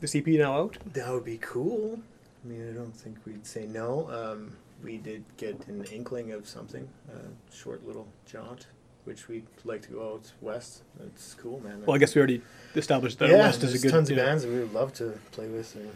this 0.00 0.14
EP 0.16 0.26
now 0.26 0.56
out? 0.56 0.78
That 0.94 1.12
would 1.12 1.26
be 1.26 1.36
cool. 1.36 2.00
I 2.42 2.48
mean, 2.48 2.66
I 2.66 2.72
don't 2.72 2.96
think 2.96 3.18
we'd 3.26 3.46
say 3.46 3.66
no. 3.66 4.08
Um, 4.10 4.56
we 4.82 4.96
did 4.96 5.24
get 5.36 5.66
an 5.68 5.84
inkling 5.92 6.32
of 6.32 6.48
something, 6.48 6.88
a 7.12 7.54
short 7.54 7.86
little 7.86 8.08
jaunt, 8.24 8.68
which 9.04 9.28
we'd 9.28 9.46
like 9.64 9.82
to 9.82 9.90
go 9.90 10.14
out 10.14 10.32
west. 10.40 10.82
It's 11.04 11.34
cool, 11.34 11.60
man. 11.60 11.84
Well, 11.84 11.94
I 11.94 11.98
guess 11.98 12.14
we 12.14 12.20
already 12.20 12.40
established 12.74 13.18
that 13.18 13.28
yeah, 13.28 13.40
West 13.40 13.62
is 13.64 13.74
a 13.74 13.78
good. 13.78 13.90
tons 13.90 14.08
yeah. 14.08 14.16
of 14.16 14.24
bands 14.24 14.42
that 14.44 14.50
we 14.50 14.60
would 14.60 14.72
love 14.72 14.94
to 14.94 15.18
play 15.32 15.48
with 15.48 15.76
and 15.76 15.90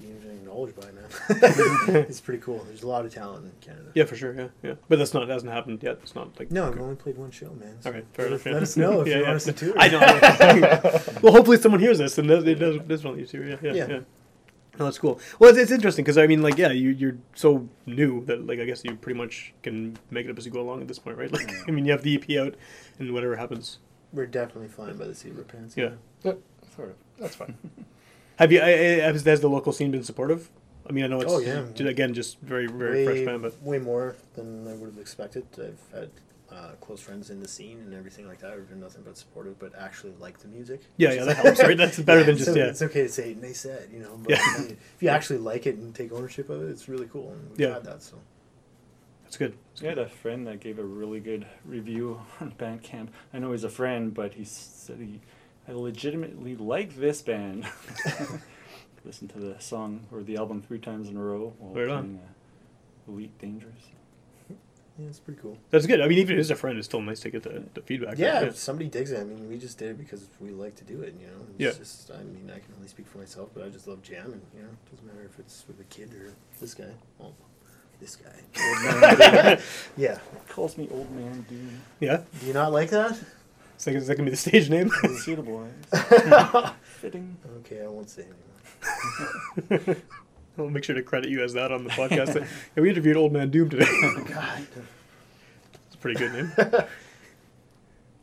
be 0.00 0.06
acknowledged 0.06 0.76
by, 0.76 0.86
man. 0.86 1.04
it's 2.08 2.20
pretty 2.20 2.40
cool. 2.40 2.64
There's 2.66 2.82
a 2.82 2.88
lot 2.88 3.04
of 3.04 3.12
talent 3.14 3.44
in 3.46 3.52
Canada. 3.60 3.90
Yeah, 3.94 4.04
for 4.04 4.16
sure. 4.16 4.34
Yeah, 4.34 4.48
yeah. 4.62 4.74
But 4.88 4.98
that's 4.98 5.14
not 5.14 5.22
it 5.24 5.28
hasn't 5.28 5.52
happened 5.52 5.82
yet. 5.82 5.98
It's 6.02 6.14
not 6.14 6.38
like 6.38 6.50
No, 6.50 6.66
I've 6.68 6.78
only 6.80 6.96
played 6.96 7.16
one 7.16 7.30
show, 7.30 7.50
man. 7.60 7.76
so 7.80 7.90
Okay, 7.90 8.02
fair 8.12 8.30
let, 8.30 8.44
enough. 8.44 8.46
let 8.46 8.54
yeah. 8.54 8.60
us 8.60 8.76
know 8.76 9.00
if 9.00 9.08
Yeah, 9.08 9.14
you 9.16 9.20
yeah. 9.20 9.26
want 9.28 9.36
us 9.36 9.44
to 9.44 9.52
tour. 9.52 9.74
I 9.76 9.88
know. 9.88 10.00
yeah. 10.00 11.02
well, 11.22 11.32
hopefully 11.32 11.58
someone 11.58 11.80
hears 11.80 11.98
this 11.98 12.18
and 12.18 12.28
does, 12.28 12.44
it 12.44 12.56
does, 12.56 12.78
does 12.86 13.04
want 13.04 13.18
you 13.18 13.26
to. 13.26 13.48
Yeah, 13.48 13.56
yeah, 13.62 13.72
yeah. 13.72 13.86
Yeah. 13.88 14.00
No, 14.76 14.86
that's 14.86 14.98
cool. 14.98 15.20
Well, 15.38 15.50
it's, 15.50 15.58
it's 15.58 15.70
interesting 15.70 16.04
because 16.04 16.18
I 16.18 16.26
mean, 16.26 16.42
like, 16.42 16.58
yeah, 16.58 16.72
you, 16.72 16.90
you're 16.90 17.16
so 17.36 17.68
new 17.86 18.24
that, 18.24 18.44
like, 18.44 18.58
I 18.58 18.64
guess 18.64 18.82
you 18.84 18.96
pretty 18.96 19.16
much 19.16 19.54
can 19.62 19.96
make 20.10 20.26
it 20.26 20.30
up 20.30 20.38
as 20.38 20.46
you 20.46 20.50
go 20.52 20.60
along 20.60 20.80
at 20.82 20.88
this 20.88 20.98
point, 20.98 21.16
right? 21.16 21.30
Like, 21.32 21.48
I 21.68 21.70
mean, 21.70 21.84
you 21.86 21.92
have 21.92 22.02
the 22.02 22.16
EP 22.16 22.28
out, 22.44 22.56
and 22.98 23.14
whatever 23.14 23.36
happens. 23.36 23.78
We're 24.12 24.26
definitely 24.26 24.68
flying 24.68 24.96
by 24.96 25.06
the 25.06 25.14
seat 25.14 25.30
of 25.30 25.38
our 25.38 25.44
pants. 25.44 25.76
Yeah. 25.76 25.90
Yep, 26.24 26.40
sort 26.74 26.88
of. 26.90 26.96
That's 27.20 27.36
fine. 27.36 27.56
Have 28.36 28.52
you? 28.52 28.60
I, 28.60 28.66
I, 28.68 29.12
has, 29.12 29.22
has 29.24 29.40
the 29.40 29.48
local 29.48 29.72
scene 29.72 29.90
been 29.90 30.02
supportive? 30.04 30.50
I 30.88 30.92
mean, 30.92 31.04
I 31.04 31.08
know 31.08 31.20
it's 31.20 31.32
Oh, 31.32 31.38
yeah. 31.38 31.64
again 31.88 32.12
just 32.12 32.38
very 32.40 32.66
very 32.66 33.04
way, 33.04 33.04
fresh 33.06 33.24
band, 33.26 33.42
but 33.42 33.60
way 33.62 33.78
more 33.78 34.16
than 34.34 34.68
I 34.68 34.74
would 34.74 34.90
have 34.90 34.98
expected. 34.98 35.46
I've 35.58 35.98
had 35.98 36.10
uh, 36.50 36.72
close 36.80 37.00
friends 37.00 37.30
in 37.30 37.40
the 37.40 37.48
scene 37.48 37.78
and 37.78 37.94
everything 37.94 38.28
like 38.28 38.40
that 38.40 38.52
who've 38.52 38.68
been 38.68 38.80
nothing 38.80 39.02
but 39.02 39.16
supportive, 39.16 39.58
but 39.58 39.72
actually 39.78 40.12
like 40.20 40.38
the 40.40 40.48
music. 40.48 40.82
yeah, 40.98 41.12
yeah, 41.12 41.24
that 41.24 41.36
helps, 41.36 41.62
right? 41.62 41.76
That's 41.76 41.98
better 42.00 42.22
than 42.22 42.36
just 42.38 42.50
so 42.50 42.56
yeah. 42.56 42.66
It's 42.66 42.82
okay 42.82 43.02
to 43.02 43.08
say 43.08 43.30
it, 43.30 43.36
and 43.36 43.42
they 43.42 43.54
said, 43.54 43.88
you 43.92 44.00
know, 44.00 44.18
but 44.22 44.30
Yeah. 44.32 44.42
I 44.56 44.58
mean, 44.60 44.76
if 44.94 45.02
you 45.02 45.08
actually 45.08 45.38
like 45.38 45.66
it 45.66 45.76
and 45.76 45.94
take 45.94 46.12
ownership 46.12 46.50
of 46.50 46.62
it, 46.62 46.70
it's 46.70 46.88
really 46.88 47.06
cool. 47.06 47.30
And 47.32 47.50
we've 47.50 47.60
Yeah. 47.60 47.74
had 47.74 47.84
that, 47.84 48.02
so. 48.02 48.16
That's 49.24 49.36
good. 49.38 49.56
I 49.82 49.86
had 49.86 49.98
a 49.98 50.08
friend 50.08 50.46
that 50.46 50.60
gave 50.60 50.78
a 50.78 50.84
really 50.84 51.18
good 51.18 51.46
review 51.64 52.20
on 52.40 52.52
Bandcamp. 52.52 53.08
I 53.32 53.38
know 53.38 53.50
he's 53.52 53.64
a 53.64 53.70
friend, 53.70 54.12
but 54.14 54.34
he 54.34 54.44
said 54.44 54.98
he, 54.98 55.20
I 55.68 55.72
legitimately 55.72 56.56
like 56.56 56.96
this 56.96 57.22
band. 57.22 57.66
Listen 59.04 59.28
to 59.28 59.38
the 59.38 59.58
song 59.60 60.06
or 60.12 60.22
the 60.22 60.36
album 60.36 60.62
three 60.62 60.78
times 60.78 61.08
in 61.08 61.16
a 61.16 61.22
row 61.22 61.52
while 61.58 61.74
Right 61.74 61.88
on. 61.88 62.02
playing 62.04 62.20
uh, 63.08 63.12
Elite 63.12 63.38
Dangerous. 63.38 63.74
Yeah, 64.98 65.08
it's 65.08 65.18
pretty 65.18 65.40
cool. 65.42 65.58
That's 65.70 65.86
good. 65.86 66.00
I 66.00 66.06
mean, 66.06 66.18
even 66.18 66.36
if 66.36 66.40
it's 66.42 66.50
a 66.50 66.54
friend, 66.54 66.78
it's 66.78 66.86
still 66.86 67.00
nice 67.00 67.18
to 67.20 67.30
get 67.30 67.42
the, 67.42 67.64
the 67.74 67.82
feedback. 67.82 68.16
Yeah, 68.16 68.34
right? 68.38 68.48
if 68.48 68.56
somebody 68.56 68.88
digs 68.88 69.10
it. 69.10 69.20
I 69.20 69.24
mean, 69.24 69.48
we 69.48 69.58
just 69.58 69.76
did 69.76 69.90
it 69.90 69.98
because 69.98 70.28
we 70.40 70.50
like 70.50 70.76
to 70.76 70.84
do 70.84 71.02
it, 71.02 71.14
you 71.20 71.26
know. 71.26 71.32
It's 71.50 71.58
Yeah. 71.58 71.72
just, 71.82 72.10
I 72.12 72.18
mean, 72.22 72.48
I 72.48 72.60
can 72.60 72.72
only 72.76 72.86
speak 72.88 73.06
for 73.08 73.18
myself, 73.18 73.50
but 73.52 73.64
I 73.64 73.68
just 73.70 73.88
love 73.88 74.02
jamming, 74.02 74.40
you 74.54 74.62
know. 74.62 74.68
It 74.68 74.90
doesn't 74.92 75.06
matter 75.06 75.24
if 75.30 75.38
it's 75.40 75.64
with 75.66 75.80
a 75.80 75.84
kid 75.84 76.14
or 76.14 76.32
this 76.60 76.74
guy. 76.74 76.92
Well, 77.18 77.34
this 78.00 78.16
guy. 78.16 79.58
yeah. 79.96 80.18
Calls 80.48 80.78
me 80.78 80.88
Old 80.92 81.10
Man 81.10 81.44
Doom. 81.48 81.80
yeah. 82.00 82.22
Do 82.40 82.46
you 82.46 82.52
not 82.52 82.72
like 82.72 82.90
that? 82.90 83.18
Is 83.78 83.84
that, 83.84 83.94
is 83.94 84.06
that 84.06 84.14
gonna 84.14 84.26
be 84.26 84.30
the 84.30 84.36
stage 84.36 84.70
name? 84.70 84.90
Suitable. 85.18 85.68
Fitting. 86.82 87.36
Okay, 87.58 87.82
I 87.82 87.86
won't 87.86 88.08
say 88.10 88.24
anymore. 88.24 89.96
I'll 90.58 90.70
make 90.70 90.84
sure 90.84 90.94
to 90.94 91.02
credit 91.02 91.30
you 91.30 91.42
as 91.42 91.52
that 91.54 91.72
on 91.72 91.84
the 91.84 91.90
podcast. 91.90 92.34
yeah, 92.36 92.46
we 92.82 92.88
interviewed 92.88 93.16
Old 93.16 93.32
Man 93.32 93.50
Doom 93.50 93.68
today. 93.68 93.86
Oh, 93.88 94.24
God. 94.28 94.66
It's 95.86 95.94
a 95.94 95.98
pretty 95.98 96.18
good 96.18 96.32
name. 96.32 96.52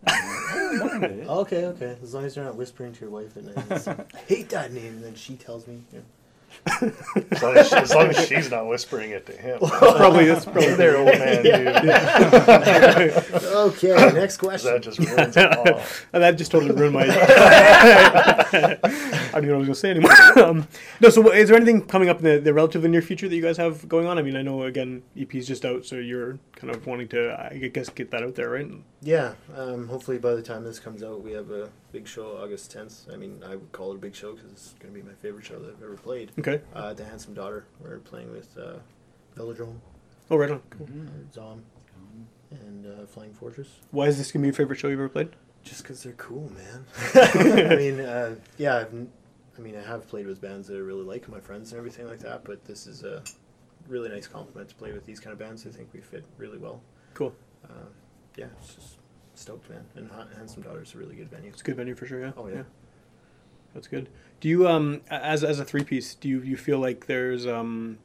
I 0.07 0.77
don't 0.79 1.01
mind 1.01 1.03
it. 1.03 1.27
Okay, 1.27 1.65
okay. 1.65 1.97
As 2.01 2.13
long 2.13 2.23
as 2.25 2.35
you're 2.35 2.45
not 2.45 2.55
whispering 2.55 2.93
to 2.93 3.01
your 3.01 3.09
wife 3.09 3.35
at 3.35 3.43
night. 3.43 3.87
I 4.15 4.17
hate 4.27 4.49
that 4.49 4.71
name, 4.71 4.93
and 4.93 5.03
then 5.03 5.15
she 5.15 5.35
tells 5.35 5.67
me. 5.67 5.81
Yeah. 5.91 5.99
As 6.65 7.41
long 7.41 7.57
as, 7.57 7.73
as 7.73 7.93
long 7.93 8.07
as 8.07 8.27
she's 8.27 8.51
not 8.51 8.67
whispering 8.67 9.11
it 9.11 9.25
to 9.25 9.33
him. 9.33 9.59
probably 9.67 10.25
that's 10.25 10.45
probably 10.45 10.61
Hey 10.61 10.75
there, 10.75 10.97
old 10.97 11.07
man, 11.07 11.43
dude. 11.43 11.67
Okay, 13.51 13.95
next 14.13 14.37
question. 14.37 14.73
That 14.73 14.81
just 14.81 14.99
ruins 14.99 15.35
it 15.37 15.57
all. 15.57 15.81
And 16.13 16.23
that 16.23 16.37
just 16.37 16.51
totally 16.51 16.73
ruined 16.73 16.93
my. 16.93 17.07
I 17.09 18.69
don't 19.33 19.43
even 19.43 19.49
know 19.49 19.57
what 19.57 19.67
I 19.67 19.67
was 19.67 19.67
gonna 19.67 19.75
say 19.75 19.91
anymore. 19.91 20.11
um, 20.39 20.67
no, 20.99 21.09
so 21.09 21.31
is 21.31 21.49
there 21.49 21.57
anything 21.57 21.85
coming 21.85 22.09
up 22.09 22.19
in 22.19 22.23
the, 22.25 22.39
the 22.39 22.53
relatively 22.53 22.89
near 22.89 23.01
future 23.01 23.27
that 23.27 23.35
you 23.35 23.41
guys 23.41 23.57
have 23.57 23.87
going 23.89 24.07
on? 24.07 24.17
I 24.17 24.21
mean, 24.21 24.35
I 24.35 24.41
know 24.41 24.63
again 24.63 25.03
EP's 25.19 25.47
just 25.47 25.65
out, 25.65 25.85
so 25.85 25.95
you're 25.95 26.39
kind 26.55 26.73
of 26.73 26.85
wanting 26.85 27.07
to, 27.09 27.49
I 27.51 27.57
guess, 27.57 27.89
get 27.89 28.11
that 28.11 28.23
out 28.23 28.35
there, 28.35 28.49
right? 28.49 28.69
Yeah, 29.01 29.33
um, 29.55 29.87
hopefully 29.87 30.19
by 30.19 30.35
the 30.35 30.43
time 30.43 30.63
this 30.63 30.79
comes 30.79 31.01
out, 31.01 31.23
we 31.23 31.31
have 31.31 31.49
a 31.49 31.69
big 31.91 32.07
show 32.07 32.37
August 32.37 32.71
10th. 32.75 33.11
I 33.11 33.17
mean, 33.17 33.41
I 33.43 33.55
would 33.55 33.71
call 33.71 33.91
it 33.91 33.95
a 33.95 33.97
big 33.97 34.13
show 34.13 34.33
because 34.33 34.51
it's 34.51 34.75
going 34.79 34.93
to 34.93 34.99
be 34.99 35.05
my 35.05 35.15
favorite 35.15 35.43
show 35.43 35.57
that 35.57 35.75
I've 35.75 35.83
ever 35.83 35.95
played. 35.97 36.31
Okay. 36.41 36.59
Uh, 36.73 36.91
the 36.93 37.05
Handsome 37.05 37.35
Daughter. 37.35 37.65
We're 37.79 37.99
playing 37.99 38.31
with 38.31 38.57
uh, 38.57 38.79
Velodrome, 39.37 39.75
Oh, 40.31 40.37
right 40.37 40.49
on. 40.49 40.59
Cool. 40.71 40.87
uh, 40.89 41.33
Zom, 41.33 41.61
and 42.49 42.85
uh, 42.87 43.05
Flying 43.05 43.31
Fortress. 43.33 43.67
Why 43.91 44.07
is 44.07 44.17
this 44.17 44.31
gonna 44.31 44.41
be 44.41 44.47
your 44.47 44.55
favorite 44.55 44.79
show 44.79 44.87
you've 44.87 44.99
ever 44.99 45.07
played? 45.09 45.29
Just 45.63 45.83
because 45.83 46.01
they're 46.01 46.13
cool, 46.13 46.51
man. 46.51 46.85
I 47.71 47.75
mean, 47.75 47.99
uh, 47.99 48.35
yeah, 48.57 48.77
I've, 48.77 48.91
n- 48.93 49.11
I 49.55 49.61
mean, 49.61 49.75
I 49.77 49.83
have 49.83 50.07
played 50.07 50.25
with 50.25 50.41
bands 50.41 50.67
that 50.69 50.75
I 50.77 50.79
really 50.79 51.03
like, 51.03 51.29
my 51.29 51.39
friends 51.39 51.71
and 51.73 51.77
everything 51.77 52.07
like 52.07 52.19
that. 52.21 52.43
But 52.43 52.65
this 52.65 52.87
is 52.87 53.03
a 53.03 53.21
really 53.87 54.09
nice 54.09 54.25
compliment 54.25 54.69
to 54.69 54.75
play 54.75 54.93
with 54.93 55.05
these 55.05 55.19
kind 55.19 55.33
of 55.33 55.37
bands. 55.37 55.67
I 55.67 55.69
think 55.69 55.89
we 55.93 56.01
fit 56.01 56.25
really 56.39 56.57
well. 56.57 56.81
Cool. 57.13 57.35
Uh, 57.63 57.73
yeah, 58.35 58.47
it's 58.59 58.73
just 58.73 58.97
stoked, 59.35 59.69
man. 59.69 59.85
And 59.95 60.09
Handsome 60.35 60.63
Daughter 60.63 60.81
is 60.81 60.95
a 60.95 60.97
really 60.97 61.15
good 61.15 61.29
venue. 61.29 61.49
It's 61.51 61.61
a 61.61 61.63
good 61.65 61.75
venue 61.75 61.93
for 61.93 62.07
sure. 62.07 62.19
Yeah. 62.21 62.31
Oh, 62.35 62.47
yeah. 62.47 62.63
That's 63.73 63.87
good. 63.87 64.09
Do 64.39 64.49
you 64.49 64.67
um 64.67 65.01
as 65.09 65.43
as 65.43 65.59
a 65.59 65.65
three 65.65 65.83
piece, 65.83 66.15
do 66.15 66.27
you 66.27 66.41
you 66.41 66.57
feel 66.57 66.79
like 66.79 67.05
there's 67.07 67.45
um 67.45 67.99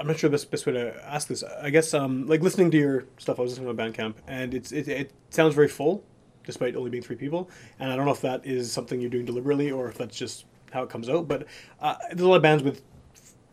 I'm 0.00 0.06
not 0.06 0.18
sure 0.18 0.30
the 0.30 0.34
best, 0.34 0.50
best 0.50 0.64
way 0.64 0.72
to 0.74 0.94
ask 1.04 1.28
this. 1.28 1.42
I 1.42 1.70
guess 1.70 1.94
um 1.94 2.26
like 2.26 2.40
listening 2.40 2.70
to 2.72 2.76
your 2.76 3.04
stuff, 3.18 3.38
I 3.38 3.42
was 3.42 3.52
listening 3.58 3.74
to 3.76 3.82
Bandcamp, 3.82 4.14
and 4.26 4.54
it's 4.54 4.72
it, 4.72 4.88
it 4.88 5.12
sounds 5.30 5.54
very 5.54 5.68
full, 5.68 6.04
despite 6.44 6.76
only 6.76 6.90
being 6.90 7.02
three 7.02 7.16
people. 7.16 7.50
And 7.78 7.92
I 7.92 7.96
don't 7.96 8.06
know 8.06 8.12
if 8.12 8.20
that 8.22 8.44
is 8.46 8.72
something 8.72 9.00
you're 9.00 9.10
doing 9.10 9.24
deliberately 9.24 9.70
or 9.70 9.88
if 9.88 9.98
that's 9.98 10.16
just 10.16 10.46
how 10.72 10.82
it 10.82 10.90
comes 10.90 11.08
out. 11.08 11.28
But 11.28 11.46
uh, 11.80 11.96
there's 12.10 12.22
a 12.22 12.28
lot 12.28 12.36
of 12.36 12.42
bands 12.42 12.62
with 12.62 12.82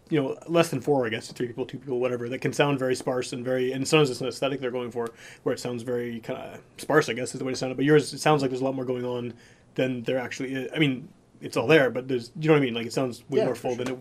you 0.09 0.21
know 0.21 0.37
less 0.47 0.69
than 0.69 0.81
four, 0.81 1.05
I 1.05 1.09
guess, 1.09 1.31
three 1.31 1.47
people, 1.47 1.65
two 1.65 1.79
people, 1.79 1.99
whatever, 1.99 2.29
that 2.29 2.39
can 2.39 2.53
sound 2.53 2.79
very 2.79 2.95
sparse 2.95 3.33
and 3.33 3.43
very. 3.43 3.71
And 3.71 3.87
sometimes 3.87 4.09
it's 4.09 4.21
an 4.21 4.27
aesthetic 4.27 4.61
they're 4.61 4.71
going 4.71 4.91
for, 4.91 5.09
where 5.43 5.53
it 5.53 5.59
sounds 5.59 5.83
very 5.83 6.19
kind 6.19 6.39
of 6.39 6.61
sparse. 6.77 7.09
I 7.09 7.13
guess 7.13 7.33
is 7.33 7.39
the 7.39 7.45
way 7.45 7.53
to 7.53 7.57
sound 7.57 7.71
it. 7.71 7.75
But 7.75 7.85
yours, 7.85 8.13
it 8.13 8.19
sounds 8.19 8.41
like 8.41 8.51
there's 8.51 8.61
a 8.61 8.65
lot 8.65 8.75
more 8.75 8.85
going 8.85 9.05
on 9.05 9.33
than 9.75 10.03
there 10.03 10.17
actually 10.17 10.53
is. 10.53 10.71
I 10.75 10.79
mean, 10.79 11.09
it's 11.41 11.55
all 11.57 11.67
there, 11.67 11.89
but 11.89 12.07
there's 12.07 12.31
you 12.39 12.47
know 12.47 12.53
what 12.53 12.61
I 12.61 12.65
mean. 12.65 12.73
Like 12.73 12.87
it 12.87 12.93
sounds 12.93 13.23
way 13.29 13.39
Yeah, 13.39 13.45
more 13.45 13.55
for 13.55 13.61
full 13.69 13.75
than 13.75 13.89
it 13.89 13.99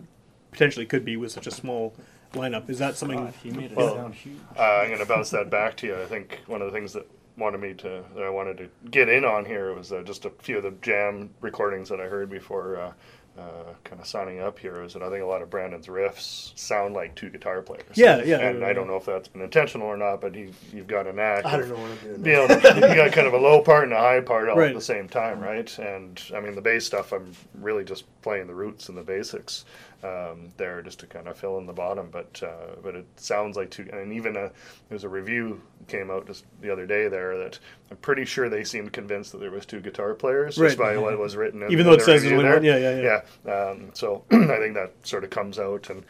potentially 0.51 0.85
could 0.85 1.05
be 1.05 1.17
with 1.17 1.31
such 1.31 1.47
a 1.47 1.51
small 1.51 1.93
lineup. 2.33 2.69
Is 2.69 2.79
that 2.79 2.95
something? 2.95 3.19
God, 3.19 3.33
he 3.43 3.51
made 3.51 3.71
it 3.71 3.77
Well, 3.77 3.95
sound 3.95 4.15
huge. 4.15 4.37
Uh, 4.57 4.61
I'm 4.61 4.87
going 4.87 4.99
to 4.99 5.05
bounce 5.05 5.29
that 5.31 5.49
back 5.49 5.77
to 5.77 5.87
you. 5.87 6.01
I 6.01 6.05
think 6.05 6.41
one 6.47 6.61
of 6.61 6.71
the 6.71 6.73
things 6.77 6.93
that 6.93 7.07
wanted 7.37 7.59
me 7.59 7.73
to 7.73 8.03
that 8.15 8.23
I 8.23 8.29
wanted 8.29 8.57
to 8.57 8.69
get 8.89 9.09
in 9.09 9.25
on 9.25 9.45
here 9.45 9.73
was 9.73 9.91
uh, 9.91 10.01
just 10.03 10.25
a 10.25 10.29
few 10.29 10.57
of 10.57 10.63
the 10.63 10.71
jam 10.81 11.29
recordings 11.41 11.89
that 11.89 11.99
I 11.99 12.05
heard 12.05 12.29
before 12.29 12.77
uh, 12.77 12.93
uh, 13.37 13.73
kind 13.83 13.99
of 14.01 14.07
signing 14.07 14.39
up 14.39 14.57
here. 14.59 14.81
Is 14.83 14.93
that 14.93 15.03
I 15.03 15.09
think 15.09 15.21
a 15.21 15.25
lot 15.25 15.41
of 15.41 15.49
Brandon's 15.49 15.87
riffs 15.87 16.57
sound 16.57 16.93
like 16.93 17.15
two 17.15 17.29
guitar 17.29 17.61
players. 17.61 17.83
Yeah, 17.95 18.23
yeah, 18.23 18.39
And 18.39 18.61
yeah, 18.61 18.67
I 18.67 18.73
don't 18.73 18.87
know 18.87 18.95
if 18.95 19.05
that's 19.05 19.27
been 19.27 19.41
intentional 19.41 19.87
or 19.87 19.97
not, 19.97 20.21
but 20.21 20.33
he, 20.35 20.49
you've 20.73 20.87
got 20.87 21.05
an 21.07 21.19
act. 21.19 21.45
I 21.45 21.57
don't 21.57 21.69
know 21.69 21.75
what 21.75 21.91
I'm 21.91 21.97
doing. 21.97 22.21
be 22.21 22.31
now. 22.31 22.87
you 22.89 22.95
got 22.95 23.11
kind 23.11 23.27
of 23.27 23.33
a 23.33 23.37
low 23.37 23.61
part 23.61 23.83
and 23.85 23.93
a 23.93 23.97
high 23.99 24.21
part 24.21 24.47
all 24.49 24.57
Right. 24.57 24.69
at 24.69 24.75
the 24.75 24.81
same 24.81 25.09
time, 25.09 25.39
right? 25.41 25.77
And 25.79 26.21
I 26.33 26.39
mean, 26.39 26.55
the 26.55 26.61
bass 26.61 26.85
stuff, 26.85 27.11
I'm 27.11 27.31
really 27.59 27.83
just 27.83 28.05
playing 28.21 28.47
the 28.47 28.55
roots 28.55 28.87
and 28.89 28.97
the 28.97 29.03
basics. 29.03 29.65
Um, 30.05 30.49
there 30.57 30.81
just 30.81 30.99
to 30.99 31.07
kind 31.07 31.27
of 31.27 31.37
fill 31.37 31.57
in 31.57 31.65
the 31.65 31.73
bottom. 31.73 32.09
But 32.11 32.41
uh, 32.43 32.75
but 32.83 32.95
it 32.95 33.05
sounds 33.17 33.57
like 33.57 33.69
two. 33.71 33.87
And 33.91 34.13
even 34.13 34.35
a, 34.35 34.51
there's 34.89 35.03
a 35.03 35.09
review 35.09 35.61
came 35.87 36.11
out 36.11 36.27
just 36.27 36.45
the 36.61 36.71
other 36.71 36.85
day 36.85 37.07
there 37.07 37.37
that 37.37 37.59
I'm 37.91 37.97
pretty 37.97 38.25
sure 38.25 38.49
they 38.49 38.63
seemed 38.63 38.91
convinced 38.93 39.31
that 39.31 39.39
there 39.39 39.51
was 39.51 39.65
two 39.65 39.79
guitar 39.79 40.13
players 40.13 40.57
Right. 40.57 40.67
just 40.67 40.77
by 40.79 40.97
what 40.97 41.17
was 41.17 41.35
written. 41.35 41.63
In, 41.63 41.71
Even 41.73 41.85
though 41.85 41.93
it 41.93 42.01
says 42.01 42.21
there's 42.21 42.31
only 42.33 42.43
there. 42.43 42.53
one. 42.55 42.63
Yeah, 42.63 42.77
yeah, 42.77 43.01
yeah. 43.01 43.21
Yeah. 43.45 43.51
Um, 43.53 43.89
so 43.93 44.23
I 44.31 44.57
think 44.57 44.73
that 44.75 44.91
sort 45.03 45.23
of 45.23 45.29
comes 45.29 45.59
out, 45.59 45.89
and 45.89 46.03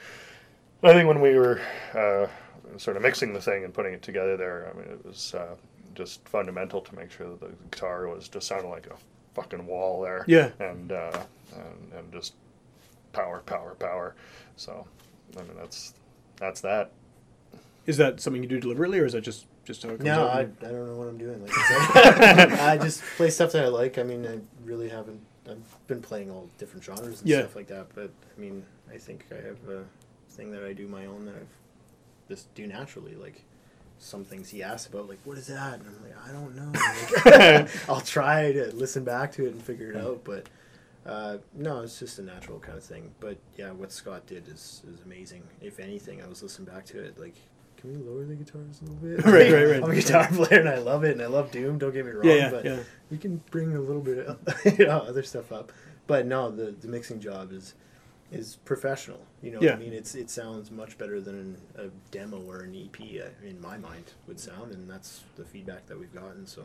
I 0.83 0.93
think 0.93 1.07
when 1.07 1.21
we 1.21 1.35
were 1.35 1.61
uh, 1.93 2.27
sort 2.77 2.97
of 2.97 3.03
mixing 3.03 3.33
the 3.33 3.41
thing 3.41 3.63
and 3.63 3.73
putting 3.73 3.93
it 3.93 4.01
together 4.01 4.37
there, 4.37 4.71
I 4.73 4.77
mean, 4.77 4.87
it 4.89 5.05
was 5.05 5.33
uh, 5.33 5.55
just 5.95 6.27
fundamental 6.27 6.81
to 6.81 6.95
make 6.95 7.11
sure 7.11 7.27
that 7.29 7.39
the 7.39 7.51
guitar 7.71 8.07
was 8.07 8.27
just 8.27 8.47
sounding 8.47 8.69
like 8.69 8.87
a 8.87 8.95
fucking 9.33 9.65
wall 9.65 10.01
there. 10.01 10.23
Yeah. 10.27 10.49
And 10.59 10.91
uh, 10.91 11.19
and, 11.53 11.93
and 11.97 12.13
just 12.13 12.33
power, 13.16 13.39
power, 13.45 13.76
power. 13.76 14.16
So 14.57 14.86
I 15.38 15.41
mean, 15.43 15.55
that's 15.57 15.93
that's 16.38 16.61
that. 16.61 16.91
Is 17.86 17.97
that 17.97 18.20
something 18.20 18.41
you 18.43 18.49
do 18.49 18.59
deliberately, 18.59 18.99
or 18.99 19.05
is 19.05 19.13
that 19.13 19.22
just 19.22 19.45
just 19.63 19.84
how 19.84 19.89
it 19.89 19.97
comes 19.97 20.03
No, 20.05 20.28
out? 20.28 20.30
I, 20.32 20.39
I 20.41 20.43
don't 20.72 20.88
know 20.88 20.95
what 20.95 21.07
I'm 21.07 21.18
doing. 21.18 21.41
Like 21.41 21.51
I, 21.57 22.36
said. 22.47 22.51
I 22.59 22.78
just 22.78 23.01
play 23.18 23.30
stuff 23.30 23.51
that 23.53 23.63
I 23.63 23.68
like. 23.68 23.97
I 23.97 24.03
mean, 24.03 24.26
I 24.28 24.39
really 24.66 24.89
haven't. 24.89 25.22
I've 25.49 25.88
been 25.88 26.01
playing 26.01 26.32
all 26.32 26.49
different 26.57 26.84
genres 26.84 27.22
and 27.22 27.30
Yeah. 27.30 27.39
stuff 27.41 27.55
like 27.55 27.68
that. 27.68 27.88
But 27.95 28.09
I 28.36 28.39
mean, 28.41 28.66
I 28.93 28.97
think 28.97 29.26
I 29.32 29.36
have 29.36 29.57
a 29.70 29.84
thing 30.32 30.51
that 30.51 30.63
I 30.63 30.74
do 30.74 30.88
my 30.88 31.05
own 31.05 31.26
that 31.26 31.36
I've 31.36 32.28
just 32.28 32.53
do 32.55 32.66
naturally. 32.68 33.16
Like 33.16 33.43
some 33.99 34.24
things 34.26 34.49
he 34.49 34.63
asks 34.63 34.88
about, 34.88 35.07
like 35.07 35.20
what 35.24 35.38
is 35.38 35.47
that, 35.47 35.76
and 35.80 35.84
I'm 35.88 36.03
like, 36.03 36.28
I 36.28 36.32
don't 36.32 36.55
know. 36.55 36.72
Like, 37.66 37.89
I'll 37.89 38.01
try 38.01 38.51
to 38.51 38.74
listen 38.76 39.03
back 39.03 39.32
to 39.34 39.45
it 39.45 39.53
and 39.53 39.61
figure 39.61 39.89
it 39.91 39.97
out, 39.97 40.22
but. 40.24 40.47
Uh, 41.06 41.38
no, 41.53 41.82
it's 41.82 41.99
just 41.99 42.18
a 42.18 42.22
natural 42.24 42.60
kind 42.60 42.78
of 42.78 42.84
thing. 42.84 43.12
But 43.20 43.38
yeah, 43.58 43.72
what 43.72 43.91
Scott 43.91 44.26
did 44.26 44.47
is, 44.47 44.82
is 44.91 45.01
amazing. 45.06 45.43
If 45.62 45.80
anything, 45.80 46.22
I 46.22 46.28
was 46.28 46.41
listening 46.41 46.68
back 46.74 46.86
to 46.88 46.99
it 46.99 47.20
like, 47.20 47.36
can 47.78 47.91
we 47.91 47.97
lower 48.10 48.26
the 48.26 48.36
guitars 48.36 48.82
a 48.82 48.86
little 48.86 48.95
bit? 48.97 49.26
Right, 49.26 49.51
right, 49.51 49.72
right. 49.72 49.84
I'm 49.84 49.91
a 49.91 49.95
guitar 49.95 50.28
player 50.32 50.60
and 50.62 50.70
I 50.70 50.78
love 50.78 51.03
it 51.03 51.12
and 51.12 51.22
I 51.22 51.28
love 51.28 51.51
Doom. 51.51 51.78
Don't 51.78 51.93
get 51.93 52.06
me 52.06 52.12
wrong, 52.12 52.26
yeah, 52.26 52.36
yeah, 52.36 52.49
but 52.49 52.66
yeah. 52.66 52.80
we 53.12 53.18
can 53.18 53.41
bring 53.51 53.76
a 53.76 53.80
little 53.80 54.01
bit 54.01 54.26
of 54.26 54.39
you 54.80 54.86
know, 54.88 54.99
other 54.99 55.24
stuff 55.24 55.51
up. 55.51 55.72
But 56.08 56.26
no, 56.26 56.49
the 56.49 56.72
the 56.72 56.88
mixing 56.88 57.20
job 57.20 57.51
is 57.51 57.76
is 58.32 58.58
professional. 58.66 59.20
You 59.43 59.51
know, 59.51 59.58
what 59.58 59.66
Yeah. 59.66 59.74
I 59.74 59.78
mean, 59.78 59.93
it's 59.93 60.16
it 60.16 60.30
sounds 60.32 60.72
much 60.72 60.97
better 60.97 61.22
than 61.22 61.58
a 61.78 61.88
demo 62.10 62.41
or 62.41 62.62
an 62.62 62.76
EP 62.76 62.99
uh, 63.22 63.47
in 63.47 63.62
my 63.62 63.78
mind 63.78 64.14
would 64.28 64.39
sound, 64.39 64.72
and 64.72 64.89
that's 64.89 65.24
the 65.36 65.45
feedback 65.45 65.86
that 65.88 65.99
we've 65.99 66.14
gotten. 66.14 66.47
So 66.47 66.64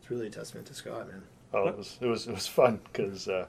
it's 0.00 0.10
really 0.10 0.28
a 0.28 0.30
testament 0.30 0.66
to 0.68 0.74
Scott, 0.74 1.08
man. 1.08 1.22
Oh, 1.52 1.68
it 1.68 1.76
was 1.76 1.98
it 2.00 2.06
was 2.06 2.26
it 2.26 2.34
was 2.34 2.46
fun 2.46 2.80
because 2.84 3.28
uh, 3.28 3.46
but 3.46 3.48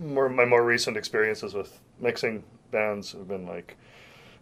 more 0.00 0.28
my 0.28 0.44
more 0.44 0.64
recent 0.64 0.96
experiences 0.96 1.54
with 1.54 1.78
mixing 2.00 2.42
bands 2.70 3.12
have 3.12 3.28
been 3.28 3.46
like 3.46 3.76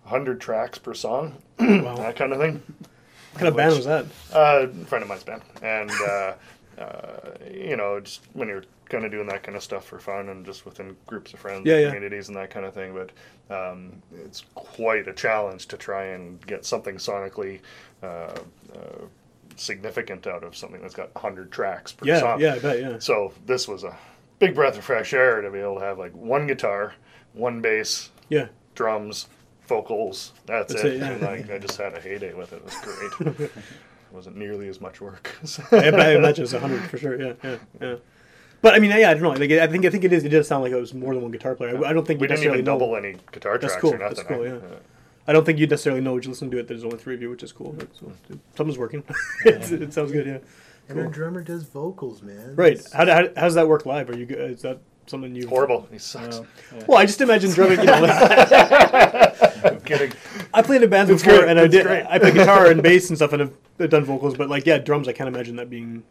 hundred 0.04 0.40
tracks 0.40 0.78
per 0.78 0.94
song, 0.94 1.34
Wow. 1.58 1.96
that 1.96 2.16
kind 2.16 2.32
of 2.32 2.38
thing. 2.40 2.62
What 3.32 3.38
kind 3.40 3.48
of 3.48 3.56
band 3.56 3.74
was 3.74 3.84
that? 3.86 4.06
Uh, 4.32 4.66
a 4.68 4.84
friend 4.86 5.02
of 5.02 5.08
mine's 5.08 5.24
band, 5.24 5.42
and 5.62 5.90
uh, 5.90 6.34
uh, 6.80 7.30
you 7.52 7.76
know, 7.76 8.00
just 8.00 8.20
when 8.32 8.48
you're 8.48 8.64
kind 8.88 9.04
of 9.04 9.10
doing 9.10 9.26
that 9.28 9.42
kind 9.42 9.56
of 9.56 9.62
stuff 9.62 9.84
for 9.86 9.98
fun 9.98 10.28
and 10.28 10.44
just 10.44 10.64
within 10.66 10.94
groups 11.06 11.32
of 11.32 11.40
friends, 11.40 11.66
Yeah, 11.66 11.78
yeah. 11.78 11.86
communities, 11.86 12.28
and 12.28 12.36
that 12.36 12.50
kind 12.50 12.64
of 12.66 12.74
thing. 12.74 12.94
But 12.94 13.10
um, 13.54 14.02
it's 14.24 14.44
quite 14.54 15.08
a 15.08 15.12
challenge 15.12 15.66
to 15.68 15.76
try 15.76 16.04
and 16.04 16.44
get 16.46 16.64
something 16.64 16.96
sonically 16.96 17.60
uh, 18.02 18.06
uh, 18.06 19.04
significant 19.56 20.26
out 20.26 20.44
of 20.44 20.56
something 20.56 20.80
that's 20.80 20.94
got 20.94 21.10
hundred 21.16 21.50
tracks 21.50 21.92
per 21.92 22.06
Yeah, 22.06 22.20
song. 22.20 22.40
yeah, 22.40 22.54
I 22.54 22.58
bet, 22.58 22.80
yeah. 22.80 22.98
So 22.98 23.32
this 23.46 23.66
was 23.66 23.84
a 23.84 23.96
big 24.46 24.54
breath 24.54 24.78
of 24.78 24.84
fresh 24.84 25.12
air 25.12 25.40
to 25.40 25.50
be 25.50 25.58
able 25.58 25.78
to 25.78 25.84
have 25.84 25.98
like 25.98 26.12
one 26.14 26.46
guitar, 26.46 26.94
one 27.32 27.60
bass, 27.60 28.10
Yeah. 28.28 28.48
drums, 28.74 29.26
vocals. 29.66 30.32
That's, 30.46 30.72
That's 30.72 30.84
it. 30.84 30.94
it, 30.94 30.98
yeah. 31.00 31.10
And 31.10 31.22
like 31.22 31.50
I 31.50 31.58
just 31.58 31.76
had 31.78 31.94
a 31.94 32.00
heyday 32.00 32.34
with 32.34 32.52
it. 32.52 32.56
It 32.56 32.64
was 32.64 32.74
great. 33.26 33.40
it 33.50 33.52
wasn't 34.12 34.36
nearly 34.36 34.68
as 34.68 34.80
much 34.80 35.00
work. 35.00 35.34
I, 35.72 35.76
I 35.88 36.10
imagine 36.16 36.44
it's 36.44 36.52
hundred 36.52 36.82
for 36.90 36.98
sure. 36.98 37.20
Yeah, 37.20 37.32
yeah, 37.42 37.56
yeah. 37.80 37.94
But 38.62 38.74
I 38.74 38.78
mean, 38.78 38.90
yeah, 38.92 39.10
I 39.10 39.14
don't 39.14 39.22
know. 39.22 39.30
Like, 39.30 39.50
I 39.50 39.66
think 39.66 39.84
I 39.84 39.90
think 39.90 40.04
it 40.04 40.12
is. 40.12 40.24
It 40.24 40.30
does 40.30 40.48
sound 40.48 40.62
like 40.62 40.72
it 40.72 40.76
was 40.80 40.94
more 40.94 41.12
than 41.12 41.22
one 41.22 41.32
guitar 41.32 41.54
player. 41.54 41.76
I, 41.84 41.90
I 41.90 41.92
don't 41.92 42.06
think 42.06 42.20
we 42.20 42.24
you 42.24 42.28
didn't 42.28 42.40
necessarily 42.40 42.58
even 42.60 42.64
know. 42.64 42.78
double 42.78 42.96
any 42.96 43.16
guitar 43.32 43.58
tracks 43.58 43.74
That's 43.74 43.80
cool. 43.82 43.94
or 43.94 43.98
nothing. 43.98 44.16
That's 44.16 44.28
cool, 44.28 44.42
I- 44.42 44.46
yeah. 44.46 44.78
I 45.26 45.32
don't 45.32 45.44
think 45.46 45.58
you 45.58 45.66
necessarily 45.66 46.02
know 46.02 46.12
what 46.12 46.24
you 46.24 46.30
listen 46.30 46.50
to 46.50 46.58
it. 46.58 46.68
There's 46.68 46.84
only 46.84 46.98
three 46.98 47.14
of 47.14 47.22
you, 47.22 47.30
which 47.30 47.42
is 47.42 47.50
cool. 47.50 47.72
But, 47.72 47.88
so, 47.98 48.12
something's 48.56 48.76
working. 48.78 49.02
it, 49.46 49.72
it 49.72 49.92
sounds 49.94 50.12
good. 50.12 50.26
Yeah. 50.26 50.38
And 50.88 50.98
our 51.00 51.06
drummer 51.06 51.42
does 51.42 51.62
vocals, 51.64 52.22
man. 52.22 52.54
Right. 52.56 52.80
How, 52.92 53.06
how, 53.06 53.22
how 53.36 53.42
does 53.42 53.54
that 53.54 53.66
work 53.68 53.86
live? 53.86 54.10
Are 54.10 54.16
you? 54.16 54.26
go- 54.26 54.34
Is 54.36 54.62
that 54.62 54.78
something 55.06 55.34
you? 55.34 55.46
horrible. 55.48 55.88
He 55.90 55.98
sucks. 55.98 56.38
No, 56.38 56.46
yeah. 56.76 56.84
Well, 56.86 56.98
I 56.98 57.06
just 57.06 57.20
imagine 57.20 57.50
drumming. 57.52 57.78
You 57.80 57.84
know, 57.86 58.00
like, 58.00 58.52
I'm 59.64 59.80
kidding. 59.80 60.12
I 60.52 60.62
played 60.62 60.82
in 60.82 60.90
bands 60.90 61.10
It's 61.10 61.22
before, 61.22 61.38
great, 61.40 61.50
and 61.50 61.58
I 61.58 61.64
it's 61.64 61.72
did. 61.74 61.86
great. 61.86 62.04
I 62.06 62.18
play 62.18 62.32
guitar 62.32 62.66
and 62.70 62.82
bass 62.82 63.08
and 63.08 63.16
stuff, 63.18 63.32
and 63.32 63.50
I've 63.78 63.90
done 63.90 64.04
vocals. 64.04 64.36
But 64.36 64.48
like, 64.50 64.66
yeah, 64.66 64.78
drums. 64.78 65.08
I 65.08 65.12
can't 65.12 65.28
imagine 65.28 65.56
that 65.56 65.70
being. 65.70 66.02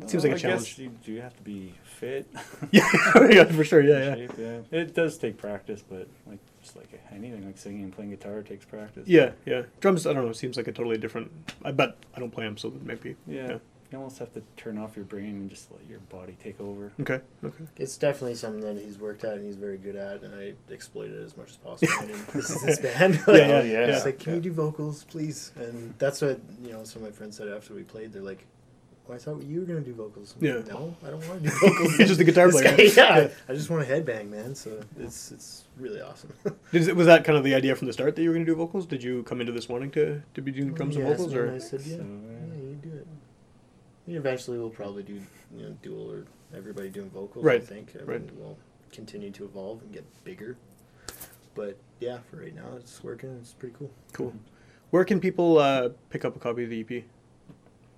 It 0.00 0.10
seems 0.10 0.24
Well, 0.24 0.32
like 0.32 0.42
a 0.42 0.46
I 0.46 0.50
challenge. 0.50 0.68
guess 0.70 0.78
you 0.78 0.90
do 1.04 1.20
have 1.20 1.36
to 1.36 1.42
be 1.42 1.72
fit. 1.84 2.26
Yeah, 2.72 2.88
yeah, 3.30 3.44
for 3.44 3.62
sure. 3.62 3.80
Yeah, 3.80 3.98
yeah. 3.98 4.14
shape, 4.16 4.32
yeah. 4.38 4.58
It 4.72 4.94
does 4.94 5.16
take 5.18 5.36
practice, 5.36 5.84
but 5.88 6.08
like 6.26 6.38
just 6.62 6.74
like 6.76 6.88
anything, 7.12 7.46
like 7.46 7.56
singing 7.58 7.84
and 7.84 7.92
playing 7.94 8.10
guitar 8.10 8.42
takes 8.42 8.64
practice. 8.64 9.06
Yeah, 9.06 9.30
yeah. 9.46 9.62
Drums, 9.80 10.04
I 10.06 10.12
don't 10.12 10.24
know, 10.24 10.30
it 10.30 10.36
seems 10.36 10.56
like 10.56 10.66
a 10.66 10.72
totally 10.72 10.98
different. 10.98 11.30
I 11.64 11.70
bet 11.70 11.96
I 12.16 12.18
don't 12.20 12.32
play 12.32 12.44
them, 12.44 12.56
so 12.56 12.70
that 12.70 12.84
might 12.84 13.00
be. 13.02 13.14
Yeah. 13.28 13.58
You 13.92 13.98
almost 13.98 14.18
have 14.18 14.32
to 14.32 14.42
turn 14.56 14.76
off 14.78 14.96
your 14.96 15.04
brain 15.04 15.30
and 15.36 15.50
just 15.50 15.70
let 15.70 15.80
your 15.88 16.00
body 16.00 16.36
take 16.42 16.60
over. 16.60 16.90
Okay, 17.00 17.20
okay. 17.44 17.64
It's 17.76 17.96
definitely 17.96 18.34
something 18.34 18.60
that 18.62 18.82
he's 18.82 18.98
worked 18.98 19.22
at 19.22 19.34
and 19.34 19.44
he's 19.46 19.54
very 19.56 19.76
good 19.78 19.94
at, 19.94 20.22
and 20.22 20.34
I 20.34 20.54
exploit 20.72 21.10
it 21.10 21.22
as 21.22 21.36
much 21.36 21.50
as 21.50 21.56
possible. 21.58 21.92
I 22.00 22.06
mean, 22.06 22.16
this 22.34 22.50
is 22.50 22.62
his 22.62 22.78
band. 22.80 23.20
Yeah, 23.28 23.34
yeah, 23.36 23.62
yeah. 23.62 23.78
It's 23.94 24.04
like, 24.04 24.18
can 24.18 24.34
you 24.34 24.40
do 24.40 24.52
vocals, 24.52 25.04
please? 25.04 25.52
And 25.56 25.94
that's 25.98 26.20
what 26.22 26.40
you 26.64 26.72
know. 26.72 26.82
Some 26.84 27.02
of 27.04 27.08
my 27.10 27.12
friends 27.16 27.36
said 27.36 27.46
after 27.48 27.72
we 27.74 27.82
played. 27.84 28.12
They're 28.12 28.22
like, 28.22 28.44
"Well, 29.06 29.14
I 29.16 29.20
thought 29.20 29.42
you 29.44 29.60
were 29.60 29.66
gonna 29.66 29.80
do 29.80 29.94
vocals." 29.94 30.34
I'm 30.40 30.46
like, 30.56 30.66
Yeah. 30.66 30.72
no, 30.74 30.96
I 31.06 31.10
don't 31.10 31.28
want 31.28 31.44
to 31.44 31.50
do 31.50 31.54
vocals. 31.60 31.98
You're 31.98 32.08
just 32.08 32.20
a 32.20 32.24
guitar 32.24 32.50
This 32.50 32.62
player. 32.62 32.76
guy- 32.76 32.82
yeah, 32.96 33.18
Yeah. 33.20 33.28
I 33.48 33.54
just 33.54 33.70
want 33.70 33.86
to 33.86 33.94
headbang, 33.94 34.28
man. 34.30 34.56
So 34.56 34.80
it's 34.98 35.30
it's 35.30 35.64
really 35.78 36.00
awesome. 36.00 36.32
Is 36.72 36.88
it, 36.88 36.96
was 36.96 37.06
that 37.06 37.22
kind 37.24 37.38
of 37.38 37.44
the 37.44 37.54
idea 37.54 37.76
from 37.76 37.86
the 37.86 37.92
start 37.92 38.16
that 38.16 38.22
you 38.22 38.30
were 38.30 38.34
going 38.34 38.46
to 38.46 38.50
do 38.50 38.56
vocals? 38.56 38.86
Did 38.86 39.04
you 39.04 39.22
come 39.22 39.40
into 39.40 39.52
this 39.52 39.68
wanting 39.68 39.92
to, 39.92 40.22
to 40.34 40.40
be 40.42 40.50
doing 40.50 40.70
oh, 40.72 40.74
drums 40.74 40.96
and 40.96 41.06
vocals, 41.06 41.32
or 41.34 41.52
I 41.54 41.58
said, 41.58 41.82
yeah, 41.82 41.98
So, 41.98 42.02
yeah, 42.02 42.56
you 42.56 42.78
do 42.82 42.88
it. 42.96 43.06
And 44.06 44.16
eventually, 44.16 44.58
we'll 44.58 44.70
probably 44.70 45.02
do 45.02 45.14
you 45.56 45.62
know 45.62 45.76
dual 45.82 46.10
or 46.10 46.24
everybody 46.54 46.88
doing 46.90 47.10
vocals. 47.10 47.44
Right, 47.44 47.60
I 47.60 47.64
think. 47.64 47.92
I 47.98 48.04
right. 48.04 48.20
mean, 48.20 48.30
we'll 48.36 48.58
continue 48.92 49.30
to 49.30 49.44
evolve 49.44 49.82
and 49.82 49.92
get 49.92 50.04
bigger. 50.24 50.56
But 51.54 51.78
yeah, 52.00 52.18
for 52.30 52.38
right 52.38 52.54
now, 52.54 52.76
it's 52.76 53.02
working. 53.02 53.36
It's 53.40 53.52
pretty 53.52 53.74
cool. 53.78 53.90
cool? 54.12 54.34
Where 54.90 55.04
can 55.04 55.20
people 55.20 55.58
uh, 55.58 55.90
pick 56.10 56.24
up 56.24 56.36
a 56.36 56.38
copy 56.38 56.64
of 56.64 56.70
the 56.70 56.80
EP? 56.80 57.04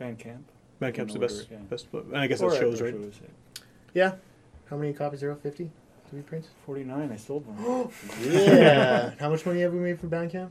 Bandcamp. 0.00 0.42
Bandcamp's 0.80 1.14
the 1.14 1.20
order 1.20 1.34
best, 1.34 1.48
yeah. 1.50 1.58
best. 1.70 1.86
And 1.92 2.16
I 2.16 2.26
guess 2.26 2.40
Or 2.40 2.50
that 2.50 2.60
shows, 2.60 2.80
right? 2.80 2.92
shows, 2.92 3.20
yeah. 3.22 3.62
Yeah. 3.94 4.14
How 4.68 4.76
many 4.76 4.92
copies 4.92 5.22
are 5.22 5.32
out? 5.32 5.42
Fifty. 5.42 5.70
Do 6.10 6.16
we 6.16 6.22
print? 6.22 6.46
49, 6.64 7.10
I 7.12 7.16
sold 7.16 7.44
one. 7.46 7.90
yeah. 8.20 9.10
How 9.18 9.28
much 9.28 9.44
money 9.44 9.60
have 9.62 9.72
we 9.72 9.80
made 9.80 9.98
from 9.98 10.10
Bandcamp? 10.10 10.50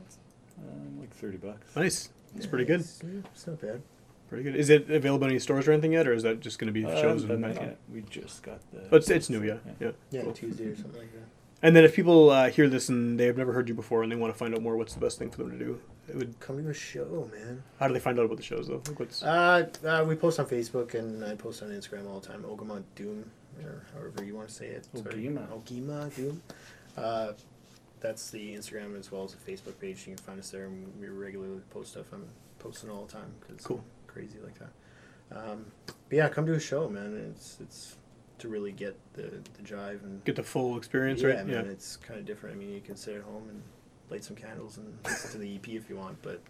Um, 0.58 1.00
like 1.00 1.14
30 1.14 1.38
bucks. 1.38 1.74
Nice. 1.74 2.10
It's 2.36 2.44
pretty 2.44 2.66
good. 2.66 2.80
It's, 2.80 3.02
it's 3.34 3.46
not 3.46 3.60
bad. 3.62 3.82
Pretty 4.28 4.44
good. 4.44 4.56
Is 4.56 4.70
it 4.70 4.90
available 4.90 5.24
in 5.26 5.30
any 5.32 5.38
stores 5.38 5.68
or 5.68 5.72
anything 5.72 5.92
yet, 5.92 6.06
or 6.08 6.12
is 6.12 6.22
that 6.24 6.40
just 6.40 6.58
going 6.58 6.66
to 6.66 6.72
be 6.72 6.84
Uh, 6.84 7.00
shows 7.00 7.24
but 7.24 7.34
and 7.34 7.42
not 7.42 7.54
yet. 7.54 7.78
We 7.92 8.02
just 8.02 8.42
got 8.42 8.60
the. 8.72 8.88
Oh, 8.90 8.96
it's, 8.96 9.08
it's 9.08 9.30
new, 9.30 9.42
yeah, 9.42 9.58
yeah. 9.80 9.92
Yeah, 10.10 10.22
Cool. 10.22 10.32
Tuesday 10.32 10.64
or 10.66 10.76
something 10.76 11.00
like 11.00 11.12
that. 11.12 11.22
And 11.62 11.74
then 11.74 11.84
if 11.84 11.94
people 11.94 12.30
uh, 12.30 12.50
hear 12.50 12.68
this 12.68 12.88
and 12.88 13.18
they 13.18 13.26
have 13.26 13.36
never 13.38 13.52
heard 13.52 13.68
you 13.68 13.74
before 13.74 14.02
and 14.02 14.12
they 14.12 14.16
want 14.16 14.32
to 14.32 14.38
find 14.38 14.54
out 14.54 14.62
more, 14.62 14.76
what's 14.76 14.94
the 14.94 15.00
best 15.00 15.18
thing 15.18 15.30
for 15.30 15.38
them 15.38 15.52
to 15.52 15.58
do? 15.58 15.80
It 16.08 16.14
would. 16.16 16.38
Come 16.38 16.62
to 16.62 16.68
a 16.68 16.74
show, 16.74 17.30
man. 17.32 17.62
How 17.80 17.88
do 17.88 17.94
they 17.94 18.00
find 18.00 18.18
out 18.18 18.26
about 18.26 18.36
the 18.36 18.42
shows 18.42 18.68
though? 18.68 18.82
Like 18.86 19.00
what's 19.00 19.22
Uh, 19.22 19.68
uh, 19.84 20.04
we 20.06 20.14
post 20.16 20.38
on 20.38 20.46
Facebook 20.46 20.94
and 20.94 21.24
I 21.24 21.34
post 21.34 21.62
on 21.62 21.70
Instagram 21.70 22.06
all 22.08 22.20
the 22.20 22.28
time. 22.28 22.42
Ogamont 22.42 22.82
Doom, 22.94 23.30
or 23.64 23.84
however 23.94 24.22
you 24.24 24.34
want 24.36 24.48
to 24.48 24.54
say 24.54 24.66
it. 24.66 24.86
Sorry. 24.94 25.14
Ogima. 25.14 25.46
Ogima 25.48 26.14
Doom. 26.14 26.42
Uh, 26.96 27.32
that's 28.00 28.30
the 28.30 28.54
Instagram 28.54 28.96
as 28.98 29.10
well 29.10 29.24
as 29.24 29.34
the 29.34 29.50
Facebook 29.52 29.80
page. 29.80 30.06
You 30.06 30.14
can 30.14 30.24
find 30.24 30.38
us 30.38 30.50
there, 30.50 30.66
and 30.66 30.92
we 31.00 31.08
regularly 31.08 31.60
post 31.70 31.92
stuff. 31.92 32.06
I'm 32.12 32.24
posting 32.58 32.90
all 32.90 33.06
the 33.06 33.12
time 33.12 33.32
because 33.40 33.64
Cool. 33.64 33.82
Crazy 34.16 34.38
like 34.42 34.58
that. 34.58 34.72
Um, 35.36 35.66
but 35.84 36.16
yeah, 36.16 36.28
come 36.28 36.46
to 36.46 36.54
a 36.54 36.60
show, 36.60 36.88
man. 36.88 37.30
It's 37.30 37.58
it's 37.60 37.96
to 38.38 38.48
really 38.48 38.72
get 38.72 38.96
the 39.14 39.22
the 39.56 39.62
jive 39.62 40.02
and 40.04 40.24
get 40.24 40.36
the 40.36 40.42
full 40.42 40.76
experience, 40.76 41.22
right? 41.22 41.34
yeah, 41.34 41.38
right? 41.40 41.46
man. 41.46 41.66
It's 41.66 41.96
kind 41.96 42.18
of 42.18 42.24
different. 42.26 42.56
I 42.56 42.58
mean, 42.58 42.70
you 42.72 42.80
can 42.80 42.96
sit 42.96 43.16
at 43.16 43.22
home 43.22 43.48
and 43.50 43.62
light 44.10 44.24
some 44.24 44.36
candles 44.36 44.78
and 44.78 44.96
listen 45.04 45.32
to 45.32 45.38
the 45.38 45.54
EP 45.56 45.68
if 45.68 45.90
you 45.90 45.96
want, 45.96 46.20
but 46.22 46.40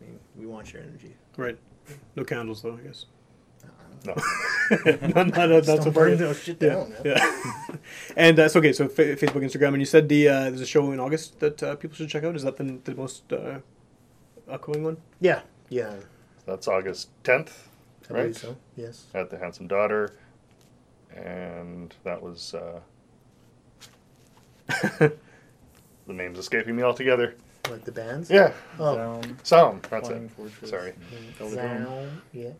I 0.00 0.04
mean, 0.04 0.18
we 0.38 0.46
want 0.46 0.72
your 0.72 0.82
energy. 0.82 1.14
right. 1.36 1.58
No 2.16 2.24
candles 2.24 2.62
though, 2.62 2.78
I 2.80 2.86
guess. 2.86 3.06
No. 4.04 4.14
no, 4.84 4.92
no, 5.08 5.22
no, 5.24 5.46
not 5.46 5.64
Just 5.64 5.82
don't 5.82 5.92
burn 5.92 6.16
those 6.18 6.40
shit 6.40 6.60
Yeah, 6.62 6.68
down, 6.74 6.90
man. 6.90 7.00
yeah. 7.04 7.76
and 8.16 8.38
uh, 8.38 8.48
so 8.48 8.60
okay, 8.60 8.72
so 8.72 8.86
fa- 8.88 9.16
Facebook, 9.16 9.42
Instagram, 9.42 9.68
and 9.68 9.80
you 9.80 9.86
said 9.86 10.08
the 10.08 10.28
uh, 10.28 10.40
there's 10.50 10.60
a 10.60 10.66
show 10.66 10.92
in 10.92 11.00
August 11.00 11.40
that 11.40 11.60
uh, 11.62 11.74
people 11.76 11.96
should 11.96 12.08
check 12.08 12.22
out. 12.22 12.36
Is 12.36 12.42
that 12.42 12.56
the, 12.56 12.78
the 12.84 12.94
most 12.94 13.32
uh, 13.32 13.58
upcoming 14.48 14.84
one? 14.84 14.96
Yeah, 15.20 15.40
yeah. 15.70 15.94
That's 16.46 16.68
August 16.68 17.08
10th, 17.24 17.50
I 18.08 18.12
right? 18.14 18.20
believe 18.22 18.38
so. 18.38 18.56
Yes. 18.76 19.04
At 19.14 19.30
the 19.30 19.38
Handsome 19.38 19.66
Daughter. 19.66 20.14
And 21.14 21.94
that 22.04 22.20
was 22.22 22.54
uh, 22.54 22.80
the 24.98 25.12
name's 26.06 26.38
escaping 26.38 26.76
me 26.76 26.82
altogether. 26.82 27.34
Like 27.70 27.84
the 27.84 27.92
bands. 27.92 28.30
Yeah, 28.30 28.52
Oh. 28.78 28.94
Sound, 28.94 29.36
Sound. 29.42 29.82
That's 29.90 30.08
Flying 30.08 30.24
it. 30.26 30.30
Fortress. 30.30 30.70
Sorry. 30.70 30.92
Velodrome. 31.38 31.54
Sound, 31.54 32.20
yeah. 32.32 32.50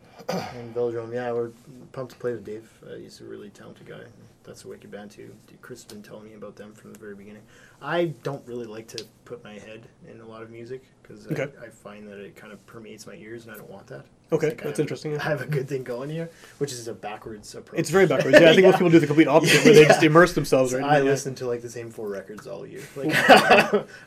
and 0.55 0.75
Velodrome, 0.75 1.13
yeah, 1.13 1.31
we're 1.31 1.51
pumped 1.93 2.11
to 2.13 2.17
play 2.19 2.33
with 2.33 2.43
Dave. 2.45 2.69
Uh, 2.85 2.95
he's 2.95 3.21
a 3.21 3.23
really 3.23 3.49
talented 3.49 3.87
guy. 3.87 4.01
That's 4.47 4.63
a 4.63 4.67
wicked 4.69 4.89
band 4.89 5.11
too. 5.11 5.35
Chris 5.61 5.83
has 5.83 5.91
been 5.91 6.01
telling 6.01 6.23
me 6.23 6.33
about 6.33 6.55
them 6.55 6.73
from 6.73 6.93
the 6.93 6.97
very 6.99 7.13
beginning. 7.15 7.41
I 7.81 8.05
don't 8.23 8.47
really 8.47 8.65
like 8.65 8.87
to 8.87 9.03
put 9.25 9.43
my 9.43 9.53
head 9.55 9.87
in 10.09 10.21
a 10.21 10.25
lot 10.25 10.41
of 10.41 10.49
music 10.49 10.83
because 11.03 11.27
Okay. 11.27 11.47
I, 11.61 11.65
I 11.65 11.69
find 11.69 12.07
that 12.07 12.17
it 12.17 12.35
kind 12.37 12.53
of 12.53 12.65
permeates 12.65 13.05
my 13.05 13.15
ears, 13.15 13.43
and 13.45 13.53
I 13.53 13.57
don't 13.57 13.69
want 13.69 13.87
that. 13.87 14.05
Okay, 14.31 14.47
Like, 14.49 14.61
I 14.61 14.63
that's 14.65 14.77
have- 14.77 14.79
interesting, 14.85 15.11
yeah. 15.11 15.17
I 15.19 15.23
have 15.25 15.41
a 15.41 15.45
good 15.45 15.67
thing 15.67 15.83
going 15.83 16.09
here, 16.09 16.29
which 16.59 16.71
is 16.71 16.87
a 16.87 16.93
backwards 16.93 17.53
approach. 17.55 17.77
It's 17.79 17.89
very 17.89 18.07
backwards. 18.07 18.39
Yeah, 18.39 18.49
I 18.51 18.53
think 18.55 18.65
most 18.67 18.75
people 18.77 18.89
do 18.89 18.99
the 18.99 19.05
complete 19.07 19.27
opposite, 19.27 19.65
where 19.65 19.73
they 19.73 19.85
just 19.85 20.01
immerse 20.11 20.33
themselves. 20.33 20.73
Right? 20.73 20.83
I 20.83 20.97
Yeah. 20.99 21.03
listen 21.03 21.35
to 21.35 21.45
like 21.47 21.61
the 21.61 21.69
same 21.69 21.89
four 21.91 22.07
records 22.07 22.47
all 22.47 22.65
year. 22.65 22.81
Like 22.95 23.13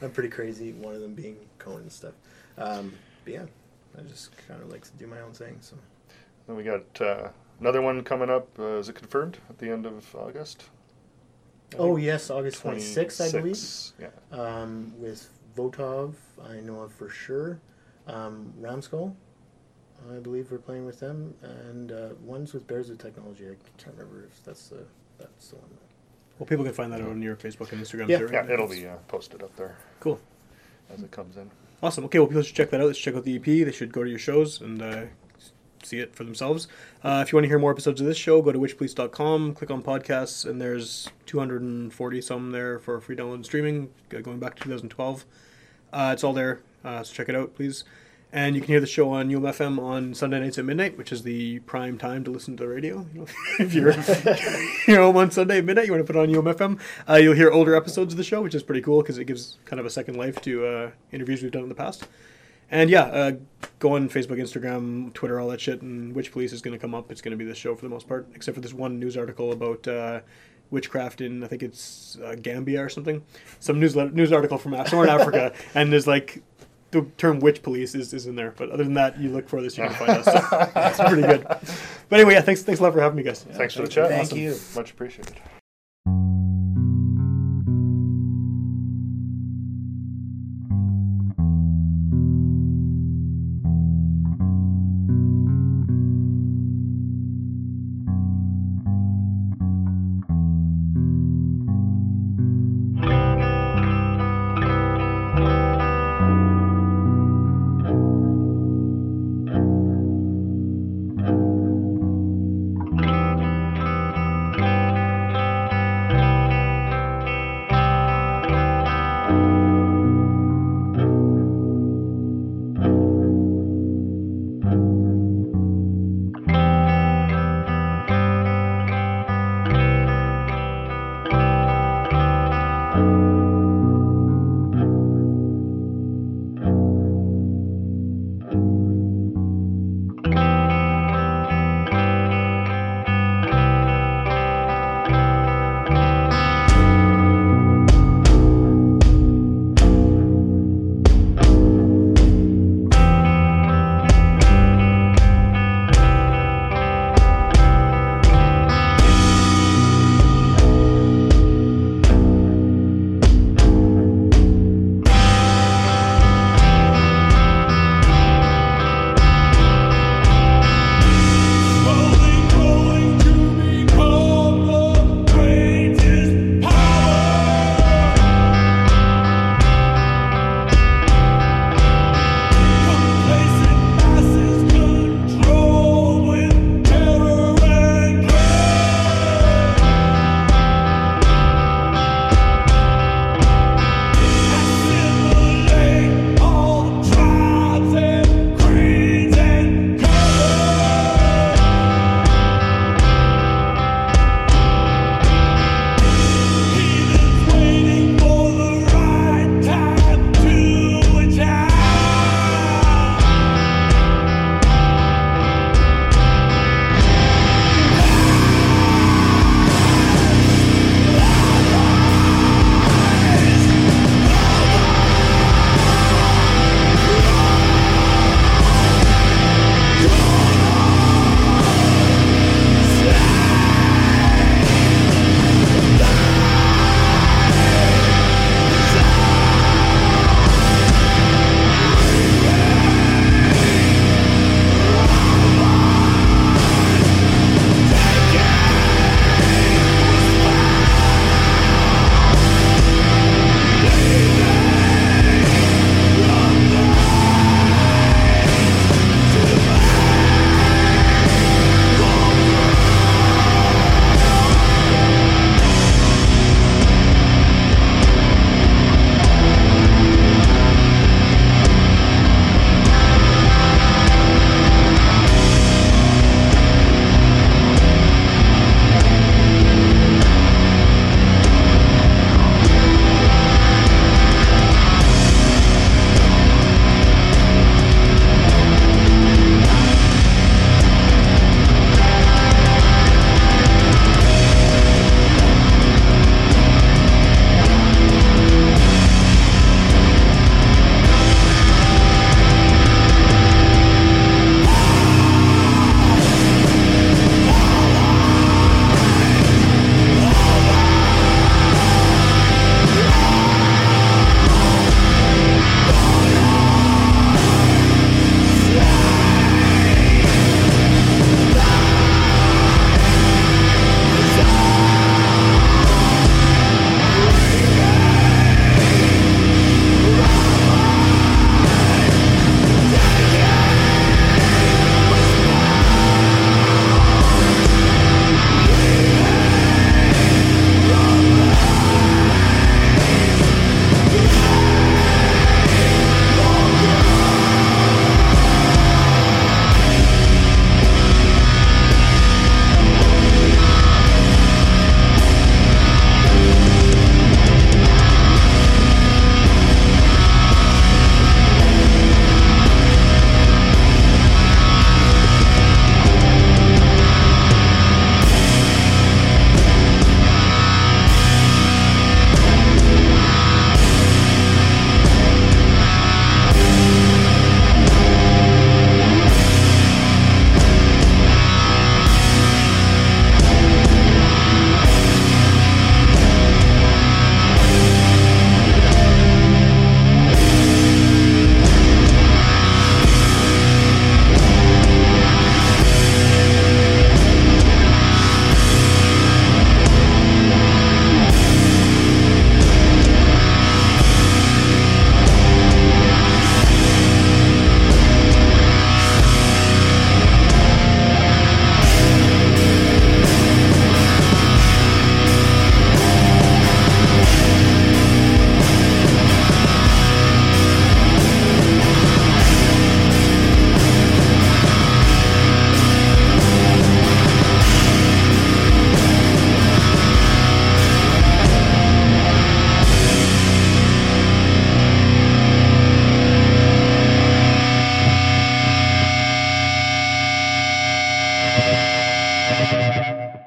I'm 0.03 0.11
pretty 0.11 0.31
crazy. 0.31 0.73
One 0.73 0.95
of 0.95 1.01
them 1.03 1.13
being 1.15 1.37
Cohen 1.59 1.83
and 1.83 1.93
stuff. 1.93 2.15
Um, 2.57 2.95
but 3.25 3.35
yeah, 3.35 3.45
I 3.99 4.03
just 4.03 4.31
kind 4.49 4.63
of 4.63 4.71
like 4.71 4.85
to 4.85 4.91
do 4.99 5.07
my 5.07 5.21
own 5.21 5.33
thing. 5.33 5.59
So 5.61 5.77
Then 6.47 6.57
we 6.57 6.63
got 6.65 7.01
uh, 7.01 7.29
another 7.61 7.83
one 7.83 8.03
coming 8.03 8.31
up. 8.31 8.49
Uh, 8.59 8.79
is 8.79 8.89
it 8.89 8.95
confirmed 8.95 9.39
at 9.49 9.59
the 9.59 9.71
end 9.71 9.87
of 9.87 10.15
August? 10.17 10.65
I 11.73 11.77
oh 11.79 11.95
think 11.95 12.07
yes, 12.07 12.31
August 12.31 12.63
26th, 12.63 13.21
I 13.21 13.41
believe. 13.41 14.11
Yeah. 14.33 14.39
Um, 14.39 14.93
with 14.99 15.29
Votov, 15.57 16.15
I 16.45 16.61
know 16.61 16.81
of 16.81 16.93
for 16.93 17.09
sure. 17.09 17.61
Um, 18.07 18.53
Ramskull, 18.61 19.15
I 20.11 20.19
believe 20.19 20.51
we're 20.51 20.59
playing 20.59 20.85
with 20.85 20.99
them, 20.99 21.35
and 21.43 21.93
uh, 21.93 22.09
one's 22.23 22.53
with 22.53 22.67
Bears 22.67 22.89
with 22.89 22.99
Technology. 22.99 23.45
I 23.45 23.57
can't 23.81 23.97
remember 23.97 24.25
if 24.25 24.45
that's 24.45 24.69
the 24.69 24.85
that's 25.19 25.49
the 25.49 25.57
one. 25.57 25.71
Well, 26.39 26.47
people 26.47 26.65
can 26.65 26.73
find 26.73 26.93
that 26.93 27.03
on 27.03 27.21
your 27.21 27.37
Facebook 27.37 27.71
and 27.73 27.83
Instagram. 27.83 28.09
Yeah. 28.09 28.19
too, 28.19 28.27
right? 28.27 28.47
Yeah, 28.47 28.55
it'll 28.55 28.67
be 28.67 28.87
uh, 28.87 28.97
posted 29.09 29.43
up 29.43 29.55
there 29.57 29.77
cool. 30.01 30.19
as 30.93 31.03
it 31.03 31.11
comes 31.11 31.37
in. 31.37 31.51
Awesome. 31.83 32.05
Okay, 32.07 32.19
well, 32.19 32.29
people 32.29 32.43
should 32.43 32.57
check 32.57 32.71
that 32.71 32.81
out. 32.81 32.87
Let's 32.87 32.99
check 32.99 33.15
out 33.15 33.25
the 33.25 33.37
EP. 33.37 33.45
They 33.45 33.73
should 33.73 33.93
go 33.93 34.03
to 34.03 34.11
your 34.11 34.19
shows 34.19 34.61
and 34.61 34.81
uh, 34.81 35.05
see 35.83 35.99
it 35.99 36.15
for 36.15 36.25
themselves. 36.25 36.69
Uh, 37.03 37.23
if 37.27 37.33
you 37.33 37.37
want 37.37 37.45
to 37.45 37.49
hear 37.49 37.59
more 37.59 37.71
episodes 37.71 38.01
of 38.01 38.07
this 38.07 38.17
show, 38.17 38.43
go 38.43 38.53
to 38.53 38.59
witchpolice.com, 38.59 39.55
click 39.55 39.71
on 39.71 39.83
podcasts, 39.83 40.49
and 40.49 40.61
there's 40.61 41.09
240 41.27 42.21
some 42.21 42.51
there 42.53 42.79
for 42.79 43.01
free 43.01 43.17
download 43.17 43.35
and 43.35 43.45
streaming, 43.45 43.91
going 44.09 44.39
back 44.39 44.57
to 44.57 44.63
2012. 44.65 45.25
Uh, 45.93 46.11
it's 46.13 46.25
all 46.25 46.33
there, 46.33 46.61
uh, 46.85 47.03
so 47.03 47.13
check 47.13 47.29
it 47.29 47.35
out, 47.35 47.55
please. 47.55 47.85
And 48.33 48.55
you 48.55 48.61
can 48.61 48.69
hear 48.69 48.81
the 48.81 48.87
show 48.87 49.11
on 49.11 49.29
UMFM 49.29 49.81
on 49.81 50.15
Sunday 50.15 50.39
nights 50.39 50.57
at 50.57 50.65
midnight, 50.65 50.97
which 50.97 51.11
is 51.11 51.25
the 51.25 51.59
prime 51.61 51.99
time 51.99 52.23
to 52.23 52.31
listen 52.31 52.57
to 52.57 52.63
the 52.63 52.69
radio. 52.69 53.05
You 53.13 53.27
if 53.59 53.75
you're, 54.87 55.01
home 55.01 55.17
on 55.17 55.33
Sunday 55.33 55.59
at 55.59 55.65
midnight, 55.65 55.87
you 55.87 55.93
want 55.93 56.07
to 56.07 56.13
put 56.13 56.21
on 56.21 56.29
UMFM. 56.29 56.79
Uh, 57.09 57.17
you'll 57.17 57.35
hear 57.35 57.51
older 57.51 57.75
episodes 57.75 58.13
of 58.13 58.19
the 58.19 58.25
show, 58.25 58.41
which 58.41 58.55
is 58.55 58.63
pretty 58.63 58.83
cool 58.83 59.03
because 59.03 59.19
it 59.19 59.25
gives 59.25 59.59
kind 59.65 59.81
of 59.81 59.87
a 59.87 59.91
second 59.91 60.15
life 60.15 60.41
to 60.43 60.65
uh, 60.65 60.91
interviews 61.11 61.43
we've 61.43 61.51
done 61.51 61.65
in 61.65 61.69
the 61.69 61.75
past. 61.75 62.07
And 62.71 62.89
yeah, 62.89 63.05
uh, 63.05 63.33
go 63.79 63.97
on 63.97 64.09
Facebook, 64.09 64.39
Instagram, 64.39 65.13
Twitter, 65.13 65.41
all 65.41 65.49
that 65.49 65.61
shit, 65.61 65.83
and 65.83 66.15
Witch 66.15 66.31
Police 66.31 66.53
is 66.53 66.63
going 66.63 66.73
to 66.73 66.79
come 66.79 66.95
up. 66.95 67.11
It's 67.11 67.21
going 67.21 67.33
to 67.33 67.37
be 67.37 67.45
the 67.45 67.55
show 67.55 67.75
for 67.75 67.83
the 67.83 67.89
most 67.89 68.07
part, 68.07 68.29
except 68.35 68.55
for 68.55 68.61
this 68.61 68.73
one 68.73 69.01
news 69.01 69.17
article 69.17 69.53
about 69.53 69.89
uh, 69.89 70.21
witchcraft 70.71 71.21
in 71.21 71.43
I 71.43 71.49
think 71.49 71.63
it's 71.63 72.17
uh, 72.25 72.37
Gambia 72.41 72.85
or 72.85 72.89
something. 72.89 73.25
Some 73.59 73.81
news 73.81 73.97
news 73.97 74.33
article 74.33 74.59
from 74.59 74.73
somewhere 74.87 75.09
in 75.09 75.21
Africa, 75.21 75.53
and 75.75 75.93
there's 75.93 76.07
like 76.07 76.43
the 76.93 77.03
term 77.19 77.41
witch 77.41 77.63
police 77.63 77.95
is, 77.95 78.13
is 78.13 78.27
in 78.27 78.37
there. 78.37 78.53
But 78.57 78.71
other 78.71 78.85
than 78.85 78.95
that, 78.95 79.19
you 79.19 79.31
look 79.31 79.49
for 79.49 79.61
this, 79.61 79.77
you 79.77 79.85
can 79.85 79.95
find 79.95 80.11
us. 80.11 80.25
So 80.25 80.71
it's 80.77 80.99
pretty 80.99 81.23
good. 81.23 81.45
But 82.09 82.21
anyway, 82.21 82.35
yeah, 82.35 82.41
thanks 82.41 82.63
thanks 82.63 82.81
a 82.81 82.85
lot 82.85 82.93
for 82.93 83.01
having 83.01 83.17
me, 83.17 83.23
guys. 83.23 83.43
Thanks 83.43 83.75
for 83.75 83.83
the 83.83 83.89
chat. 83.89 84.09
Thank 84.09 84.35
you. 84.35 84.57
Much 84.75 84.93
appreciated. 84.93 85.41